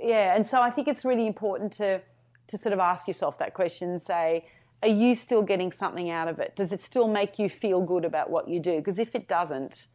yeah, 0.00 0.34
and 0.34 0.46
so 0.46 0.60
I 0.60 0.70
think 0.70 0.88
it's 0.88 1.04
really 1.04 1.26
important 1.26 1.72
to 1.74 2.00
to 2.46 2.58
sort 2.58 2.74
of 2.74 2.78
ask 2.78 3.08
yourself 3.08 3.38
that 3.38 3.54
question 3.54 3.90
and 3.90 4.02
say, 4.02 4.46
are 4.82 4.88
you 4.88 5.14
still 5.14 5.40
getting 5.40 5.72
something 5.72 6.10
out 6.10 6.28
of 6.28 6.38
it? 6.40 6.54
Does 6.54 6.72
it 6.72 6.82
still 6.82 7.08
make 7.08 7.38
you 7.38 7.48
feel 7.48 7.80
good 7.80 8.04
about 8.04 8.28
what 8.28 8.48
you 8.48 8.60
do? 8.60 8.76
Because 8.76 8.98
if 8.98 9.14
it 9.14 9.28
doesn't, 9.28 9.86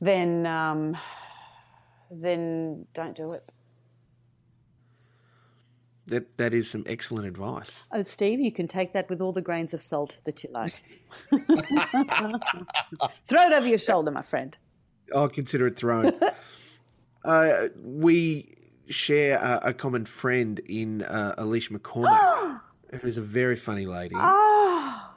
then 0.00 0.44
um, 0.46 0.96
then 2.10 2.86
don't 2.94 3.14
do 3.14 3.28
it. 3.28 3.48
That 6.08 6.36
that 6.38 6.54
is 6.54 6.70
some 6.70 6.84
excellent 6.86 7.26
advice. 7.26 7.82
Oh, 7.92 8.02
Steve, 8.02 8.40
you 8.40 8.50
can 8.50 8.66
take 8.66 8.92
that 8.94 9.08
with 9.10 9.20
all 9.20 9.32
the 9.32 9.42
grains 9.42 9.74
of 9.74 9.82
salt 9.82 10.16
that 10.24 10.42
you 10.42 10.50
like. 10.50 10.82
Throw 13.28 13.42
it 13.42 13.52
over 13.52 13.66
your 13.66 13.78
shoulder, 13.78 14.10
my 14.10 14.22
friend. 14.22 14.56
I'll 15.14 15.28
consider 15.28 15.66
it 15.66 15.76
thrown. 15.76 16.12
Uh, 17.24 17.66
we 17.82 18.48
share 18.88 19.38
a, 19.38 19.70
a, 19.70 19.74
common 19.74 20.04
friend 20.04 20.60
in 20.60 21.02
uh, 21.02 21.34
Alicia 21.36 21.74
McCormack, 21.74 22.60
who's 23.02 23.16
a 23.16 23.22
very 23.22 23.56
funny 23.56 23.84
lady. 23.84 24.14
Oh. 24.16 25.08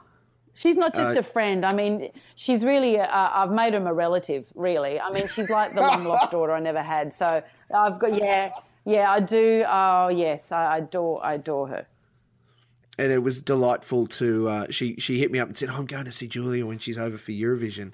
She's 0.54 0.76
not 0.76 0.94
just 0.94 1.16
uh, 1.16 1.20
a 1.20 1.22
friend. 1.22 1.64
I 1.64 1.72
mean, 1.72 2.10
she's 2.34 2.64
really, 2.64 3.00
i 3.00 3.42
I've 3.42 3.50
made 3.50 3.72
her 3.72 3.86
a 3.86 3.92
relative, 3.92 4.46
really. 4.54 5.00
I 5.00 5.10
mean, 5.10 5.26
she's 5.28 5.48
like 5.48 5.74
the 5.74 5.80
long 5.80 6.04
lost 6.04 6.30
daughter 6.30 6.52
I 6.52 6.60
never 6.60 6.82
had. 6.82 7.14
So 7.14 7.42
I've 7.74 7.98
got, 7.98 8.14
yeah, 8.16 8.52
yeah, 8.84 9.10
I 9.10 9.20
do. 9.20 9.64
Oh, 9.66 10.08
yes, 10.08 10.52
I 10.52 10.78
adore, 10.78 11.24
I 11.24 11.34
adore 11.34 11.68
her. 11.68 11.86
And 12.98 13.10
it 13.10 13.22
was 13.22 13.40
delightful 13.40 14.06
to, 14.06 14.48
uh, 14.48 14.66
she, 14.70 14.96
she 14.96 15.18
hit 15.18 15.30
me 15.30 15.38
up 15.38 15.48
and 15.48 15.56
said, 15.56 15.70
oh, 15.70 15.76
I'm 15.76 15.86
going 15.86 16.04
to 16.04 16.12
see 16.12 16.28
Julia 16.28 16.66
when 16.66 16.78
she's 16.78 16.98
over 16.98 17.16
for 17.16 17.32
Eurovision. 17.32 17.92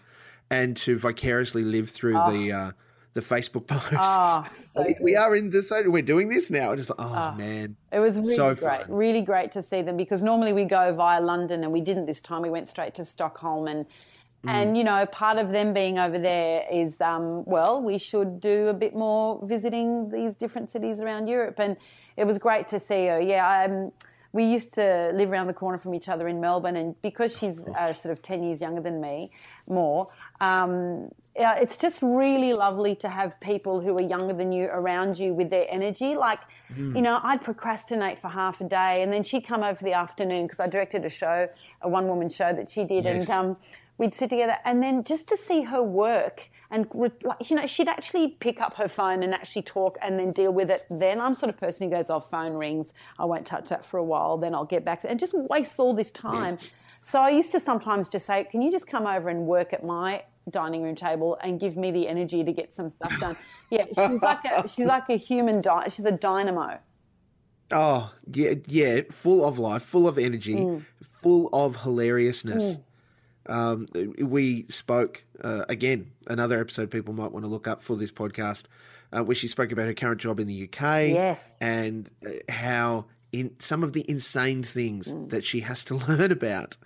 And 0.51 0.77
to 0.79 0.99
vicariously 0.99 1.63
live 1.63 1.91
through 1.91 2.17
oh. 2.17 2.33
the, 2.33 2.53
uh, 2.53 2.71
the 3.15 3.21
Facebook 3.21 3.67
posts. 3.69 3.97
Oh, 3.97 4.47
so 4.73 4.83
we, 4.83 4.97
we, 5.01 5.17
are 5.17 5.35
in 5.35 5.51
this. 5.51 5.71
We're 5.71 6.03
doing 6.03 6.29
this 6.29 6.51
now. 6.51 6.75
Just 6.75 6.91
like, 6.91 7.01
oh, 7.01 7.33
oh 7.35 7.37
man, 7.37 7.77
it 7.93 7.99
was 7.99 8.19
really 8.19 8.37
so 8.37 8.55
great. 8.55 8.87
Fun. 8.87 8.93
Really 8.93 9.23
great 9.23 9.53
to 9.53 9.63
see 9.63 9.83
them 9.83 9.97
because 9.97 10.23
normally 10.23 10.53
we 10.53 10.65
go 10.65 10.95
via 10.95 11.21
London 11.21 11.65
and 11.65 11.73
we 11.73 11.81
didn't 11.81 12.07
this 12.07 12.21
time. 12.21 12.43
We 12.43 12.51
went 12.51 12.69
straight 12.69 12.95
to 12.95 13.05
Stockholm 13.05 13.69
and. 13.69 13.87
Mm. 14.45 14.51
And 14.51 14.77
you 14.77 14.85
know, 14.85 15.05
part 15.07 15.39
of 15.39 15.51
them 15.51 15.75
being 15.75 15.99
over 15.99 16.19
there 16.19 16.65
is, 16.71 17.01
um, 17.01 17.45
well, 17.45 17.83
we 17.83 17.99
should 17.99 18.41
do 18.41 18.69
a 18.69 18.75
bit 18.75 18.95
more 18.95 19.41
visiting 19.45 20.11
these 20.11 20.37
different 20.37 20.71
cities 20.71 21.01
around 21.01 21.27
Europe, 21.27 21.59
and 21.59 21.77
it 22.17 22.25
was 22.25 22.39
great 22.39 22.69
to 22.69 22.79
see 22.79 23.07
her. 23.07 23.21
Yeah, 23.21 23.65
um, 23.65 23.93
we 24.33 24.45
used 24.45 24.75
to 24.75 25.11
live 25.15 25.31
around 25.31 25.49
the 25.49 25.55
corner 25.55 25.79
from 25.79 25.95
each 25.95 26.09
other 26.09 26.29
in 26.29 26.41
Melbourne, 26.41 26.77
and 26.77 27.01
because 27.03 27.37
she's 27.37 27.67
uh, 27.67 27.93
sort 27.93 28.13
of 28.13 28.23
ten 28.23 28.45
years 28.45 28.61
younger 28.61 28.81
than 28.81 29.01
me, 29.01 29.31
more, 29.69 30.07
um, 30.41 31.11
yeah, 31.35 31.55
it's 31.55 31.77
just 31.77 32.03
really 32.03 32.53
lovely 32.53 32.95
to 32.97 33.09
have 33.09 33.39
people 33.41 33.81
who 33.81 33.97
are 33.97 34.01
younger 34.01 34.35
than 34.35 34.53
you 34.53 34.67
around 34.67 35.19
you 35.19 35.35
with 35.35 35.51
their 35.51 35.65
energy. 35.69 36.17
Like, 36.17 36.41
mm. 36.73 36.95
you 36.95 37.03
know, 37.03 37.21
I'd 37.23 37.43
procrastinate 37.43 38.21
for 38.21 38.29
half 38.29 38.61
a 38.61 38.65
day, 38.65 39.03
and 39.03 39.13
then 39.13 39.23
she'd 39.23 39.47
come 39.47 39.63
over 39.63 39.77
for 39.77 39.85
the 39.85 39.95
afternoon 39.95 40.45
because 40.45 40.61
I 40.61 40.69
directed 40.69 41.05
a 41.05 41.09
show, 41.09 41.49
a 41.83 41.89
one 41.89 42.07
woman 42.07 42.29
show 42.29 42.53
that 42.53 42.69
she 42.69 42.85
did, 42.85 43.05
yes. 43.05 43.17
and 43.17 43.31
um, 43.31 43.57
we'd 43.99 44.15
sit 44.15 44.31
together. 44.31 44.57
And 44.65 44.83
then 44.83 45.05
just 45.05 45.29
to 45.29 45.37
see 45.37 45.63
her 45.63 45.83
work, 45.83 46.49
and 46.71 46.87
like, 46.95 47.51
you 47.51 47.57
know, 47.57 47.67
she'd 47.67 47.89
actually 47.89 48.37
pick 48.41 48.61
up 48.61 48.75
her 48.75 48.89
phone 48.89 49.23
and 49.23 49.35
actually 49.35 49.63
talk 49.63 49.97
and 50.03 50.19
then 50.19 50.33
deal 50.33 50.53
with 50.53 50.71
it. 50.71 50.87
Then 50.91 51.21
I'm 51.21 51.35
sort 51.35 51.51
of 51.51 51.59
person 51.59 51.89
who 51.89 51.97
goes, 51.97 52.11
"Oh, 52.11 52.21
phone 52.21 52.55
rings. 52.55 52.93
I 53.19 53.25
won't 53.25 53.47
touch 53.47 53.69
that 53.69 53.85
for 53.85 53.99
a 53.99 54.05
while. 54.05 54.39
Then 54.39 54.55
I'll 54.55 54.65
get 54.65 54.85
back 54.85 55.03
to 55.03 55.09
it," 55.09 55.11
and 55.11 55.21
just 55.21 55.35
wastes 55.35 55.79
all 55.79 55.95
this 55.95 56.13
time. 56.13 56.59
So 57.01 57.21
I 57.21 57.31
used 57.31 57.53
to 57.53 57.61
sometimes 57.61 58.09
just 58.09 58.27
say, 58.27 58.45
"Can 58.45 58.63
you 58.63 58.71
just 58.71 58.87
come 58.87 59.07
over 59.07 59.29
and 59.29 59.47
work 59.47 59.73
at 59.73 59.85
my 59.85 60.23
dining 60.51 60.83
room 60.83 60.95
table 60.95 61.39
and 61.43 61.61
give 61.61 61.77
me 61.77 61.91
the 61.91 62.09
energy 62.09 62.45
to 62.45 62.53
get 62.53 62.75
some 62.75 62.91
stuff 62.91 63.19
done. 63.21 63.37
Yeah, 63.71 63.85
she's 63.85 64.23
like 64.23 64.45
a, 64.47 64.67
she's 64.67 64.87
like 64.87 65.11
a 65.11 65.17
human. 65.17 65.61
Di- 65.61 65.89
she's 65.91 66.07
a 66.07 66.13
dynamo. 66.13 66.79
Oh 67.71 68.11
yeah, 68.33 68.55
yeah, 68.67 69.03
full 69.11 69.47
of 69.47 69.59
life, 69.59 69.83
full 69.83 70.09
of 70.09 70.17
energy, 70.17 70.55
mm. 70.55 70.83
full 71.03 71.51
of 71.53 71.77
hilariousness. 71.83 72.77
Mm. 72.77 72.83
Um, 73.49 73.89
we 74.19 74.67
spoke 74.69 75.25
uh, 75.43 75.65
again 75.69 76.11
another 76.27 76.61
episode 76.61 76.91
people 76.91 77.15
might 77.15 77.33
want 77.33 77.45
to 77.45 77.51
look 77.51 77.67
up 77.67 77.83
for 77.83 77.97
this 77.97 78.11
podcast, 78.11 78.65
uh, 79.13 79.23
where 79.23 79.35
she 79.35 79.49
spoke 79.49 79.73
about 79.73 79.87
her 79.87 79.95
current 79.95 80.21
job 80.21 80.41
in 80.41 80.47
the 80.47 80.65
UK, 80.65 81.09
yes, 81.09 81.55
and 81.61 82.11
uh, 82.27 82.31
how 82.53 83.07
in 83.33 83.55
some 83.59 83.83
of 83.83 83.93
the 83.93 84.05
insane 84.09 84.63
things 84.63 85.13
mm. 85.13 85.29
that 85.31 85.45
she 85.45 85.61
has 85.61 85.85
to 85.85 85.95
learn 86.09 86.33
about 86.33 86.77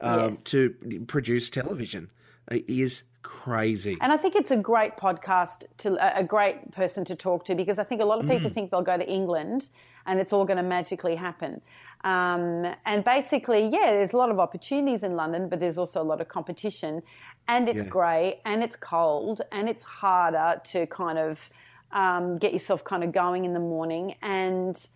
um, 0.00 0.32
yes. 0.32 0.42
to 0.44 1.04
produce 1.06 1.50
television 1.50 2.10
uh, 2.50 2.58
is 2.68 3.04
crazy. 3.22 3.96
And 4.00 4.12
I 4.12 4.16
think 4.16 4.34
it's 4.34 4.50
a 4.50 4.56
great 4.56 4.96
podcast 4.96 5.64
to 5.78 6.18
a 6.18 6.24
great 6.24 6.72
person 6.72 7.04
to 7.06 7.14
talk 7.14 7.44
to 7.46 7.54
because 7.54 7.78
I 7.78 7.84
think 7.84 8.00
a 8.00 8.04
lot 8.04 8.18
of 8.18 8.28
people 8.28 8.50
mm. 8.50 8.54
think 8.54 8.70
they'll 8.70 8.82
go 8.82 8.96
to 8.96 9.08
England 9.08 9.70
and 10.06 10.18
it's 10.18 10.32
all 10.32 10.44
going 10.44 10.56
to 10.56 10.62
magically 10.62 11.14
happen. 11.14 11.60
Um, 12.04 12.74
and 12.84 13.04
basically, 13.04 13.68
yeah, 13.68 13.92
there's 13.92 14.12
a 14.12 14.16
lot 14.16 14.30
of 14.30 14.40
opportunities 14.40 15.02
in 15.02 15.14
London, 15.14 15.48
but 15.48 15.60
there's 15.60 15.78
also 15.78 16.02
a 16.02 16.04
lot 16.04 16.20
of 16.20 16.28
competition, 16.28 17.02
and 17.48 17.68
it's 17.68 17.82
yeah. 17.82 17.88
grey 17.88 18.40
and 18.44 18.62
it's 18.62 18.76
cold 18.76 19.42
and 19.52 19.68
it's 19.68 19.82
harder 19.82 20.60
to 20.64 20.86
kind 20.86 21.18
of 21.18 21.48
um, 21.92 22.36
get 22.36 22.52
yourself 22.52 22.84
kind 22.84 23.04
of 23.04 23.12
going 23.12 23.44
in 23.44 23.52
the 23.52 23.60
morning 23.60 24.14
and 24.22 24.88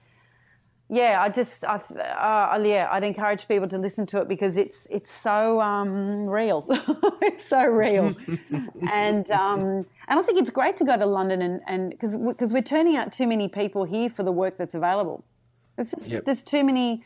yeah, 0.89 1.21
I 1.21 1.29
just, 1.29 1.65
I, 1.65 1.77
uh, 1.77 2.63
yeah, 2.63 2.89
I'd 2.91 3.03
encourage 3.03 3.49
people 3.49 3.67
to 3.69 3.79
listen 3.79 4.07
to 4.07 4.21
it 4.21 4.29
because 4.29 4.57
it's 4.57 4.87
it's 4.89 5.11
so 5.11 5.61
um, 5.61 6.27
real. 6.27 6.65
it's 7.23 7.49
so 7.49 7.65
real, 7.65 8.15
and 8.89 9.29
um, 9.33 9.87
and 10.07 10.19
I 10.21 10.23
think 10.23 10.39
it's 10.39 10.51
great 10.51 10.77
to 10.77 10.85
go 10.85 10.97
to 10.97 11.07
London 11.07 11.43
and 11.43 11.61
and 11.67 11.91
because 11.91 12.17
because 12.17 12.53
we're 12.53 12.63
turning 12.63 12.97
out 12.97 13.13
too 13.13 13.27
many 13.27 13.49
people 13.49 13.85
here 13.85 14.09
for 14.09 14.23
the 14.23 14.31
work 14.31 14.57
that's 14.57 14.75
available. 14.75 15.25
Just, 15.77 16.07
yep. 16.07 16.25
There's 16.25 16.43
too 16.43 16.63
many 16.63 17.03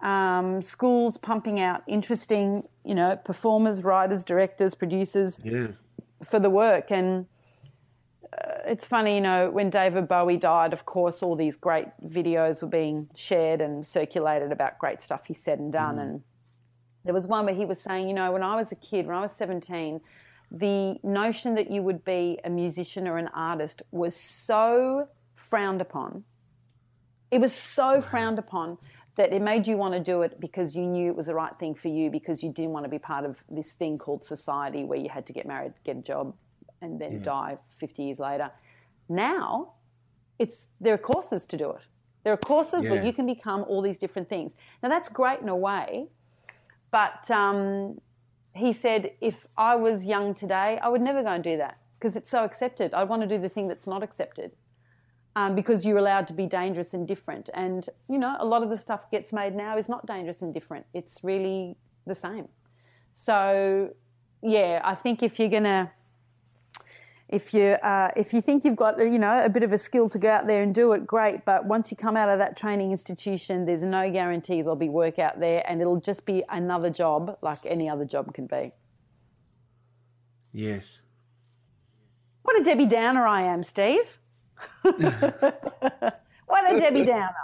um, 0.00 0.62
schools 0.62 1.16
pumping 1.16 1.60
out 1.60 1.82
interesting, 1.88 2.62
you 2.84 2.94
know, 2.94 3.16
performers, 3.16 3.82
writers, 3.82 4.22
directors, 4.22 4.74
producers 4.74 5.38
yeah. 5.42 5.68
for 6.22 6.38
the 6.38 6.50
work 6.50 6.90
and 6.90 7.26
it's 8.66 8.86
funny, 8.86 9.16
you 9.16 9.20
know, 9.20 9.50
when 9.50 9.70
David 9.70 10.08
Bowie 10.08 10.36
died, 10.36 10.72
of 10.72 10.84
course, 10.84 11.22
all 11.22 11.36
these 11.36 11.56
great 11.56 11.86
videos 12.06 12.62
were 12.62 12.68
being 12.68 13.08
shared 13.14 13.60
and 13.60 13.86
circulated 13.86 14.52
about 14.52 14.78
great 14.78 15.00
stuff 15.00 15.26
he 15.26 15.34
said 15.34 15.58
and 15.58 15.72
done. 15.72 15.96
Mm. 15.96 16.02
And 16.02 16.22
there 17.04 17.14
was 17.14 17.26
one 17.26 17.44
where 17.44 17.54
he 17.54 17.64
was 17.64 17.80
saying, 17.80 18.08
you 18.08 18.14
know, 18.14 18.32
when 18.32 18.42
I 18.42 18.56
was 18.56 18.72
a 18.72 18.76
kid, 18.76 19.06
when 19.06 19.16
I 19.16 19.20
was 19.20 19.32
17, 19.32 20.00
the 20.50 20.96
notion 21.02 21.54
that 21.56 21.70
you 21.70 21.82
would 21.82 22.04
be 22.04 22.38
a 22.44 22.50
musician 22.50 23.08
or 23.08 23.18
an 23.18 23.28
artist 23.34 23.82
was 23.90 24.16
so 24.16 25.08
frowned 25.34 25.80
upon. 25.80 26.24
It 27.30 27.40
was 27.40 27.52
so 27.52 28.00
frowned 28.00 28.38
upon 28.38 28.78
that 29.16 29.32
it 29.32 29.42
made 29.42 29.66
you 29.66 29.76
want 29.76 29.94
to 29.94 30.00
do 30.00 30.22
it 30.22 30.40
because 30.40 30.74
you 30.74 30.82
knew 30.86 31.10
it 31.10 31.16
was 31.16 31.26
the 31.26 31.34
right 31.34 31.56
thing 31.58 31.74
for 31.74 31.88
you 31.88 32.10
because 32.10 32.42
you 32.42 32.52
didn't 32.52 32.72
want 32.72 32.84
to 32.84 32.90
be 32.90 32.98
part 32.98 33.24
of 33.24 33.42
this 33.48 33.72
thing 33.72 33.98
called 33.98 34.24
society 34.24 34.84
where 34.84 34.98
you 34.98 35.08
had 35.08 35.26
to 35.26 35.32
get 35.32 35.46
married, 35.46 35.72
get 35.84 35.96
a 35.96 36.02
job, 36.02 36.34
and 36.84 37.00
then 37.00 37.14
yeah. 37.14 37.18
die 37.18 37.58
50 37.68 38.02
years 38.02 38.18
later. 38.18 38.50
Now, 39.08 39.74
it's 40.38 40.68
there 40.80 40.94
are 40.94 40.98
courses 40.98 41.44
to 41.46 41.56
do 41.56 41.70
it. 41.70 41.82
There 42.22 42.32
are 42.32 42.38
courses 42.38 42.84
yeah. 42.84 42.90
where 42.90 43.04
you 43.04 43.12
can 43.12 43.26
become 43.26 43.64
all 43.68 43.82
these 43.82 43.98
different 43.98 44.28
things. 44.28 44.54
Now 44.82 44.88
that's 44.88 45.08
great 45.08 45.40
in 45.40 45.48
a 45.48 45.56
way, 45.56 46.08
but 46.90 47.30
um, 47.30 48.00
he 48.54 48.72
said 48.72 49.12
if 49.20 49.46
I 49.56 49.76
was 49.76 50.06
young 50.06 50.34
today, 50.34 50.78
I 50.82 50.88
would 50.88 51.02
never 51.02 51.22
go 51.22 51.30
and 51.30 51.44
do 51.44 51.56
that 51.58 51.78
because 51.98 52.16
it's 52.16 52.30
so 52.30 52.44
accepted. 52.44 52.94
I 52.94 53.04
want 53.04 53.22
to 53.22 53.28
do 53.28 53.38
the 53.38 53.48
thing 53.48 53.68
that's 53.68 53.86
not 53.86 54.02
accepted. 54.02 54.52
Um, 55.36 55.56
because 55.56 55.84
you're 55.84 55.98
allowed 55.98 56.28
to 56.28 56.32
be 56.32 56.46
dangerous 56.46 56.94
and 56.94 57.08
different. 57.08 57.50
And, 57.54 57.88
you 58.08 58.18
know, 58.20 58.36
a 58.38 58.46
lot 58.46 58.62
of 58.62 58.70
the 58.70 58.76
stuff 58.76 59.10
gets 59.10 59.32
made 59.32 59.52
now 59.52 59.76
is 59.76 59.88
not 59.88 60.06
dangerous 60.06 60.42
and 60.42 60.54
different. 60.54 60.86
It's 60.94 61.24
really 61.24 61.76
the 62.06 62.14
same. 62.14 62.46
So, 63.12 63.92
yeah, 64.42 64.80
I 64.84 64.94
think 64.94 65.24
if 65.24 65.40
you're 65.40 65.48
going 65.48 65.64
to 65.64 65.90
if 67.28 67.54
you 67.54 67.62
uh, 67.62 68.10
if 68.16 68.32
you 68.32 68.40
think 68.40 68.64
you've 68.64 68.76
got 68.76 68.98
you 68.98 69.18
know 69.18 69.44
a 69.44 69.48
bit 69.48 69.62
of 69.62 69.72
a 69.72 69.78
skill 69.78 70.08
to 70.10 70.18
go 70.18 70.30
out 70.30 70.46
there 70.46 70.62
and 70.62 70.74
do 70.74 70.92
it, 70.92 71.06
great. 71.06 71.44
But 71.44 71.64
once 71.64 71.90
you 71.90 71.96
come 71.96 72.16
out 72.16 72.28
of 72.28 72.38
that 72.38 72.56
training 72.56 72.90
institution, 72.90 73.64
there's 73.64 73.82
no 73.82 74.10
guarantee 74.10 74.62
there'll 74.62 74.76
be 74.76 74.88
work 74.88 75.18
out 75.18 75.40
there, 75.40 75.62
and 75.68 75.80
it'll 75.80 76.00
just 76.00 76.26
be 76.26 76.44
another 76.50 76.90
job 76.90 77.38
like 77.42 77.58
any 77.64 77.88
other 77.88 78.04
job 78.04 78.32
can 78.34 78.46
be. 78.46 78.72
Yes. 80.52 81.00
What 82.42 82.60
a 82.60 82.64
Debbie 82.64 82.86
Downer 82.86 83.26
I 83.26 83.42
am, 83.42 83.62
Steve. 83.62 84.20
what 84.82 85.02
a 85.02 86.78
Debbie 86.78 87.06
Downer. 87.06 87.34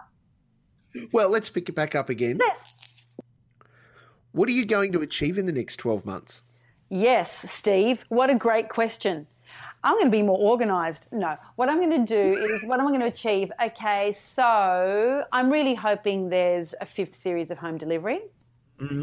Well, 1.10 1.30
let's 1.30 1.48
pick 1.48 1.68
it 1.68 1.74
back 1.74 1.94
up 1.94 2.10
again. 2.10 2.38
Yes. 2.38 3.04
What 4.32 4.48
are 4.48 4.52
you 4.52 4.64
going 4.64 4.92
to 4.92 5.00
achieve 5.00 5.38
in 5.38 5.46
the 5.46 5.52
next 5.52 5.76
12 5.76 6.04
months? 6.04 6.42
Yes, 6.88 7.50
Steve. 7.50 8.04
What 8.08 8.30
a 8.30 8.34
great 8.34 8.68
question. 8.68 9.26
I'm 9.82 9.94
going 9.94 10.06
to 10.06 10.10
be 10.10 10.22
more 10.22 10.38
organized. 10.38 11.06
No, 11.12 11.34
what 11.56 11.68
I'm 11.68 11.78
going 11.78 12.04
to 12.04 12.06
do 12.06 12.36
is 12.44 12.64
what 12.64 12.80
am 12.80 12.86
I 12.86 12.90
going 12.90 13.00
to 13.00 13.08
achieve? 13.08 13.50
Okay, 13.64 14.12
so 14.12 15.24
I'm 15.32 15.50
really 15.50 15.74
hoping 15.74 16.28
there's 16.28 16.74
a 16.80 16.86
fifth 16.86 17.16
series 17.16 17.50
of 17.50 17.58
home 17.58 17.78
delivery. 17.78 18.20
Mm-hmm. 18.78 19.02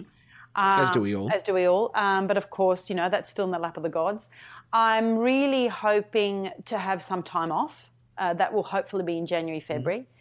Um, 0.55 0.80
as 0.80 0.91
do 0.91 1.01
we 1.01 1.15
all. 1.15 1.32
As 1.32 1.43
do 1.43 1.53
we 1.53 1.65
all. 1.65 1.91
Um, 1.95 2.28
but 2.28 2.38
of 2.38 2.49
course, 2.49 2.89
you 2.89 2.95
know, 2.95 3.09
that's 3.09 3.30
still 3.32 3.45
in 3.45 3.51
the 3.51 3.59
lap 3.59 3.78
of 3.78 3.84
the 3.84 3.89
gods. 3.89 4.30
I'm 4.73 5.17
really 5.17 5.67
hoping 5.67 6.51
to 6.65 6.78
have 6.78 7.01
some 7.01 7.23
time 7.23 7.51
off. 7.51 7.89
Uh, 8.17 8.34
that 8.34 8.51
will 8.51 8.63
hopefully 8.63 9.03
be 9.03 9.17
in 9.17 9.28
January. 9.28 9.59
February. 9.59 10.01
Mm-hmm. 10.01 10.16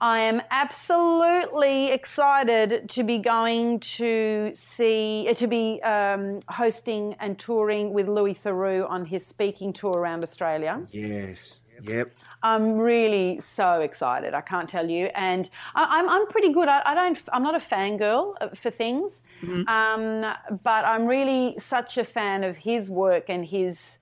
I 0.00 0.20
am 0.20 0.40
absolutely 0.50 1.90
excited 1.90 2.88
to 2.90 3.02
be 3.02 3.18
going 3.18 3.80
to 3.80 4.50
see, 4.54 5.26
uh, 5.28 5.34
to 5.34 5.46
be 5.46 5.82
um, 5.82 6.40
hosting 6.48 7.14
and 7.20 7.38
touring 7.38 7.92
with 7.92 8.08
Louis 8.08 8.34
Theroux 8.34 8.88
on 8.88 9.04
his 9.04 9.26
speaking 9.26 9.74
tour 9.74 9.92
around 9.92 10.22
Australia. 10.22 10.80
Yes. 10.90 11.60
Yep. 11.82 12.10
I'm 12.42 12.78
really 12.78 13.40
so 13.40 13.80
excited. 13.80 14.34
I 14.34 14.40
can't 14.40 14.68
tell 14.68 14.88
you, 14.88 15.06
and 15.14 15.48
I, 15.74 15.82
am 15.82 15.88
I'm, 15.90 16.08
I'm 16.08 16.26
pretty 16.28 16.52
good. 16.52 16.68
I, 16.68 16.82
I, 16.84 16.94
don't. 16.94 17.18
I'm 17.32 17.42
not 17.42 17.54
a 17.54 17.58
fangirl 17.58 18.56
for 18.56 18.70
things, 18.70 19.22
mm-hmm. 19.42 19.66
um, 19.68 20.34
but 20.62 20.84
I'm 20.84 21.06
really 21.06 21.58
such 21.58 21.96
a 21.96 22.04
fan 22.04 22.44
of 22.44 22.58
his 22.58 22.90
work 22.90 23.30
and 23.30 23.46
his 23.46 23.98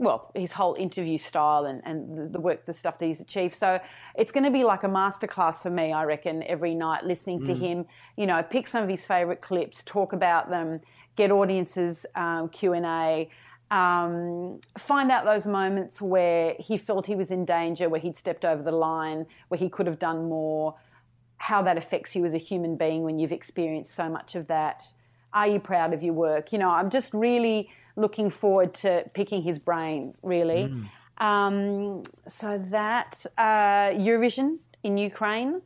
well, 0.00 0.32
his 0.34 0.50
whole 0.50 0.72
interview 0.74 1.18
style 1.18 1.66
and, 1.66 1.82
and 1.84 2.32
the 2.32 2.40
work, 2.40 2.64
the 2.64 2.72
stuff 2.72 2.98
that 2.98 3.04
he's 3.04 3.20
achieved. 3.20 3.54
So 3.54 3.78
it's 4.16 4.32
going 4.32 4.44
to 4.44 4.50
be 4.50 4.64
like 4.64 4.82
a 4.82 4.88
masterclass 4.88 5.62
for 5.62 5.68
me, 5.68 5.92
I 5.92 6.04
reckon, 6.04 6.42
every 6.44 6.74
night 6.74 7.04
listening 7.04 7.44
to 7.44 7.54
him. 7.54 7.84
You 8.16 8.26
know, 8.26 8.42
pick 8.42 8.66
some 8.66 8.82
of 8.82 8.88
his 8.88 9.04
favourite 9.04 9.42
clips, 9.42 9.84
talk 9.84 10.14
about 10.14 10.48
them, 10.48 10.80
get 11.16 11.30
audiences 11.30 12.06
um, 12.14 12.48
Q 12.48 12.72
and 12.72 12.86
A. 12.86 13.28
Um, 13.70 14.60
find 14.78 15.10
out 15.12 15.26
those 15.26 15.46
moments 15.46 16.00
where 16.00 16.56
he 16.58 16.78
felt 16.78 17.04
he 17.06 17.14
was 17.14 17.30
in 17.30 17.44
danger, 17.44 17.90
where 17.90 18.00
he'd 18.00 18.16
stepped 18.16 18.46
over 18.46 18.62
the 18.62 18.72
line, 18.72 19.26
where 19.48 19.58
he 19.58 19.68
could 19.68 19.86
have 19.86 19.98
done 19.98 20.30
more, 20.30 20.76
how 21.36 21.60
that 21.62 21.76
affects 21.76 22.16
you 22.16 22.24
as 22.24 22.32
a 22.32 22.38
human 22.38 22.76
being 22.76 23.02
when 23.02 23.18
you've 23.18 23.32
experienced 23.32 23.94
so 23.94 24.08
much 24.08 24.34
of 24.34 24.46
that. 24.46 24.82
Are 25.34 25.46
you 25.46 25.60
proud 25.60 25.92
of 25.92 26.02
your 26.02 26.14
work? 26.14 26.52
You 26.52 26.58
know, 26.58 26.70
I'm 26.70 26.88
just 26.88 27.12
really 27.12 27.68
looking 27.96 28.30
forward 28.30 28.74
to 28.74 29.04
picking 29.14 29.42
his 29.42 29.58
brain, 29.58 30.12
really. 30.22 30.68
Mm. 30.68 30.88
Um, 31.18 32.02
so 32.28 32.58
that 32.70 33.24
uh, 33.36 33.92
Eurovision 33.98 34.58
in 34.82 34.96
Ukraine 34.96 35.60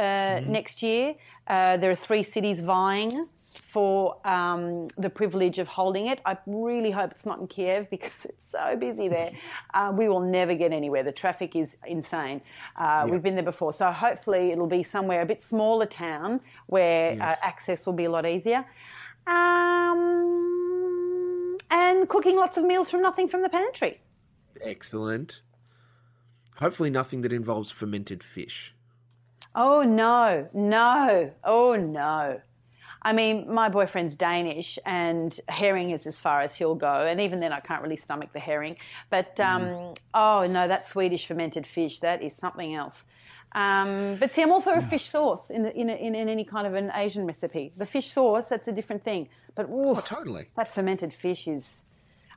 uh, 0.00 0.02
Mm-hmm. 0.02 0.52
next 0.52 0.82
year. 0.82 1.14
Uh, 1.46 1.76
there 1.76 1.90
are 1.90 1.94
three 2.08 2.22
cities 2.22 2.60
vying 2.60 3.10
for 3.72 4.16
um, 4.26 4.88
the 4.96 5.10
privilege 5.10 5.58
of 5.58 5.68
holding 5.68 6.06
it. 6.06 6.20
I 6.24 6.38
really 6.46 6.90
hope 6.90 7.10
it's 7.10 7.26
not 7.26 7.38
in 7.38 7.46
Kiev 7.48 7.90
because 7.90 8.24
it's 8.30 8.50
so 8.50 8.76
busy 8.76 9.08
there. 9.08 9.32
Uh, 9.74 9.92
we 9.94 10.08
will 10.08 10.20
never 10.20 10.54
get 10.54 10.72
anywhere. 10.72 11.02
The 11.02 11.12
traffic 11.12 11.54
is 11.54 11.76
insane. 11.86 12.40
Uh, 12.76 13.06
We've 13.10 13.22
been 13.22 13.34
there 13.34 13.44
before. 13.44 13.72
So 13.72 13.90
hopefully 13.92 14.52
it'll 14.52 14.66
be 14.66 14.82
somewhere 14.82 15.20
a 15.22 15.26
bit 15.26 15.40
smaller 15.40 15.86
town 15.86 16.40
where 16.66 17.12
uh, 17.12 17.36
access 17.42 17.86
will 17.86 17.92
be 17.92 18.06
a 18.06 18.10
lot 18.10 18.26
easier. 18.26 18.64
Um, 19.26 20.59
and 21.70 22.08
cooking 22.08 22.36
lots 22.36 22.56
of 22.56 22.64
meals 22.64 22.90
from 22.90 23.02
nothing 23.02 23.28
from 23.28 23.42
the 23.42 23.48
pantry. 23.48 23.98
Excellent. 24.62 25.42
Hopefully, 26.56 26.90
nothing 26.90 27.22
that 27.22 27.32
involves 27.32 27.70
fermented 27.70 28.22
fish. 28.22 28.74
Oh 29.54 29.82
no, 29.82 30.46
no, 30.52 31.32
oh 31.44 31.74
no. 31.74 32.40
I 33.02 33.12
mean, 33.14 33.50
my 33.52 33.70
boyfriend's 33.70 34.14
Danish, 34.14 34.78
and 34.84 35.38
herring 35.48 35.90
is 35.90 36.06
as 36.06 36.20
far 36.20 36.42
as 36.42 36.54
he'll 36.54 36.74
go. 36.74 37.06
And 37.06 37.20
even 37.20 37.40
then, 37.40 37.52
I 37.52 37.60
can't 37.60 37.82
really 37.82 37.96
stomach 37.96 38.32
the 38.34 38.40
herring. 38.40 38.76
But 39.08 39.40
um, 39.40 39.94
oh 40.12 40.46
no, 40.46 40.68
that 40.68 40.86
Swedish 40.86 41.26
fermented 41.26 41.66
fish, 41.66 42.00
that 42.00 42.22
is 42.22 42.36
something 42.36 42.74
else. 42.74 43.04
Um, 43.52 44.16
but 44.16 44.32
see, 44.32 44.42
I'm 44.42 44.52
all 44.52 44.60
for 44.60 44.74
a 44.74 44.82
fish 44.82 45.04
sauce 45.04 45.50
in, 45.50 45.66
in, 45.66 45.90
in, 45.90 46.14
in 46.14 46.28
any 46.28 46.44
kind 46.44 46.66
of 46.66 46.74
an 46.74 46.90
Asian 46.94 47.26
recipe. 47.26 47.72
The 47.76 47.86
fish 47.86 48.10
sauce, 48.12 48.46
that's 48.48 48.68
a 48.68 48.72
different 48.72 49.02
thing. 49.02 49.28
But 49.54 49.64
ooh, 49.68 49.82
Oh, 49.96 50.00
totally. 50.04 50.46
that 50.56 50.72
fermented 50.72 51.12
fish 51.12 51.48
is, 51.48 51.82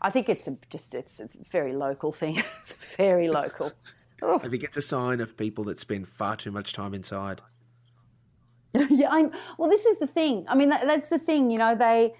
I 0.01 0.09
think 0.09 0.28
it's 0.28 0.47
a, 0.47 0.57
just 0.70 0.95
it's 0.95 1.20
a 1.20 1.30
very 1.51 1.74
local 1.74 2.11
thing. 2.11 2.38
it's 2.61 2.74
very 2.97 3.30
local. 3.30 3.72
I 4.24 4.38
think 4.38 4.64
it's 4.64 4.78
a 4.78 4.82
sign 4.82 5.20
of 5.20 5.36
people 5.38 5.66
that 5.66 5.80
spend 5.80 6.07
far 6.07 6.36
too 6.38 6.49
much 6.51 6.72
time 6.74 6.93
inside. 6.93 7.41
yeah, 8.89 9.09
I'm. 9.11 9.32
Well, 9.57 9.70
this 9.70 9.86
is 9.86 9.99
the 9.99 10.07
thing. 10.07 10.45
I 10.47 10.55
mean, 10.55 10.70
that, 10.70 10.88
that's 10.88 11.09
the 11.09 11.20
thing. 11.20 11.51
You 11.51 11.59
know, 11.59 11.76
they. 11.76 12.14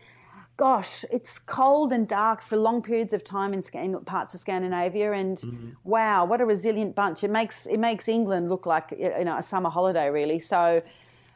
Gosh, 0.56 1.04
it's 1.12 1.40
cold 1.40 1.92
and 1.92 2.08
dark 2.08 2.44
for 2.44 2.58
long 2.58 2.84
periods 2.84 3.12
of 3.12 3.24
time 3.24 3.54
in, 3.54 3.64
in 3.74 4.00
parts 4.06 4.36
of 4.36 4.40
Scandinavia, 4.40 5.12
and 5.12 5.38
mm-hmm. 5.38 5.70
wow, 5.84 6.26
what 6.26 6.42
a 6.42 6.46
resilient 6.46 6.94
bunch! 6.94 7.24
It 7.24 7.32
makes 7.32 7.66
it 7.66 7.80
makes 7.80 8.08
England 8.08 8.50
look 8.50 8.68
like 8.68 8.94
you 8.98 9.24
know 9.24 9.38
a 9.38 9.42
summer 9.42 9.72
holiday, 9.72 10.10
really. 10.10 10.38
So, 10.38 10.80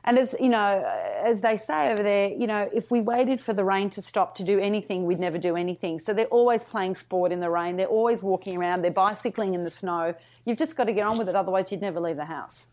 and 0.04 0.20
as 0.20 0.36
you 0.40 0.50
know, 0.50 0.84
as 1.26 1.42
they 1.42 1.58
say 1.58 1.92
over 1.92 2.04
there, 2.04 2.30
you 2.30 2.46
know, 2.46 2.70
if 2.72 2.92
we 2.92 3.02
waited 3.02 3.42
for 3.42 3.54
the 3.54 3.64
rain 3.64 3.90
to 3.92 4.04
stop 4.04 4.36
to 4.36 4.44
do 4.44 4.60
anything, 4.60 5.08
we'd 5.08 5.20
never 5.20 5.40
do 5.40 5.56
anything. 5.56 5.98
So 5.98 6.14
they're 6.14 6.26
always 6.26 6.64
playing 6.64 6.94
sport 6.94 7.32
in 7.32 7.40
the 7.40 7.50
rain. 7.50 7.76
They're 7.76 7.88
always 7.88 8.22
walking 8.22 8.56
around. 8.56 8.84
They're 8.84 8.92
bicycling 8.92 9.56
in 9.56 9.64
the 9.64 9.72
snow. 9.72 10.14
You've 10.46 10.60
just 10.60 10.76
got 10.76 10.84
to 10.84 10.94
get 10.94 11.08
on 11.08 11.18
with 11.18 11.28
it, 11.28 11.36
otherwise 11.36 11.72
you'd 11.72 11.82
never 11.82 12.00
leave 12.00 12.18
the 12.18 12.26
house. 12.26 12.68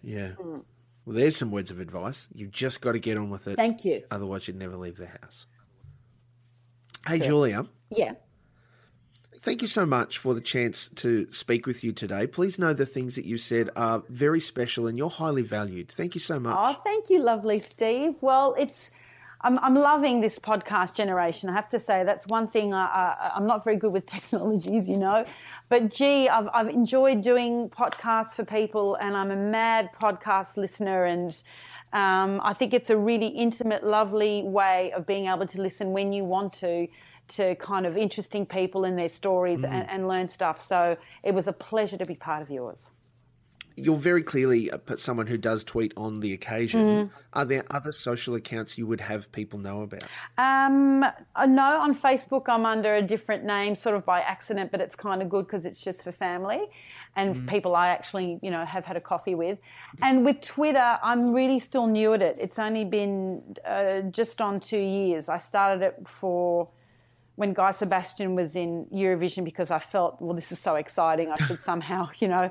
Yeah. 0.00 0.28
Hmm. 0.30 0.58
Well, 1.04 1.16
there's 1.16 1.36
some 1.36 1.50
words 1.50 1.70
of 1.70 1.80
advice. 1.80 2.28
You've 2.32 2.52
just 2.52 2.80
got 2.80 2.92
to 2.92 3.00
get 3.00 3.16
on 3.16 3.30
with 3.30 3.48
it. 3.48 3.56
Thank 3.56 3.84
you. 3.84 4.02
Otherwise, 4.10 4.46
you'd 4.46 4.56
never 4.56 4.76
leave 4.76 4.96
the 4.96 5.08
house. 5.08 5.46
Hey, 7.06 7.18
Julia. 7.18 7.66
Yeah. 7.90 8.14
Thank 9.42 9.60
you 9.60 9.66
so 9.66 9.84
much 9.84 10.18
for 10.18 10.34
the 10.34 10.40
chance 10.40 10.88
to 10.96 11.30
speak 11.32 11.66
with 11.66 11.82
you 11.82 11.92
today. 11.92 12.28
Please 12.28 12.60
know 12.60 12.72
the 12.72 12.86
things 12.86 13.16
that 13.16 13.24
you 13.24 13.38
said 13.38 13.70
are 13.74 14.04
very 14.08 14.38
special 14.38 14.86
and 14.86 14.96
you're 14.96 15.10
highly 15.10 15.42
valued. 15.42 15.90
Thank 15.90 16.14
you 16.14 16.20
so 16.20 16.38
much. 16.38 16.56
Oh, 16.56 16.80
thank 16.84 17.10
you, 17.10 17.20
lovely 17.20 17.58
Steve. 17.58 18.14
Well, 18.20 18.54
it's 18.56 18.92
I'm, 19.40 19.58
I'm 19.58 19.74
loving 19.74 20.20
this 20.20 20.38
podcast 20.38 20.94
generation. 20.94 21.48
I 21.48 21.54
have 21.54 21.68
to 21.70 21.80
say 21.80 22.04
that's 22.04 22.26
one 22.28 22.46
thing. 22.46 22.72
I, 22.72 22.84
I, 22.84 23.32
I'm 23.34 23.46
not 23.46 23.64
very 23.64 23.76
good 23.76 23.92
with 23.92 24.06
technologies, 24.16 24.88
you 24.88 24.98
know, 24.98 25.24
but 25.68 25.92
gee, 25.92 26.28
I've, 26.28 26.48
I've 26.52 26.68
enjoyed 26.68 27.22
doing 27.22 27.68
podcasts 27.70 28.34
for 28.34 28.44
people, 28.44 28.94
and 28.96 29.16
I'm 29.16 29.30
a 29.30 29.36
mad 29.36 29.90
podcast 30.00 30.56
listener, 30.56 31.04
and 31.04 31.42
um, 31.92 32.40
I 32.42 32.54
think 32.54 32.74
it's 32.74 32.90
a 32.90 32.96
really 32.96 33.28
intimate, 33.28 33.84
lovely 33.84 34.42
way 34.44 34.92
of 34.92 35.06
being 35.06 35.26
able 35.26 35.46
to 35.46 35.60
listen 35.60 35.92
when 35.92 36.12
you 36.12 36.24
want 36.24 36.52
to. 36.54 36.88
To 37.28 37.54
kind 37.54 37.86
of 37.86 37.96
interesting 37.96 38.44
people 38.44 38.84
and 38.84 38.98
their 38.98 39.08
stories 39.08 39.64
and, 39.64 39.88
and 39.88 40.06
learn 40.06 40.28
stuff. 40.28 40.60
So 40.60 40.96
it 41.22 41.32
was 41.32 41.46
a 41.48 41.52
pleasure 41.52 41.96
to 41.96 42.04
be 42.04 42.14
part 42.14 42.42
of 42.42 42.50
yours. 42.50 42.90
You're 43.76 43.96
very 43.96 44.22
clearly 44.22 44.70
p- 44.86 44.96
someone 44.96 45.26
who 45.26 45.36
does 45.36 45.64
tweet 45.64 45.92
on 45.96 46.20
the 46.20 46.32
occasion. 46.32 46.84
Mm-hmm. 46.84 47.16
Are 47.32 47.44
there 47.44 47.64
other 47.70 47.92
social 47.92 48.34
accounts 48.34 48.76
you 48.76 48.86
would 48.86 49.00
have 49.00 49.30
people 49.32 49.58
know 49.58 49.82
about? 49.82 50.04
Um, 50.38 51.02
uh, 51.02 51.46
no, 51.46 51.80
on 51.80 51.94
Facebook 51.94 52.44
I'm 52.48 52.66
under 52.66 52.94
a 52.94 53.02
different 53.02 53.44
name, 53.44 53.74
sort 53.74 53.96
of 53.96 54.04
by 54.04 54.20
accident, 54.20 54.70
but 54.70 54.80
it's 54.80 54.96
kind 54.96 55.22
of 55.22 55.28
good 55.28 55.46
because 55.46 55.66
it's 55.66 55.80
just 55.80 56.04
for 56.04 56.12
family 56.12 56.68
and 57.14 57.46
people 57.48 57.74
I 57.74 57.88
actually, 57.88 58.38
you 58.42 58.50
know, 58.50 58.64
have 58.64 58.84
had 58.84 58.96
a 58.96 59.00
coffee 59.00 59.34
with. 59.34 59.58
And 60.00 60.24
with 60.24 60.40
Twitter, 60.40 60.98
I'm 61.02 61.34
really 61.34 61.58
still 61.58 61.86
new 61.86 62.14
at 62.14 62.22
it. 62.22 62.38
It's 62.40 62.58
only 62.58 62.84
been 62.84 63.56
uh, 63.66 64.02
just 64.02 64.40
on 64.40 64.60
two 64.60 64.78
years. 64.78 65.28
I 65.28 65.36
started 65.36 65.82
it 65.82 66.08
for 66.08 66.70
when 67.36 67.52
Guy 67.52 67.72
Sebastian 67.72 68.34
was 68.34 68.56
in 68.56 68.86
Eurovision 68.92 69.44
because 69.44 69.70
I 69.70 69.78
felt, 69.78 70.20
well, 70.20 70.34
this 70.34 70.50
was 70.50 70.60
so 70.60 70.76
exciting. 70.76 71.30
I 71.30 71.36
should 71.44 71.60
somehow, 71.70 72.08
you 72.18 72.28
know. 72.28 72.50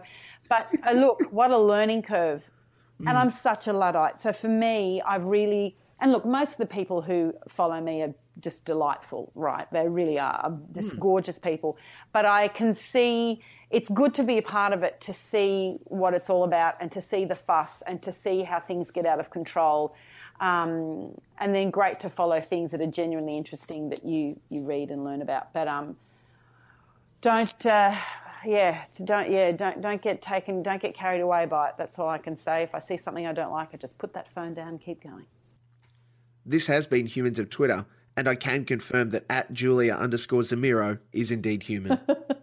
But 0.52 0.68
uh, 0.86 0.91
look, 0.91 1.22
what 1.32 1.52
a 1.52 1.58
learning 1.58 2.02
curve. 2.02 2.52
And 3.08 3.18
I'm 3.18 3.30
such 3.30 3.68
a 3.68 3.74
Luddite. 3.74 4.22
So 4.22 4.34
for 4.34 4.49
me, 4.49 5.02
I've 5.02 5.26
really, 5.26 5.78
and 6.02 6.12
look, 6.12 6.26
most 6.26 6.52
of 6.52 6.58
the 6.58 6.66
people 6.68 7.02
who 7.02 7.34
follow 7.47 7.80
me 7.80 8.02
are 8.04 8.14
just 8.41 8.66
delightful, 8.66 9.32
right? 9.34 9.66
They 9.72 9.88
really 9.88 10.20
are 10.20 10.60
just 10.74 10.99
gorgeous 10.99 11.39
people. 11.39 11.78
But 12.12 12.26
I 12.26 12.49
can 12.49 12.74
see 12.74 13.41
it's 13.70 13.88
good 13.89 14.14
to 14.16 14.24
be 14.24 14.38
a 14.39 14.41
part 14.41 14.74
of 14.74 14.84
it, 14.84 14.99
to 15.02 15.14
see 15.14 15.80
what 15.86 16.14
it's 16.14 16.30
all 16.30 16.43
about 16.43 16.76
and 16.82 16.91
to 16.91 17.02
see 17.02 17.24
the 17.24 17.34
fuss 17.34 17.82
and 17.88 18.04
to 18.04 18.12
see 18.12 18.43
how 18.43 18.60
things 18.60 18.91
get 18.91 19.06
out 19.06 19.22
of 19.22 19.30
control. 19.30 19.95
Um, 20.41 21.16
and 21.39 21.56
then 21.56 21.72
great 21.72 22.02
to 22.02 22.10
follow 22.10 22.41
things 22.41 22.72
that 22.72 22.82
are 22.82 22.91
genuinely 22.91 23.38
interesting 23.38 23.89
that 23.89 24.04
you, 24.04 24.38
you 24.49 24.66
read 24.66 24.91
and 24.91 25.06
learn 25.06 25.22
about. 25.22 25.54
But 25.54 25.70
um, 25.70 25.95
don't, 27.22 27.66
uh, 27.66 27.95
yeah, 28.46 28.84
don't, 29.04 29.30
yeah, 29.30 29.52
don't, 29.52 29.82
don't 29.82 30.02
get 30.02 30.22
taken, 30.22 30.64
don't 30.64 30.82
get 30.82 30.94
carried 30.94 31.22
away 31.22 31.46
by 31.46 31.70
it. 31.70 31.76
That's 31.78 31.98
all 32.00 32.10
I 32.10 32.18
can 32.18 32.36
say. 32.36 32.64
If 32.64 32.74
I 32.74 32.80
see 32.80 32.98
something 32.98 33.26
I 33.28 33.34
don't 33.34 33.52
like, 33.52 33.70
I 33.74 33.78
just 33.78 33.98
put 33.98 34.14
that 34.14 34.28
phone 34.28 34.54
down 34.54 34.70
and 34.70 34.82
keep 34.82 35.04
going. 35.04 35.26
This 36.46 36.68
has 36.68 36.88
been 36.88 37.06
Humans 37.06 37.39
of 37.39 37.50
Twitter, 37.50 37.86
and 38.18 38.28
I 38.28 38.36
can 38.36 38.66
confirm 38.66 39.12
that 39.12 39.26
at 39.30 39.54
Julia 39.54 39.94
underscore 39.94 40.42
Zemiro 40.42 41.00
is 41.14 41.32
indeed 41.32 41.64
human. 41.64 42.00